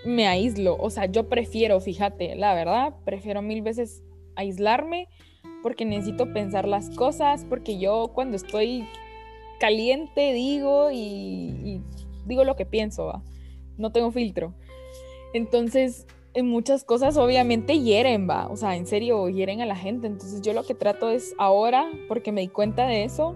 [0.05, 4.03] me aíslo, o sea, yo prefiero, fíjate, la verdad, prefiero mil veces
[4.35, 5.07] aislarme
[5.63, 8.85] porque necesito pensar las cosas, porque yo cuando estoy
[9.57, 11.81] caliente digo y, y
[12.25, 13.23] digo lo que pienso,
[13.77, 14.53] no tengo filtro.
[15.37, 20.07] Entonces, en muchas cosas obviamente hieren, va, o sea, en serio, hieren a la gente.
[20.07, 23.35] Entonces yo lo que trato es ahora, porque me di cuenta de eso,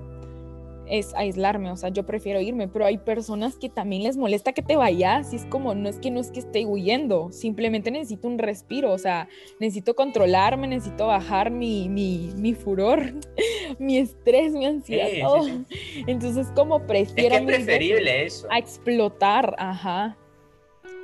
[0.92, 4.62] es aislarme, o sea, yo prefiero irme, pero hay personas que también les molesta que
[4.62, 8.28] te vayas y es como, no es que no es que esté huyendo, simplemente necesito
[8.28, 9.30] un respiro, o sea,
[9.60, 13.14] necesito controlarme, necesito bajar mi, mi, mi furor,
[13.80, 15.48] mi estrés, mi ansiedad, todo.
[16.08, 17.36] Entonces como prefiero...
[17.36, 18.48] Es preferible eso.
[18.52, 20.18] A explotar, ajá.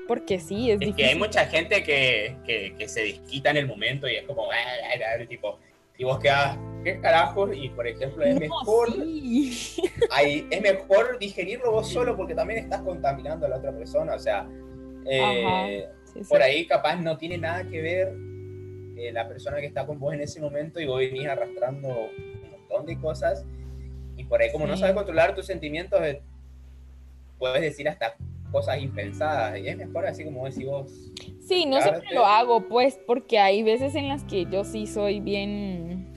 [0.08, 3.68] Porque sí, es, es que hay mucha gente que, que, que, se desquita en el
[3.68, 5.60] momento y es como, ah, tipo,
[5.98, 7.50] y vos quedás, ¿qué carajos?
[7.56, 8.90] Y por ejemplo, es mejor
[10.12, 14.14] hay, es mejor digerirlo vos solo porque también estás contaminando a la otra persona.
[14.14, 14.48] O sea,
[15.10, 15.88] eh,
[16.30, 18.14] por ahí capaz no tiene nada que ver
[18.98, 22.52] eh, la persona que está con vos en ese momento y vos venís arrastrando un
[22.52, 23.46] montón de cosas.
[24.16, 26.22] Y por ahí, como no sabes controlar tus sentimientos, eh,
[27.40, 28.16] puedes decir hasta
[28.52, 29.60] cosas impensadas.
[29.60, 31.12] Y es mejor así como decís vos.
[31.48, 35.20] Sí, no siempre lo hago, pues, porque hay veces en las que yo sí soy
[35.20, 36.14] bien.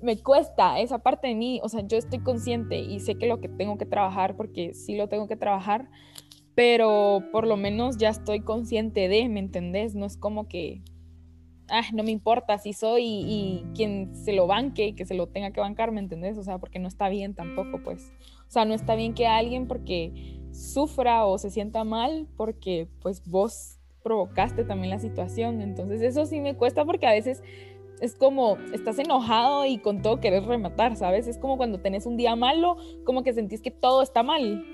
[0.00, 3.40] Me cuesta esa parte de mí, o sea, yo estoy consciente y sé que lo
[3.40, 5.90] que tengo que trabajar, porque sí lo tengo que trabajar,
[6.54, 9.94] pero por lo menos ya estoy consciente de, ¿me entendés?
[9.94, 10.82] No es como que,
[11.68, 15.26] ah, no me importa si soy y, y quien se lo banque, que se lo
[15.26, 16.38] tenga que bancar, ¿me entendés?
[16.38, 18.12] O sea, porque no está bien tampoco, pues.
[18.46, 23.22] O sea, no está bien que alguien porque sufra o se sienta mal porque pues
[23.28, 25.60] vos provocaste también la situación.
[25.60, 27.42] Entonces eso sí me cuesta porque a veces
[28.00, 31.26] es como estás enojado y con todo querés rematar, ¿sabes?
[31.26, 34.64] Es como cuando tenés un día malo, como que sentís que todo está mal.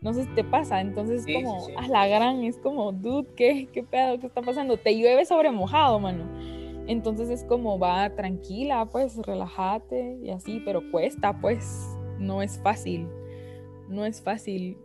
[0.00, 3.68] No sé si te pasa, entonces es como, a la gran, es como, dude, ¿qué,
[3.72, 4.18] ¿qué pedo?
[4.18, 4.76] ¿Qué está pasando?
[4.76, 6.24] Te llueve sobre mojado, mano.
[6.86, 11.88] Entonces es como, va tranquila, pues, relájate y así, pero cuesta, pues,
[12.18, 13.08] no es fácil.
[13.88, 14.76] No es fácil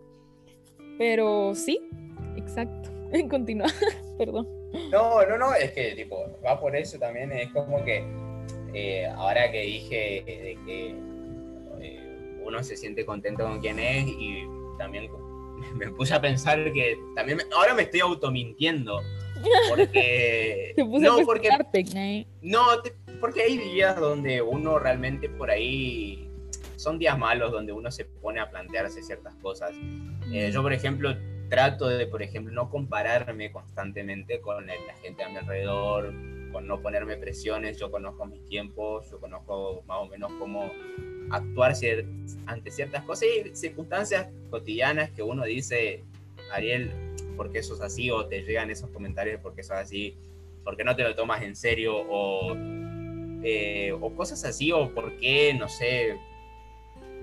[0.99, 1.79] pero sí,
[2.35, 2.89] exacto.
[3.29, 3.67] Continúa,
[4.19, 4.47] perdón.
[4.91, 8.03] No, no, no, es que tipo, va por eso también, es como que
[8.73, 10.95] eh, ahora que dije de que
[11.79, 14.43] eh, uno se siente contento con quien es y
[14.77, 15.09] también
[15.75, 18.99] me puse a pensar que también ahora me estoy automintiendo
[19.69, 21.49] porque no porque
[22.41, 22.61] no
[23.21, 26.28] porque hay días donde uno realmente por ahí
[26.79, 29.71] son días malos donde uno se pone a plantearse ciertas cosas.
[30.31, 31.13] Eh, yo, por ejemplo,
[31.49, 36.13] trato de, por ejemplo, no compararme constantemente con la gente a mi alrededor,
[36.53, 37.77] con no ponerme presiones.
[37.77, 40.71] Yo conozco mis tiempos, yo conozco más o menos cómo
[41.31, 41.73] actuar
[42.45, 46.05] ante ciertas cosas y circunstancias cotidianas que uno dice,
[46.53, 46.93] Ariel,
[47.35, 48.09] ¿por qué sos así?
[48.09, 50.15] O te llegan esos comentarios, ¿por qué sos así?
[50.63, 51.93] ¿Por qué no te lo tomas en serio?
[52.09, 52.55] O,
[53.43, 56.17] eh, o cosas así, o por qué, no sé,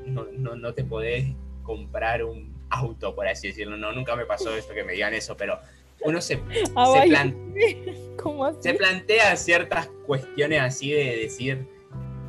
[0.07, 1.27] no, no, te podés
[1.63, 3.77] comprar un auto, por así decirlo.
[3.77, 5.59] No, nunca me pasó esto que me digan eso, pero
[6.03, 6.41] uno se,
[6.75, 7.05] ah,
[8.61, 11.67] se, plantea ciertas cuestiones así de decir,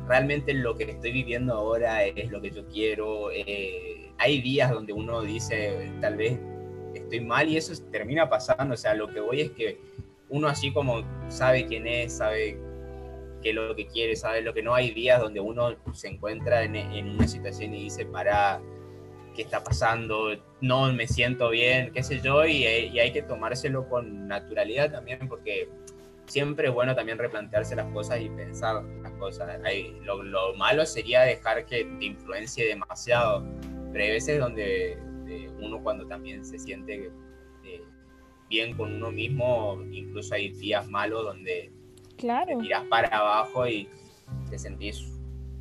[0.06, 3.30] realmente lo que estoy viviendo ahora es lo que yo quiero.
[3.30, 6.38] Eh, hay días donde uno dice, tal vez
[6.94, 8.74] estoy mal y eso termina pasando.
[8.74, 9.78] O sea, lo que voy es que
[10.28, 12.58] uno así como sabe quién es, sabe
[13.42, 14.74] qué es lo que quiere, sabe lo que no.
[14.74, 18.60] Hay días donde uno se encuentra en, en una situación y dice, para,
[19.34, 20.36] ¿qué está pasando?
[20.60, 25.28] No me siento bien, qué sé yo, y, y, hay que tomárselo con naturalidad también,
[25.28, 25.68] porque
[26.26, 29.60] siempre es bueno también replantearse las cosas y pensar las cosas.
[29.64, 33.44] Hay, lo, lo, malo sería dejar que te influencie demasiado,
[33.92, 34.98] pero hay veces donde
[35.60, 37.10] uno cuando también se siente
[37.64, 37.82] eh,
[38.48, 41.72] bien con uno mismo, incluso hay días malos donde
[42.18, 42.58] Claro.
[42.58, 43.88] Te tiras para abajo y
[44.50, 45.02] te sentís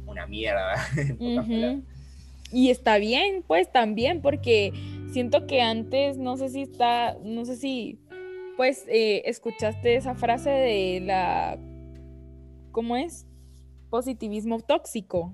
[0.05, 0.75] una mierda.
[2.51, 4.71] Y está bien, pues también, porque
[5.11, 7.99] siento que antes, no sé si está, no sé si,
[8.55, 11.57] pues, eh, escuchaste esa frase de la,
[12.71, 13.27] ¿cómo es?
[13.89, 15.34] Positivismo tóxico,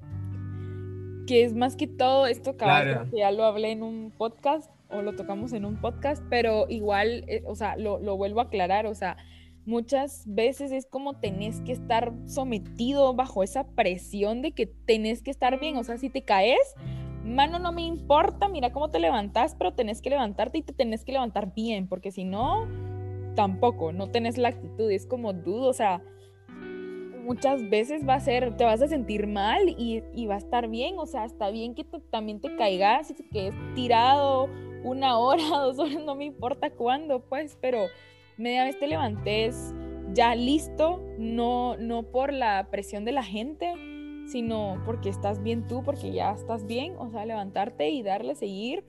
[1.27, 3.07] que es más que todo esto, claro.
[3.11, 7.25] que ya lo hablé en un podcast o lo tocamos en un podcast, pero igual,
[7.27, 9.17] eh, o sea, lo, lo vuelvo a aclarar, o sea,
[9.65, 15.31] muchas veces es como tenés que estar sometido bajo esa presión de que tenés que
[15.31, 15.77] estar bien.
[15.77, 16.75] O sea, si te caes,
[17.23, 21.05] mano, no me importa, mira cómo te levantás, pero tenés que levantarte y te tenés
[21.05, 22.67] que levantar bien, porque si no,
[23.35, 24.91] tampoco, no tenés la actitud.
[24.91, 26.01] Es como dudo, o sea,
[27.23, 30.67] muchas veces va a ser, te vas a sentir mal y, y va a estar
[30.67, 30.95] bien.
[30.99, 34.49] O sea, está bien que también te caigas y que es tirado
[34.83, 37.87] una hora, dos horas, no me importa cuándo, pues, pero
[38.37, 39.73] media vez te levantes
[40.13, 43.73] ya listo, no, no por la presión de la gente,
[44.27, 48.83] sino porque estás bien tú, porque ya estás bien, o sea, levantarte y darle, seguir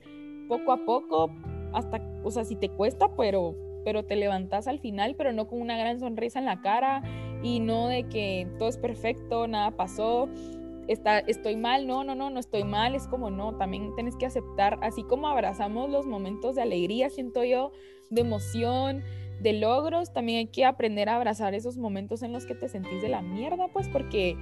[0.47, 1.31] poco a poco,
[1.73, 5.61] hasta, o sea, si te cuesta, pero, pero te levantas al final, pero no con
[5.61, 7.01] una gran sonrisa en la cara
[7.41, 10.29] y no de que todo es perfecto, nada pasó,
[10.87, 14.25] está, estoy mal, no, no, no, no estoy mal, es como no, también tienes que
[14.25, 17.71] aceptar, así como abrazamos los momentos de alegría, siento yo,
[18.09, 19.03] de emoción,
[19.39, 23.01] de logros, también hay que aprender a abrazar esos momentos en los que te sentís
[23.01, 24.37] de la mierda, pues porque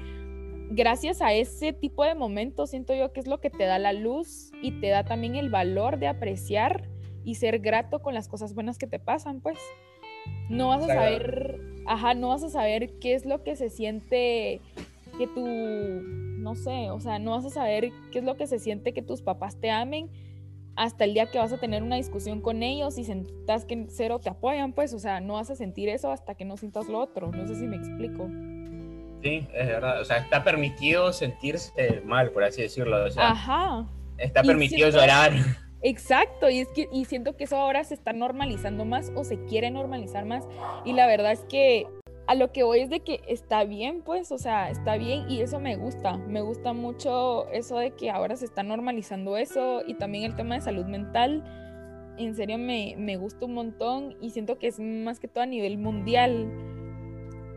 [0.70, 3.94] gracias a ese tipo de momentos siento yo que es lo que te da la
[3.94, 6.90] luz y te da también el valor de apreciar
[7.24, 9.58] y ser grato con las cosas buenas que te pasan, pues.
[10.50, 14.62] No vas a saber, ajá, no vas a saber qué es lo que se siente
[15.18, 18.60] que tú, no sé, o sea, no vas a saber qué es lo que se
[18.60, 20.10] siente que tus papás te amen
[20.76, 24.20] hasta el día que vas a tener una discusión con ellos y sientas que cero
[24.20, 27.00] te apoyan, pues, o sea, no vas a sentir eso hasta que no sientas lo
[27.00, 27.32] otro.
[27.32, 28.28] No sé si me explico.
[29.22, 30.02] Sí, es verdad.
[30.02, 33.06] O sea, está permitido sentirse mal, por así decirlo.
[33.06, 33.88] O sea, Ajá.
[34.18, 35.34] Está permitido llorar.
[35.82, 39.44] Exacto, y es que y siento que eso ahora se está normalizando más o se
[39.46, 40.46] quiere normalizar más
[40.86, 41.88] y la verdad es que
[42.26, 45.42] a lo que voy es de que está bien, pues, o sea, está bien y
[45.42, 46.18] eso me gusta.
[46.18, 50.56] Me gusta mucho eso de que ahora se está normalizando eso y también el tema
[50.56, 51.44] de salud mental.
[52.18, 55.48] En serio me, me gusta un montón y siento que es más que todo a
[55.48, 56.50] nivel mundial.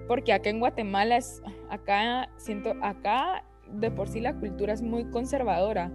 [0.09, 5.05] Porque acá en Guatemala es, acá siento, acá de por sí la cultura es muy
[5.11, 5.91] conservadora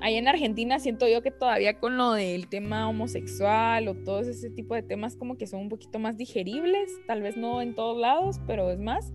[0.00, 4.50] ahí en Argentina siento yo que todavía con lo del tema homosexual o todo ese
[4.50, 7.98] tipo de temas como que son un poquito más digeribles, tal vez no en todos
[7.98, 9.12] lados, pero es más,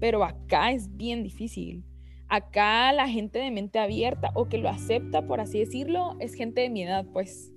[0.00, 1.84] pero acá es bien difícil.
[2.28, 6.62] Acá la gente de mente abierta o que lo acepta, por así decirlo, es gente
[6.62, 7.52] de mi edad, pues.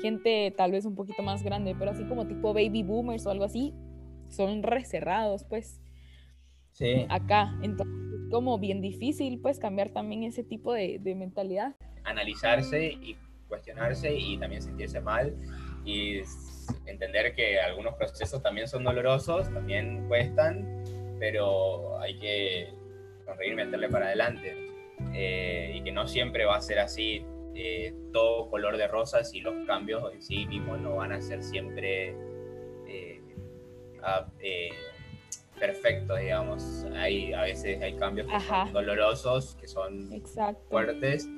[0.00, 3.44] Gente tal vez un poquito más grande, pero así como tipo baby boomers o algo
[3.44, 3.74] así,
[4.28, 5.82] son reserrados, pues.
[6.78, 7.06] Sí.
[7.08, 7.94] Acá, entonces
[8.30, 11.74] como bien difícil, pues cambiar también ese tipo de, de mentalidad
[12.08, 13.16] analizarse y
[13.48, 15.34] cuestionarse y también sentirse mal
[15.84, 16.20] y
[16.86, 20.84] entender que algunos procesos también son dolorosos, también cuestan,
[21.18, 22.68] pero hay que
[23.24, 24.54] sonreír y meterle para adelante.
[25.14, 27.24] Eh, y que no siempre va a ser así
[27.54, 31.42] eh, todo color de rosas y los cambios en sí mismos no van a ser
[31.42, 32.16] siempre
[32.88, 33.22] eh,
[35.58, 36.86] perfectos, digamos.
[36.96, 40.10] Hay, a veces hay cambios que son dolorosos, que son
[40.68, 41.28] fuertes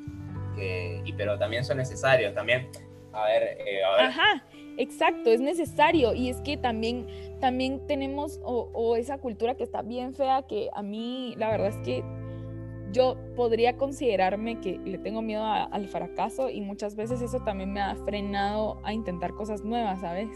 [1.04, 2.68] y, pero también son necesarios, también,
[3.12, 4.44] a ver, eh, Ajá,
[4.76, 6.14] exacto, es necesario.
[6.14, 7.06] Y es que también,
[7.40, 11.76] también tenemos o, esa cultura que está bien fea que a mí la verdad es
[11.78, 12.04] que
[12.92, 17.80] yo podría considerarme que le tengo miedo al fracaso y muchas veces eso también me
[17.80, 20.28] ha frenado a intentar cosas nuevas, ¿sabes?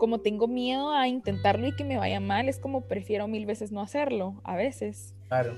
[0.00, 3.70] Como tengo miedo a intentarlo y que me vaya mal, es como prefiero mil veces
[3.70, 5.14] no hacerlo, a veces.
[5.28, 5.54] Claro.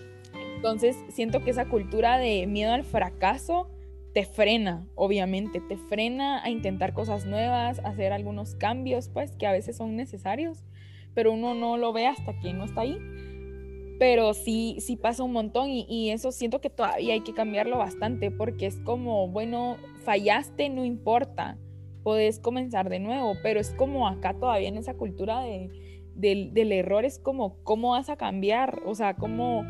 [0.57, 3.71] Entonces, siento que esa cultura de miedo al fracaso
[4.13, 9.53] te frena, obviamente, te frena a intentar cosas nuevas, hacer algunos cambios, pues, que a
[9.53, 10.65] veces son necesarios,
[11.15, 12.99] pero uno no lo ve hasta que no está ahí.
[14.01, 17.79] Pero sí, sí pasa un montón y, y eso siento que todavía hay que cambiarlo
[17.79, 21.59] bastante porque es como, bueno, fallaste, no importa,
[22.03, 25.71] puedes comenzar de nuevo, pero es como acá todavía en esa cultura de,
[26.15, 28.83] del, del error, es como, ¿cómo vas a cambiar?
[28.87, 29.65] O sea, ¿cómo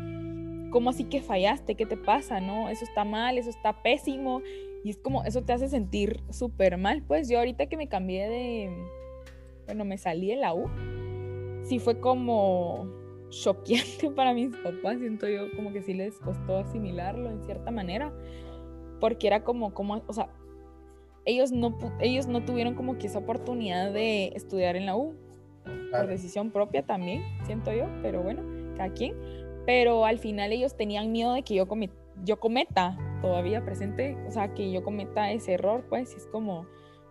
[0.73, 1.75] ¿cómo así que fallaste?
[1.75, 2.41] ¿Qué te pasa?
[2.41, 2.67] ¿No?
[2.67, 4.41] Eso está mal, eso está pésimo.
[4.83, 7.03] Y es como, eso te hace sentir súper mal.
[7.03, 8.85] Pues yo ahorita que me cambié de,
[9.67, 10.67] bueno, me salí de la U,
[11.63, 12.89] sí fue como
[13.29, 14.97] choqueante para mis papás.
[14.97, 18.11] Siento yo como que sí les costó asimilarlo en cierta manera.
[18.99, 20.29] Porque era como, como, o sea,
[21.25, 25.15] ellos no, ellos no tuvieron como que esa oportunidad de estudiar en la U.
[25.91, 28.41] Por decisión propia también, siento yo, pero bueno,
[28.75, 29.15] cada quien
[29.65, 31.67] pero al final ellos tenían miedo de que yo,
[32.23, 36.67] yo cometa todavía presente, o sea, que yo cometa ese error, pues, es como,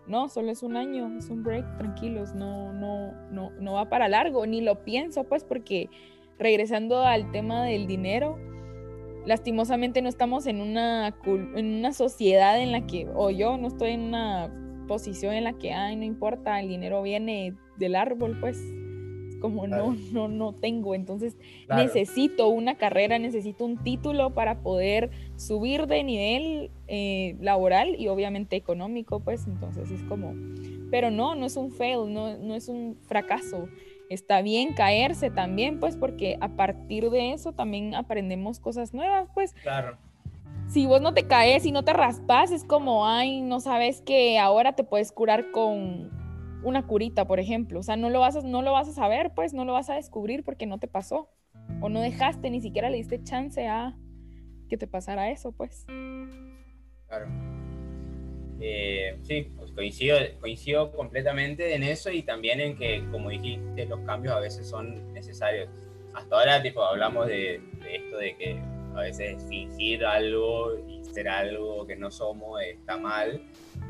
[0.07, 4.07] no, solo es un año, es un break, tranquilos, no, no, no, no va para
[4.07, 5.89] largo, ni lo pienso, pues, porque
[6.37, 8.37] regresando al tema del dinero,
[9.25, 13.91] lastimosamente no estamos en una, en una sociedad en la que, o yo no estoy
[13.91, 14.51] en una
[14.87, 18.61] posición en la que, ay, no importa, el dinero viene del árbol, pues,
[19.39, 20.95] como no, no, no tengo.
[20.95, 21.37] Entonces
[21.67, 28.55] necesito una carrera, necesito un título para poder subir de nivel eh, laboral y obviamente
[28.55, 30.33] económico, pues entonces es como,
[30.89, 33.67] pero no, no es un fail, no, no es un fracaso.
[34.13, 39.53] Está bien caerse también, pues porque a partir de eso también aprendemos cosas nuevas, pues.
[39.61, 39.97] Claro
[40.67, 44.39] si vos no te caes y no te raspas, es como, ay, no sabes que
[44.39, 46.09] ahora te puedes curar con
[46.63, 47.79] una curita, por ejemplo.
[47.79, 49.89] O sea, no lo, vas a, no lo vas a saber, pues, no lo vas
[49.89, 51.29] a descubrir porque no te pasó.
[51.81, 53.95] O no dejaste, ni siquiera le diste chance a
[54.69, 55.85] que te pasara eso, pues.
[57.07, 57.27] Claro.
[58.59, 63.99] Eh, sí, pues coincido, coincido completamente en eso y también en que, como dijiste, los
[64.01, 65.69] cambios a veces son necesarios.
[66.13, 68.61] Hasta ahora, tipo, hablamos de, de esto de que
[68.95, 73.41] a veces fingir algo y ser algo que no somos está mal,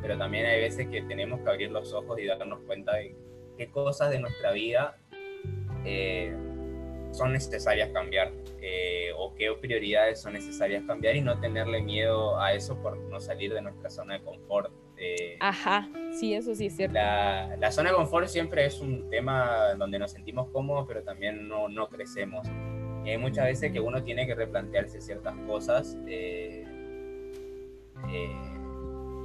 [0.01, 3.15] pero también hay veces que tenemos que abrir los ojos y darnos cuenta de
[3.57, 4.97] qué cosas de nuestra vida
[5.85, 6.33] eh,
[7.13, 8.31] son necesarias cambiar
[8.61, 13.19] eh, o qué prioridades son necesarias cambiar y no tenerle miedo a eso por no
[13.19, 14.71] salir de nuestra zona de confort.
[14.97, 16.95] Eh, Ajá, sí, eso sí es cierto.
[16.95, 21.47] La, la, zona de confort siempre es un tema donde nos sentimos cómodos, pero también
[21.47, 22.47] no, no crecemos.
[23.05, 26.65] Y hay muchas veces que uno tiene que replantearse ciertas cosas eh,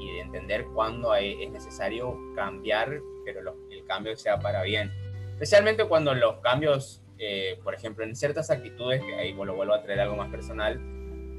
[0.01, 3.40] y de entender cuándo es necesario cambiar, pero
[3.70, 4.90] el cambio sea para bien.
[5.35, 9.82] Especialmente cuando los cambios eh, por ejemplo, en ciertas actitudes, que ahí lo vuelvo a
[9.82, 10.78] traer algo más personal,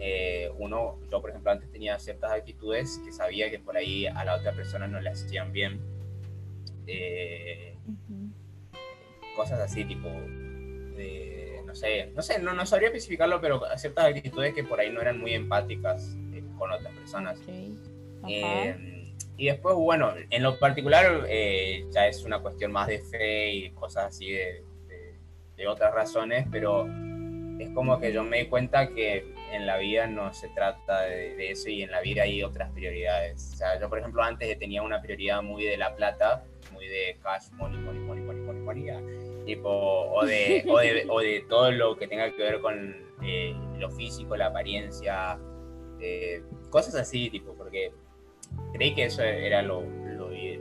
[0.02, 4.24] eh, uno, yo por ejemplo antes tenía ciertas actitudes que sabía que por ahí a
[4.24, 5.80] la otra persona no le hacían bien.
[6.86, 7.76] Eh,
[9.36, 14.64] cosas así, tipo, no sé, no sé, no, no sabría especificarlo, pero ciertas actitudes que
[14.64, 16.18] por ahí no eran muy empáticas
[16.58, 17.40] con otras personas.
[19.38, 21.26] y después, bueno, en lo particular
[21.92, 24.64] ya es una cuestión más de fe y cosas así de,
[25.60, 26.88] de otras razones, pero
[27.60, 31.52] es como que yo me di cuenta que en la vida no se trata de,
[31.52, 33.52] eso y en la vida hay otras prioridades.
[33.54, 37.18] O sea, yo por ejemplo antes tenía una prioridad muy de la plata, muy de
[37.22, 41.72] cash, money, money, money, money, money, money tipo, o de, o, de, o de todo
[41.72, 45.40] lo que tenga que ver con eh, lo físico, la apariencia,
[46.00, 47.92] eh, cosas así, tipo, porque
[48.74, 49.84] creí que eso era lo,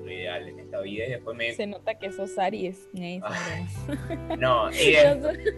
[0.09, 1.53] ideal en esta vida y después me...
[1.53, 2.89] Se nota que sos Aries.
[4.39, 5.53] no, y de...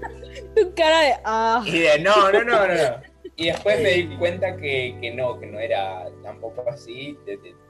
[0.57, 1.13] tu cara de...
[1.25, 1.63] Ah.
[1.67, 2.75] Y de, no, no, no, no.
[3.37, 7.17] Y después me di cuenta que, que no, que no era tampoco así,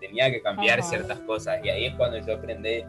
[0.01, 2.83] tenía que cambiar ciertas cosas y ahí es cuando yo aprendí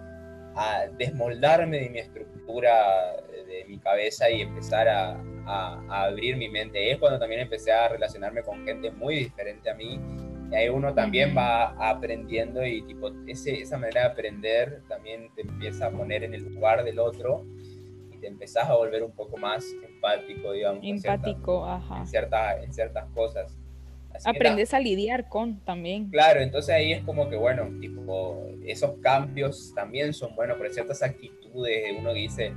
[0.55, 5.11] a desmoldarme de mi estructura, de mi cabeza y empezar a,
[5.45, 6.83] a, a abrir mi mente.
[6.83, 9.99] Y es cuando también empecé a relacionarme con gente muy diferente a mí
[10.51, 15.43] y ahí uno también va aprendiendo y tipo, ese, esa manera de aprender también te
[15.43, 17.45] empieza a poner en el lugar del otro
[18.11, 20.83] y te empezás a volver un poco más empático, digamos.
[20.83, 21.99] Empático, en ajá.
[21.99, 23.57] En, ciertas, en ciertas cosas.
[24.25, 26.09] Aprendes a lidiar con también.
[26.09, 31.01] Claro, entonces ahí es como que, bueno, tipo, esos cambios también son buenos, pero ciertas
[31.01, 32.53] actitudes de uno dice,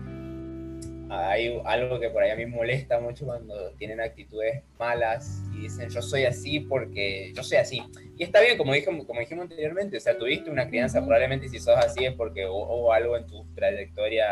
[1.19, 5.63] hay algo que por ahí a mí me molesta mucho cuando tienen actitudes malas y
[5.63, 7.83] dicen yo soy así porque yo soy así.
[8.17, 11.59] Y está bien, como, dijimos, como dijimos anteriormente, o sea, tuviste una crianza, probablemente si
[11.59, 14.27] sos así es porque hubo, algo en tu trayectoria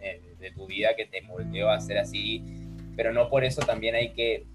[0.00, 2.42] eh, de tu vida que te moldeó a ser así,
[2.96, 4.46] pero no por eso también hay que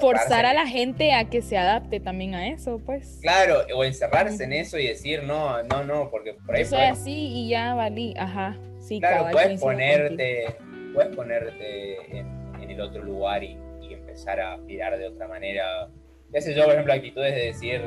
[0.00, 3.18] forzar a la gente a que se adapte también a eso, pues.
[3.20, 6.62] Claro, o encerrarse en eso y decir, no, no, no, porque por ahí...
[6.62, 8.56] Yo soy así y ya valí, ajá
[8.98, 10.56] claro, puedes ponerte,
[10.94, 13.58] puedes ponerte en, el otro lugar y,
[13.90, 15.88] empezar a mirar de otra manera.
[16.32, 17.80] Ya sé yo, por ejemplo, actitudes de decir,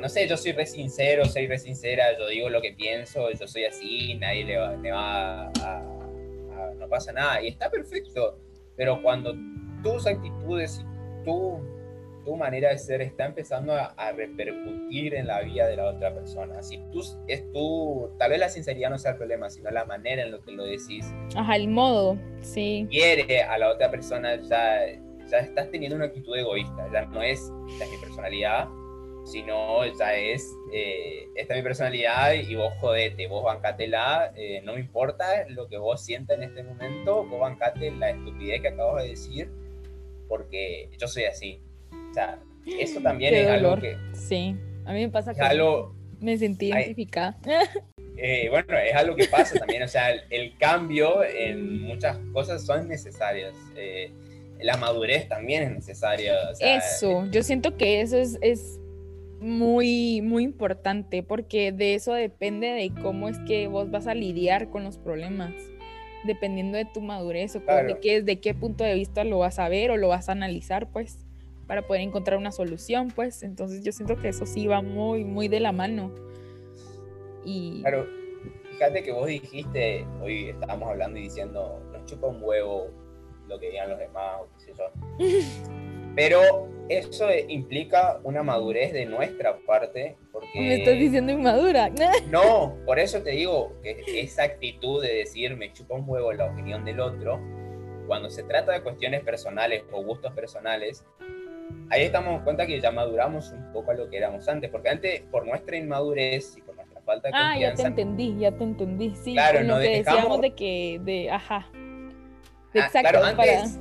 [0.00, 3.46] no, sé, yo soy re sincero, soy re sincera, yo digo lo que pienso, yo
[3.46, 7.42] soy así, nadie le va, va a, no pasa nada.
[7.42, 8.38] Y está perfecto,
[8.76, 9.34] pero cuando
[9.82, 11.60] tus actitudes y tú
[12.28, 16.62] tu manera de ser está empezando a, repercutir en la vida de la otra persona.
[16.62, 20.22] Si tú es tú, tal vez la sinceridad no sea el problema, sino la manera
[20.22, 21.10] en la que lo decís.
[21.34, 22.86] Ajá, el modo, sí.
[22.90, 24.84] Quiere a la otra persona, ya,
[25.26, 28.68] ya estás teniendo una actitud egoísta, ya no es, esta es mi personalidad,
[29.24, 34.74] sino ya es, eh, esta es mi personalidad y vos jodete, vos bancatela, eh, no
[34.74, 39.04] me importa lo que vos sientas en este momento, vos bancate la estupidez que acabas
[39.04, 39.50] de decir,
[40.28, 41.62] porque yo soy así
[42.10, 43.96] o sea, eso también es algo que...
[44.12, 45.40] Sí, a mí me pasa que
[46.20, 47.38] me sentí identificada.
[48.20, 52.88] Eh, bueno, es algo que pasa también, o sea, el, cambio en muchas cosas son
[52.88, 53.54] necesarias.
[53.76, 54.10] Eh,
[54.60, 56.34] la madurez también es necesaria.
[56.60, 58.80] eso, yo siento que eso es, es
[59.40, 64.68] muy, muy importante porque de eso depende de cómo es que vos vas a lidiar
[64.68, 65.52] con los problemas
[66.24, 69.68] dependiendo de tu madurez o de, qué, de qué punto de vista lo vas a
[69.68, 71.24] ver o lo vas a analizar, pues
[71.68, 73.44] para poder encontrar una solución, pues.
[73.44, 76.12] Entonces yo siento que eso sí va muy, muy de la mano.
[77.44, 77.82] Y...
[77.82, 78.06] Claro,
[78.72, 82.88] fíjate que vos dijiste, hoy estábamos hablando y diciendo, nos chupa un huevo
[83.46, 84.84] lo que digan los demás, o qué sé yo.
[86.16, 90.58] Pero eso implica una madurez de nuestra parte, porque...
[90.58, 91.90] Me estás diciendo inmadura.
[92.30, 96.46] no, por eso te digo que esa actitud de decir me chupa un huevo la
[96.46, 97.38] opinión del otro,
[98.06, 101.04] cuando se trata de cuestiones personales o gustos personales,
[101.90, 104.90] ahí estamos en cuenta que ya maduramos un poco a lo que éramos antes, porque
[104.90, 107.82] antes, por nuestra inmadurez y por nuestra falta de ah, confianza...
[107.82, 111.30] Ah, ya te entendí, ya te entendí, sí, claro, lo que decíamos de que, de,
[111.30, 113.78] ajá, ah, exacto, claro, antes,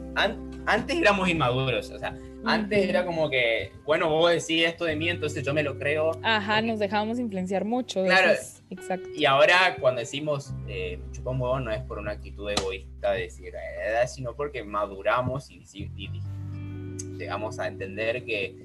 [0.65, 2.15] antes éramos inmaduros, o sea,
[2.45, 6.11] antes era como que, bueno, vos decís esto de mí, entonces yo me lo creo.
[6.23, 8.03] Ajá, nos dejábamos influenciar mucho.
[8.05, 8.31] Claro,
[8.69, 9.09] exacto.
[9.15, 14.07] Y ahora cuando decimos eh, chupón no es por una actitud egoísta de decir, eh,
[14.07, 15.65] sino porque maduramos y,
[17.18, 18.56] llegamos a entender que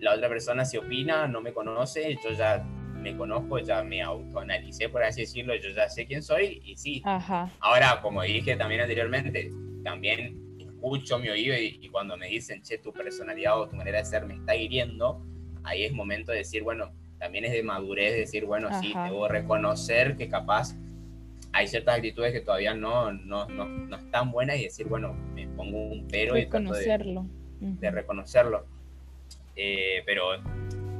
[0.00, 2.64] la otra persona si opina, no me conoce, yo ya
[2.94, 7.02] me conozco, ya me autoanalicé, por así decirlo, yo ya sé quién soy y sí.
[7.04, 7.50] Ajá.
[7.60, 9.52] Ahora, como dije también anteriormente,
[9.84, 14.04] también escucho mi oído y, cuando me dicen, che, tu personalidad o tu manera de
[14.04, 15.24] ser me está hiriendo,
[15.64, 20.16] ahí es momento de decir, bueno, también es de madurez decir, bueno, sí, debo reconocer
[20.16, 20.76] que capaz
[21.52, 25.48] hay ciertas actitudes que todavía no, no, no, no están buenas y decir, bueno, me
[25.48, 27.22] pongo un pero reconocerlo.
[27.22, 28.64] y de, de reconocerlo.
[29.56, 30.24] Eh, pero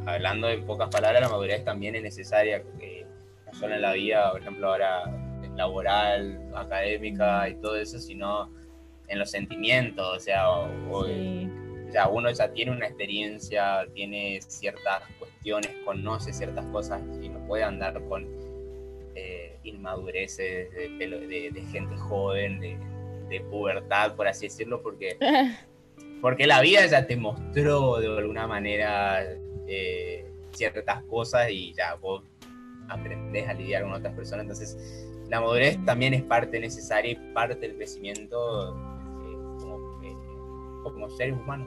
[0.07, 3.07] hablando en pocas palabras, la madurez también es necesaria, eh,
[3.47, 5.05] no solo en la vida, por ejemplo, ahora
[5.59, 8.49] laboral, académica y todo eso, sino
[9.09, 11.07] en los sentimientos, o sea, o,
[11.93, 17.65] ya uno ya tiene una experiencia, tiene ciertas cuestiones, conoce ciertas cosas y no puede
[17.65, 18.27] andar con
[19.15, 25.17] eh, inmadureces de, de, gente joven, de, pubertad, por así decirlo, porque,
[26.20, 29.24] porque la vida ya te mostró de alguna manera
[29.66, 32.23] eh, ciertas cosas y ya vos
[32.89, 37.55] aprendés a lidiar con otras personas, entonces la madurez también es parte necesaria y parte
[37.57, 38.77] del crecimiento
[40.82, 41.66] como seres humanos.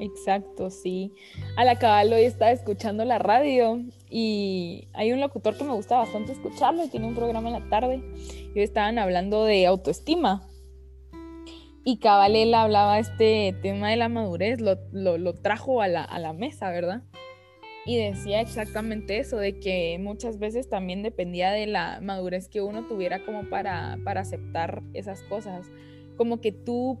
[0.00, 1.12] Exacto, sí.
[1.56, 3.80] A la cabal hoy estaba escuchando la radio
[4.10, 7.68] y hay un locutor que me gusta bastante escucharlo y tiene un programa en la
[7.68, 8.02] tarde
[8.54, 10.42] y estaban hablando de autoestima.
[11.84, 16.18] Y cabal él hablaba este tema de la madurez, lo, lo, trajo a la, a
[16.18, 17.02] la mesa, ¿verdad?
[17.84, 22.86] Y decía exactamente eso, de que muchas veces también dependía de la madurez que uno
[22.86, 25.70] tuviera como para, para aceptar esas cosas.
[26.16, 26.98] Como que tú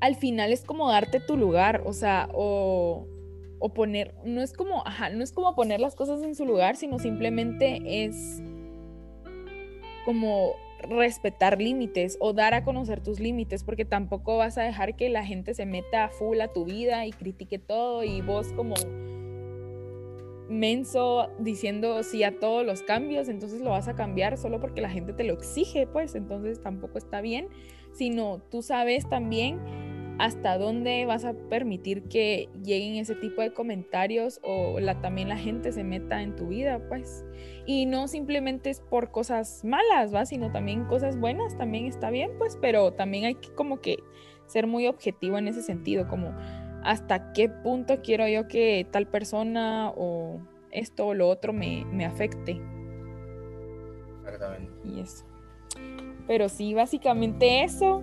[0.00, 3.06] al final es como darte tu lugar, o sea, o,
[3.74, 6.98] poner, no es como, ajá, no es como poner las cosas en su lugar, sino
[6.98, 8.42] simplemente es
[10.04, 15.08] como respetar límites o dar a conocer tus límites, porque tampoco vas a dejar que
[15.08, 18.74] la gente se meta a full a tu vida y critique todo y vos como
[20.48, 24.90] menso diciendo sí a todos los cambios, entonces lo vas a cambiar solo porque la
[24.90, 27.48] gente te lo exige, pues entonces tampoco está bien,
[27.92, 29.60] sino tú sabes también
[30.20, 35.38] hasta dónde vas a permitir que lleguen ese tipo de comentarios o la, también la
[35.38, 37.24] gente se meta en tu vida, pues.
[37.64, 40.26] Y no simplemente es por cosas malas, ¿va?
[40.26, 43.96] Sino también cosas buenas, también está bien, pues, pero también hay que como que
[44.44, 46.34] ser muy objetivo en ese sentido, como
[46.84, 50.38] hasta qué punto quiero yo que tal persona o
[50.70, 52.60] esto o lo otro me, me afecte.
[54.84, 55.24] Y eso.
[56.26, 58.02] Pero sí, básicamente eso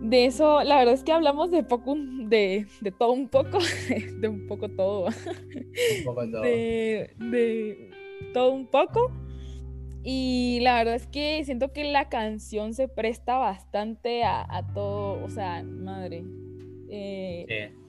[0.00, 3.58] de eso, la verdad es que hablamos de poco, de, de todo un poco,
[4.20, 5.06] de un poco todo.
[5.06, 6.42] Un poco todo.
[6.42, 7.90] De, de,
[8.32, 9.12] todo un poco.
[10.02, 15.22] Y la verdad es que siento que la canción se presta bastante a, a todo,
[15.22, 16.24] o sea, madre.
[16.88, 17.80] Eh, sí.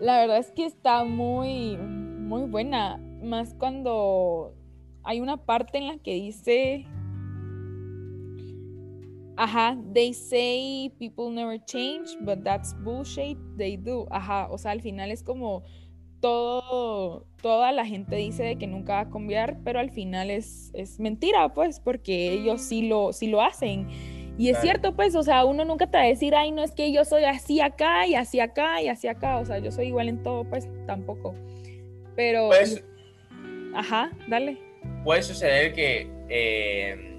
[0.00, 4.54] La verdad es que está muy, muy buena, más cuando
[5.02, 6.86] hay una parte en la que dice
[9.36, 14.06] Ajá, they say people never change, but that's bullshit, they do.
[14.10, 15.62] Ajá, o sea, al final es como
[16.20, 20.70] todo, toda la gente dice de que nunca va a cambiar, pero al final es,
[20.72, 23.86] es mentira, pues, porque ellos sí lo, sí lo hacen.
[24.38, 26.72] Y es cierto, pues, o sea, uno nunca te va a decir, ay, no es
[26.72, 29.88] que yo soy así acá y así acá y así acá, o sea, yo soy
[29.88, 31.34] igual en todo, pues, tampoco.
[32.14, 32.48] Pero...
[32.48, 32.82] Pues,
[33.74, 34.58] ajá, dale.
[35.04, 36.10] Puede suceder que...
[36.30, 37.15] Eh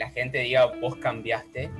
[0.00, 1.70] la gente diga vos cambiaste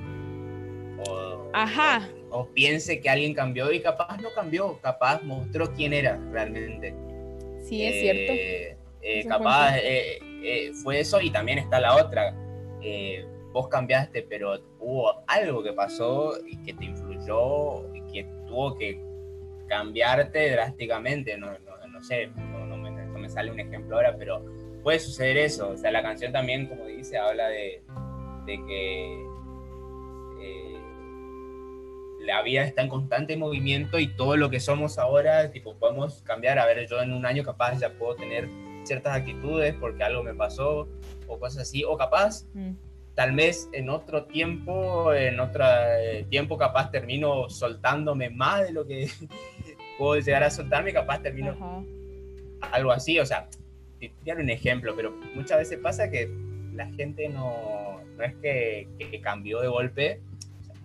[1.08, 2.08] o, Ajá.
[2.30, 6.94] O, piense que alguien cambió y capaz no cambió, capaz mostró quién era realmente.
[7.64, 8.32] Sí, es cierto.
[8.32, 12.36] Eh, eh, capaz eh, fue eso y también está la otra.
[13.52, 19.00] vos cambiaste, pero hubo algo que pasó y que te influyó y que tuvo que
[19.66, 21.38] cambiarte drásticamente.
[21.38, 21.46] No,
[21.88, 24.44] no, sé, no, me, no me sale un ejemplo ahora, pero
[24.82, 25.70] puede suceder eso.
[25.70, 27.82] O sea, la canción también, como dice, habla de,
[28.44, 29.26] de que
[30.40, 30.78] eh,
[32.20, 36.58] la vida está en constante movimiento y todo lo que somos ahora, tipo, podemos cambiar.
[36.58, 38.48] A ver, yo en un año capaz ya puedo tener
[38.84, 40.88] ciertas actitudes porque algo me pasó
[41.26, 42.72] o cosas así, o capaz, mm.
[43.14, 48.86] tal vez en otro tiempo, en otro eh, tiempo capaz termino soltándome más de lo
[48.86, 49.08] que
[49.98, 51.84] puedo llegar a soltarme, capaz termino
[52.72, 53.48] algo así, o sea,
[54.24, 56.30] dar un ejemplo, pero muchas veces pasa que
[56.74, 57.89] la gente no,
[58.20, 60.20] no es que, cambió de golpe,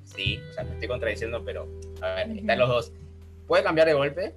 [0.03, 1.67] sí, o sea, me estoy contradiciendo, pero
[2.01, 2.93] a ver, están los dos.
[3.47, 4.33] Puede cambiar de golpe,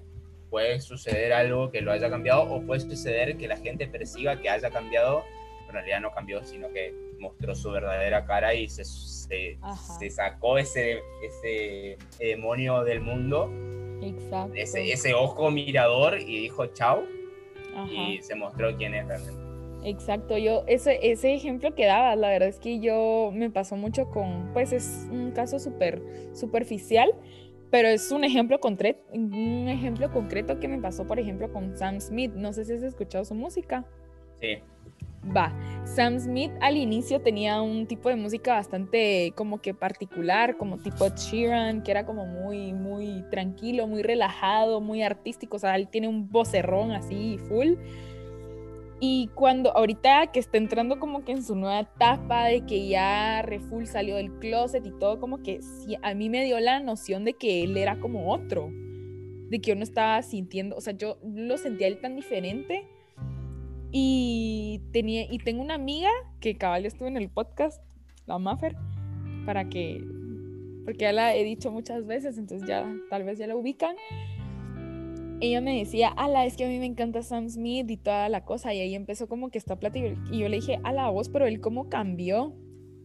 [0.50, 4.50] puede suceder algo que lo haya cambiado, o puede suceder que la gente perciba que
[4.50, 5.24] haya cambiado,
[5.66, 9.58] pero en realidad no cambió, sino que mostró su verdadera cara y se, se,
[9.98, 13.50] se sacó ese, ese demonio del mundo,
[14.00, 14.54] Exacto.
[14.54, 17.04] Ese, ese ojo mirador y dijo chao,
[17.90, 19.47] y se mostró quién es realmente.
[19.84, 24.10] Exacto, yo, ese, ese ejemplo que dabas, la verdad es que yo me pasó mucho
[24.10, 26.02] con, pues es un caso súper
[26.32, 27.10] superficial,
[27.70, 32.00] pero es un ejemplo, concreto, un ejemplo concreto que me pasó, por ejemplo, con Sam
[32.00, 32.32] Smith.
[32.34, 33.84] No sé si has escuchado su música.
[34.40, 34.58] Sí.
[35.36, 35.52] Va,
[35.84, 41.08] Sam Smith al inicio tenía un tipo de música bastante como que particular, como tipo
[41.08, 46.08] Sheeran, que era como muy, muy tranquilo, muy relajado, muy artístico, o sea, él tiene
[46.08, 47.74] un vocerrón así full.
[49.00, 53.42] Y cuando ahorita que está entrando como que en su nueva etapa de que ya
[53.42, 57.24] Refull salió del closet y todo, como que sí, a mí me dio la noción
[57.24, 61.18] de que él era como otro, de que yo no estaba sintiendo, o sea, yo
[61.22, 62.86] lo sentía él tan diferente.
[63.90, 66.10] Y, tenía, y tengo una amiga
[66.40, 67.82] que cabal estuvo en el podcast,
[68.26, 68.76] la Maffer,
[69.46, 70.04] para que,
[70.84, 73.96] porque ya la he dicho muchas veces, entonces ya tal vez ya la ubican
[75.40, 78.44] ella me decía, ala, es que a mí me encanta Sam Smith y toda la
[78.44, 78.74] cosa.
[78.74, 80.08] Y ahí empezó como que esta plática.
[80.30, 82.54] Y yo le dije, ala, vos, pero él cómo cambió.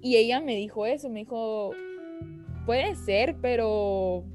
[0.02, 1.72] Y ella me dijo eso, me dijo,
[2.66, 4.26] puede ser, pero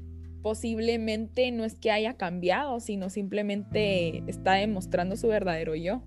[0.41, 6.01] posiblemente no es que haya cambiado, sino simplemente está demostrando su verdadero yo.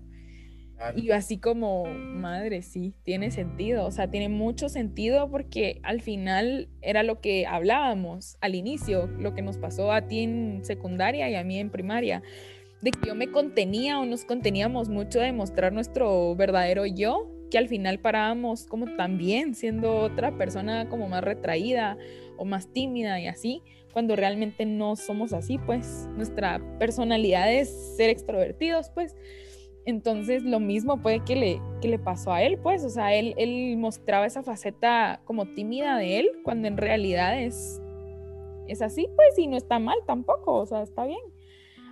[0.95, 6.67] Y así como, madre, sí, tiene sentido, o sea, tiene mucho sentido porque al final
[6.81, 11.35] era lo que hablábamos al inicio, lo que nos pasó a ti en secundaria y
[11.35, 12.21] a mí en primaria,
[12.81, 17.57] de que yo me contenía o nos conteníamos mucho de mostrar nuestro verdadero yo, que
[17.57, 21.97] al final parábamos como también siendo otra persona como más retraída
[22.35, 23.61] o más tímida y así,
[23.93, 29.15] cuando realmente no somos así, pues nuestra personalidad es ser extrovertidos, pues.
[29.85, 33.33] Entonces lo mismo puede que le, que le pasó a él, pues, o sea, él,
[33.37, 37.81] él mostraba esa faceta como tímida de él, cuando en realidad es,
[38.67, 41.19] es así, pues, y no está mal tampoco, o sea, está bien.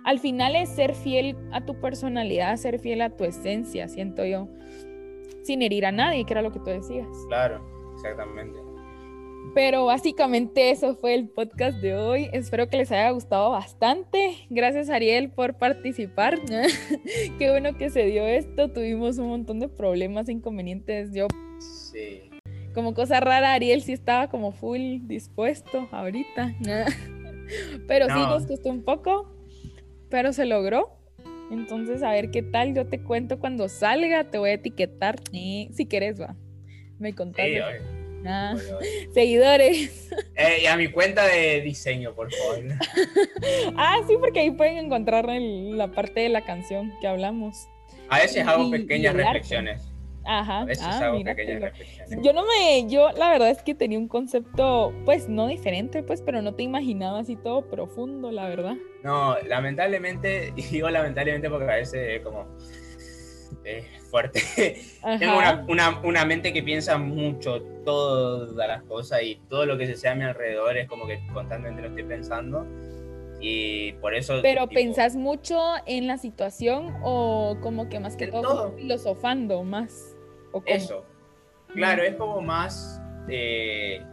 [0.04, 4.48] Al final es ser fiel a tu personalidad, ser fiel a tu esencia, siento yo,
[5.42, 7.06] sin herir a nadie, que era lo que tú decías.
[7.28, 7.62] Claro,
[7.94, 8.58] exactamente.
[9.54, 12.30] Pero básicamente eso fue el podcast de hoy.
[12.32, 14.46] Espero que les haya gustado bastante.
[14.48, 16.38] Gracias Ariel por participar.
[17.38, 18.70] Qué bueno que se dio esto.
[18.70, 21.12] Tuvimos un montón de problemas, inconvenientes.
[21.12, 21.26] Yo...
[21.58, 22.30] Sí.
[22.74, 26.54] Como cosa rara, Ariel sí estaba como full dispuesto ahorita.
[27.86, 29.30] Pero sí nos costó un poco,
[30.08, 30.98] pero se logró.
[31.50, 32.74] Entonces, a ver qué tal.
[32.74, 34.30] Yo te cuento cuando salga.
[34.30, 35.16] Te voy a etiquetar.
[35.30, 36.34] Si quieres, va.
[36.98, 37.56] Me contaste.
[37.56, 38.54] Sí, Ah,
[39.12, 40.10] seguidores.
[40.34, 42.64] Eh, y a mi cuenta de diseño, por favor.
[43.76, 47.68] ah, sí, porque ahí pueden encontrar la parte de la canción que hablamos.
[48.08, 49.88] A veces hago pequeñas reflexiones.
[50.24, 50.60] Ajá.
[50.60, 52.18] A veces ah, hago pequeñas reflexiones.
[52.22, 56.22] Yo no me, yo la verdad es que tenía un concepto, pues no diferente, pues,
[56.22, 58.76] pero no te imaginaba así todo profundo, la verdad.
[59.02, 62.46] No, lamentablemente, digo lamentablemente porque a veces como
[63.64, 64.42] es fuerte.
[65.18, 69.96] Tengo una, una, mente que piensa mucho todas las cosas y todo lo que se
[69.96, 72.66] sea a mi alrededor es como que constantemente lo estoy pensando.
[73.40, 74.38] Y por eso.
[74.42, 80.16] Pero pensás mucho en la situación o como que más que todo, filosofando más.
[80.52, 81.04] ¿o eso.
[81.74, 84.04] Claro, es como más de,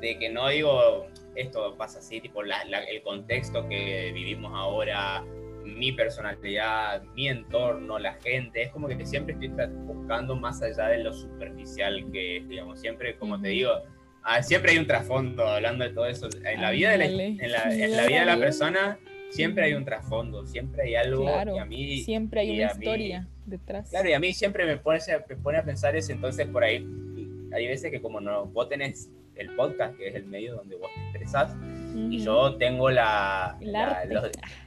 [0.00, 5.24] de, que no digo esto pasa así, tipo el contexto que vivimos ahora,
[5.64, 8.62] mi personalidad, mi entorno, la gente.
[8.62, 9.50] Es como que siempre estoy
[9.84, 12.80] buscando más allá de lo superficial que es, digamos.
[12.80, 13.72] Siempre, como te digo,
[14.22, 16.28] ah, siempre hay un trasfondo hablando de todo eso.
[16.44, 18.98] En la vida de la, en la, vida de la persona
[19.30, 21.24] siempre hay un trasfondo, siempre hay algo.
[21.24, 23.90] y a mí, siempre hay una historia detrás.
[23.90, 26.12] Claro, y a mí siempre me pone, me pone a pensar eso.
[26.12, 26.86] Entonces, por ahí,
[27.52, 30.90] hay veces que como no, vos tenés el podcast, que es el medio donde vos
[30.94, 31.56] te expresás,
[31.94, 33.56] y yo tengo la...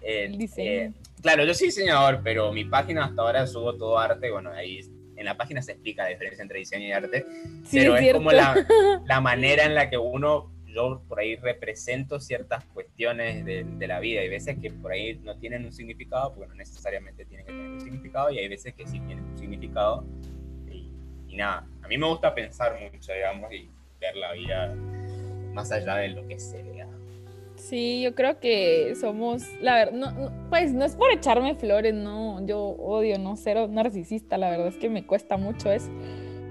[0.02, 0.70] El diseño.
[0.70, 0.92] Eh,
[1.22, 4.82] claro, yo soy diseñador, pero mi página hasta ahora subo todo arte, bueno, ahí
[5.16, 7.26] en la página se explica la diferencia entre diseño y arte,
[7.72, 8.56] pero es, como la,
[9.06, 14.00] la, manera en la que uno, yo por ahí represento ciertas cuestiones de, de, la
[14.00, 14.22] vida.
[14.22, 17.72] Hay veces que por ahí no tienen un significado, porque no necesariamente tienen que tener
[17.72, 20.04] un significado, y hay veces que sí tienen un significado.
[20.70, 20.92] Y,
[21.28, 23.70] y nada, a mí me gusta pensar mucho, digamos, y
[24.00, 24.76] ver la vida
[25.54, 26.88] más allá de lo que se vea.
[27.70, 32.46] Sí, yo creo que somos, la verdad, no, pues no es por echarme flores, no,
[32.46, 35.90] yo odio no ser narcisista, la verdad es que me cuesta mucho eso,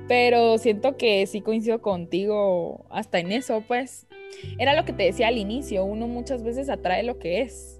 [0.08, 4.06] pero siento que sí coincido contigo hasta en eso, pues,
[4.58, 7.78] era lo que te decía al inicio, uno muchas veces atrae lo que es.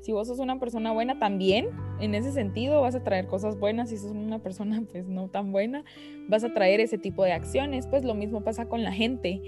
[0.00, 1.68] Si vos sos una persona buena también,
[2.00, 5.50] en ese sentido vas a traer cosas buenas, si sos una persona pues no tan
[5.50, 5.84] buena,
[6.28, 9.40] vas a traer ese tipo de acciones, pues lo mismo pasa con la gente.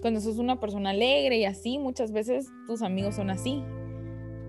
[0.00, 3.62] Cuando sos una persona alegre y así, muchas veces tus amigos son así.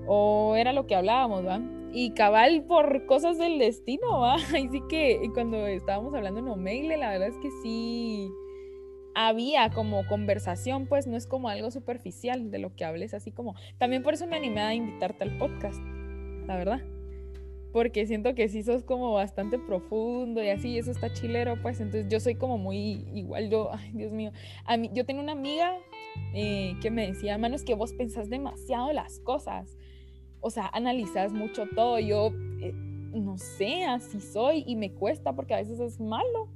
[0.07, 1.61] O era lo que hablábamos, ¿va?
[1.91, 4.35] Y cabal por cosas del destino, ¿va?
[4.35, 8.31] Así que cuando estábamos hablando en Omegle, la verdad es que sí
[9.15, 13.55] había como conversación, pues no es como algo superficial de lo que hables, así como...
[13.77, 15.81] También por eso me animé a invitarte al podcast,
[16.45, 16.81] la verdad.
[17.71, 21.79] Porque siento que sí sos como bastante profundo y así, y eso está chilero, pues.
[21.79, 24.31] Entonces yo soy como muy igual, yo, ay, Dios mío.
[24.65, 25.77] A mí, yo tengo una amiga
[26.33, 29.77] eh, que me decía, mano, es que vos pensás demasiado las cosas.
[30.41, 31.99] O sea, analizas mucho todo.
[31.99, 32.31] Yo,
[32.61, 36.49] eh, no sé, así soy y me cuesta porque a veces es malo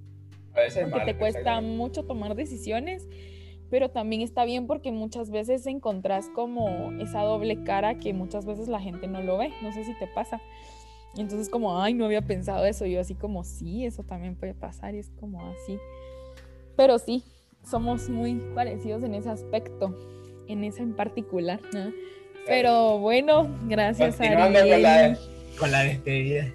[0.54, 3.08] porque te cuesta mucho tomar decisiones,
[3.70, 8.68] pero también está bien porque muchas veces encontrás como esa doble cara que muchas veces
[8.68, 10.42] la gente no lo ve, no sé si te pasa.
[11.18, 14.96] Entonces como, ay, no había pensado eso, yo así como, sí, eso también puede pasar
[14.96, 15.78] y es como así.
[16.76, 17.24] Pero sí,
[17.64, 19.96] somos muy parecidos en ese aspecto,
[20.48, 21.60] en ese en particular.
[22.48, 25.18] Pero bueno, gracias a con la,
[25.60, 26.52] con la despedida.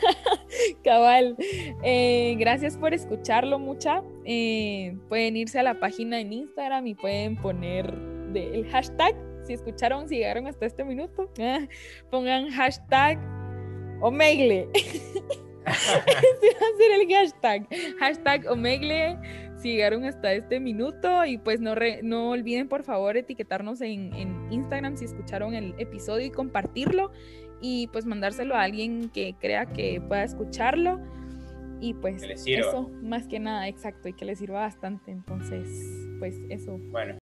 [0.84, 1.36] Cabal.
[1.82, 4.02] Eh, gracias por escucharlo, mucha.
[4.24, 7.94] Eh, pueden irse a la página en Instagram y pueden poner
[8.34, 9.14] el hashtag.
[9.46, 11.30] Si escucharon, si llegaron hasta este minuto,
[12.10, 13.18] pongan hashtag
[14.00, 14.68] Omegle.
[14.74, 15.26] Ese
[15.66, 17.68] va a ser el hashtag.
[17.98, 19.18] Hashtag Omegle.
[19.58, 24.50] Si llegaron hasta este minuto y pues no, no olviden por favor etiquetarnos en, en,
[24.50, 27.12] Instagram si escucharon el episodio y compartirlo.
[27.60, 30.98] Y pues mandárselo a alguien que crea que pueda escucharlo.
[31.78, 35.10] Y pues eso más que nada exacto y que le sirva bastante.
[35.10, 35.68] Entonces
[36.18, 36.78] pues eso.
[36.90, 37.16] Bueno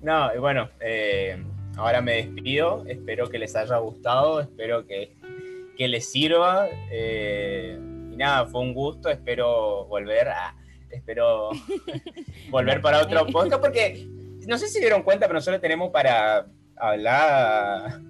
[0.00, 1.42] no, bueno, eh,
[1.76, 2.84] ahora me despido.
[2.86, 4.40] Espero que les haya gustado.
[4.40, 5.16] Espero que
[5.76, 6.68] que les sirva.
[6.90, 7.78] Eh,
[8.12, 10.56] y nada, fue un gusto, espero volver a,
[10.90, 11.50] espero
[12.50, 14.06] volver para otro podcast, porque
[14.46, 16.46] no sé si dieron cuenta, pero nosotros tenemos para
[16.76, 18.00] hablar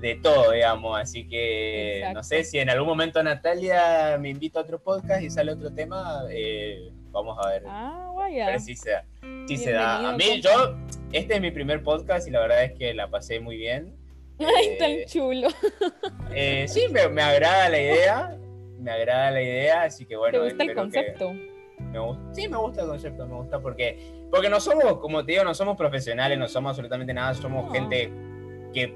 [0.00, 4.62] de todo, digamos, así que no sé si en algún momento Natalia me invita a
[4.62, 8.90] otro podcast y sale otro tema, eh, vamos a ver, ah, a ver si se
[8.90, 9.04] da.
[9.46, 10.10] Si se da.
[10.10, 10.76] A mí, yo,
[11.12, 13.96] este es mi primer podcast y la verdad es que la pasé muy bien.
[14.38, 15.48] Ay, tan eh, chulo.
[16.34, 18.38] Eh, sí, me, me, agrada la idea.
[18.78, 20.38] Me agrada la idea, así que bueno.
[20.38, 21.32] ¿Te gusta el concepto?
[22.32, 23.98] sí, me gusta el concepto, me gusta porque,
[24.30, 28.10] porque no somos, como te digo, no somos profesionales, no somos absolutamente nada, somos gente
[28.72, 28.94] que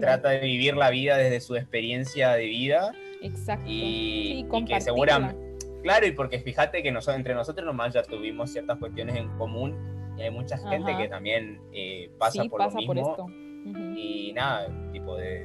[0.00, 2.92] trata de vivir la vida desde su experiencia de vida.
[3.22, 3.64] Exacto.
[3.66, 5.43] Y, y que seguramente.
[5.84, 10.14] Claro, y porque fíjate que nosotros, entre nosotros nomás ya tuvimos ciertas cuestiones en común
[10.18, 12.94] y hay mucha gente que también eh, pasa por pasa lo mismo.
[12.94, 13.26] Por esto
[13.64, 15.44] y nada, tipo de,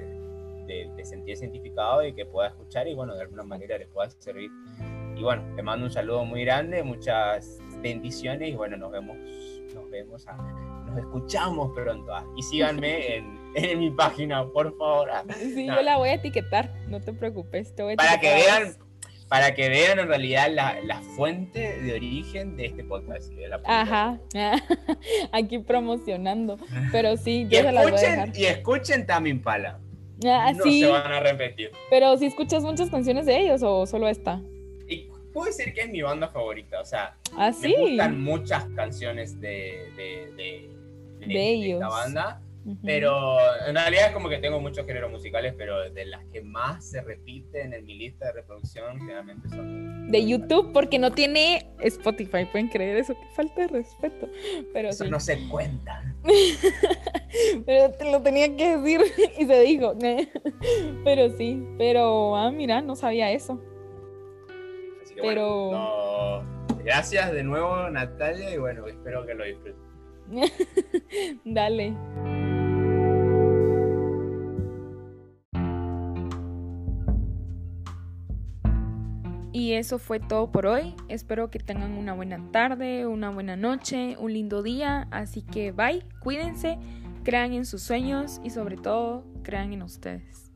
[0.66, 4.52] de, sentir identificado y que pueda escuchar y bueno, de alguna manera les pueda servir.
[5.16, 9.18] Y bueno, te mando un saludo muy grande, muchas bendiciones y bueno, nos vemos,
[9.74, 10.26] nos vemos,
[10.86, 12.14] nos escuchamos pronto.
[12.14, 15.10] Ah, y síganme en, en, mi página, por favor.
[15.12, 17.76] Ah, sí, yo la voy a etiquetar, no te preocupes.
[17.76, 18.78] Te voy a Para que vean
[19.30, 23.32] para que vean en realidad la, la, fuente de origen de este podcast.
[23.64, 24.20] Ajá,
[25.32, 26.58] aquí promocionando.
[26.92, 28.38] Pero sí, yo y se las voy a dejar.
[28.38, 29.80] Y escuchen Tamim Pala.
[30.26, 31.72] Ah, no se van a repetir.
[31.92, 34.42] Pero si escuchas muchas canciones de ellos o solo esta.
[34.88, 39.40] Y puede ser que es mi banda favorita, o sea, ¿Ah, me gustan muchas canciones
[39.40, 41.82] de, de, de, de ellos.
[41.82, 42.42] esta banda
[42.84, 46.90] pero en realidad es como que tengo muchos géneros musicales, pero de las que más
[46.90, 50.08] se repiten en mi lista de reproducción generalmente son...
[50.10, 54.28] De YouTube, porque no tiene Spotify, pueden creer eso, que falta de respeto.
[54.74, 56.04] Pero eso no se cuenta.
[57.66, 59.02] pero te lo tenía que decir
[59.40, 59.96] y se dijo.
[61.04, 63.62] pero sí, pero, ah, mira, no sabía eso.
[65.22, 66.44] pero...
[66.84, 69.90] gracias de nuevo Natalia y bueno, espero que lo disfruten.
[71.46, 71.96] Dale.
[79.60, 80.96] Y eso fue todo por hoy.
[81.10, 85.10] Espero que tengan una buena tarde, una buena noche, un lindo día.
[85.12, 86.80] Así que bye, cuídense,
[87.26, 90.49] crean en sus sueños y sobre todo crean en ustedes.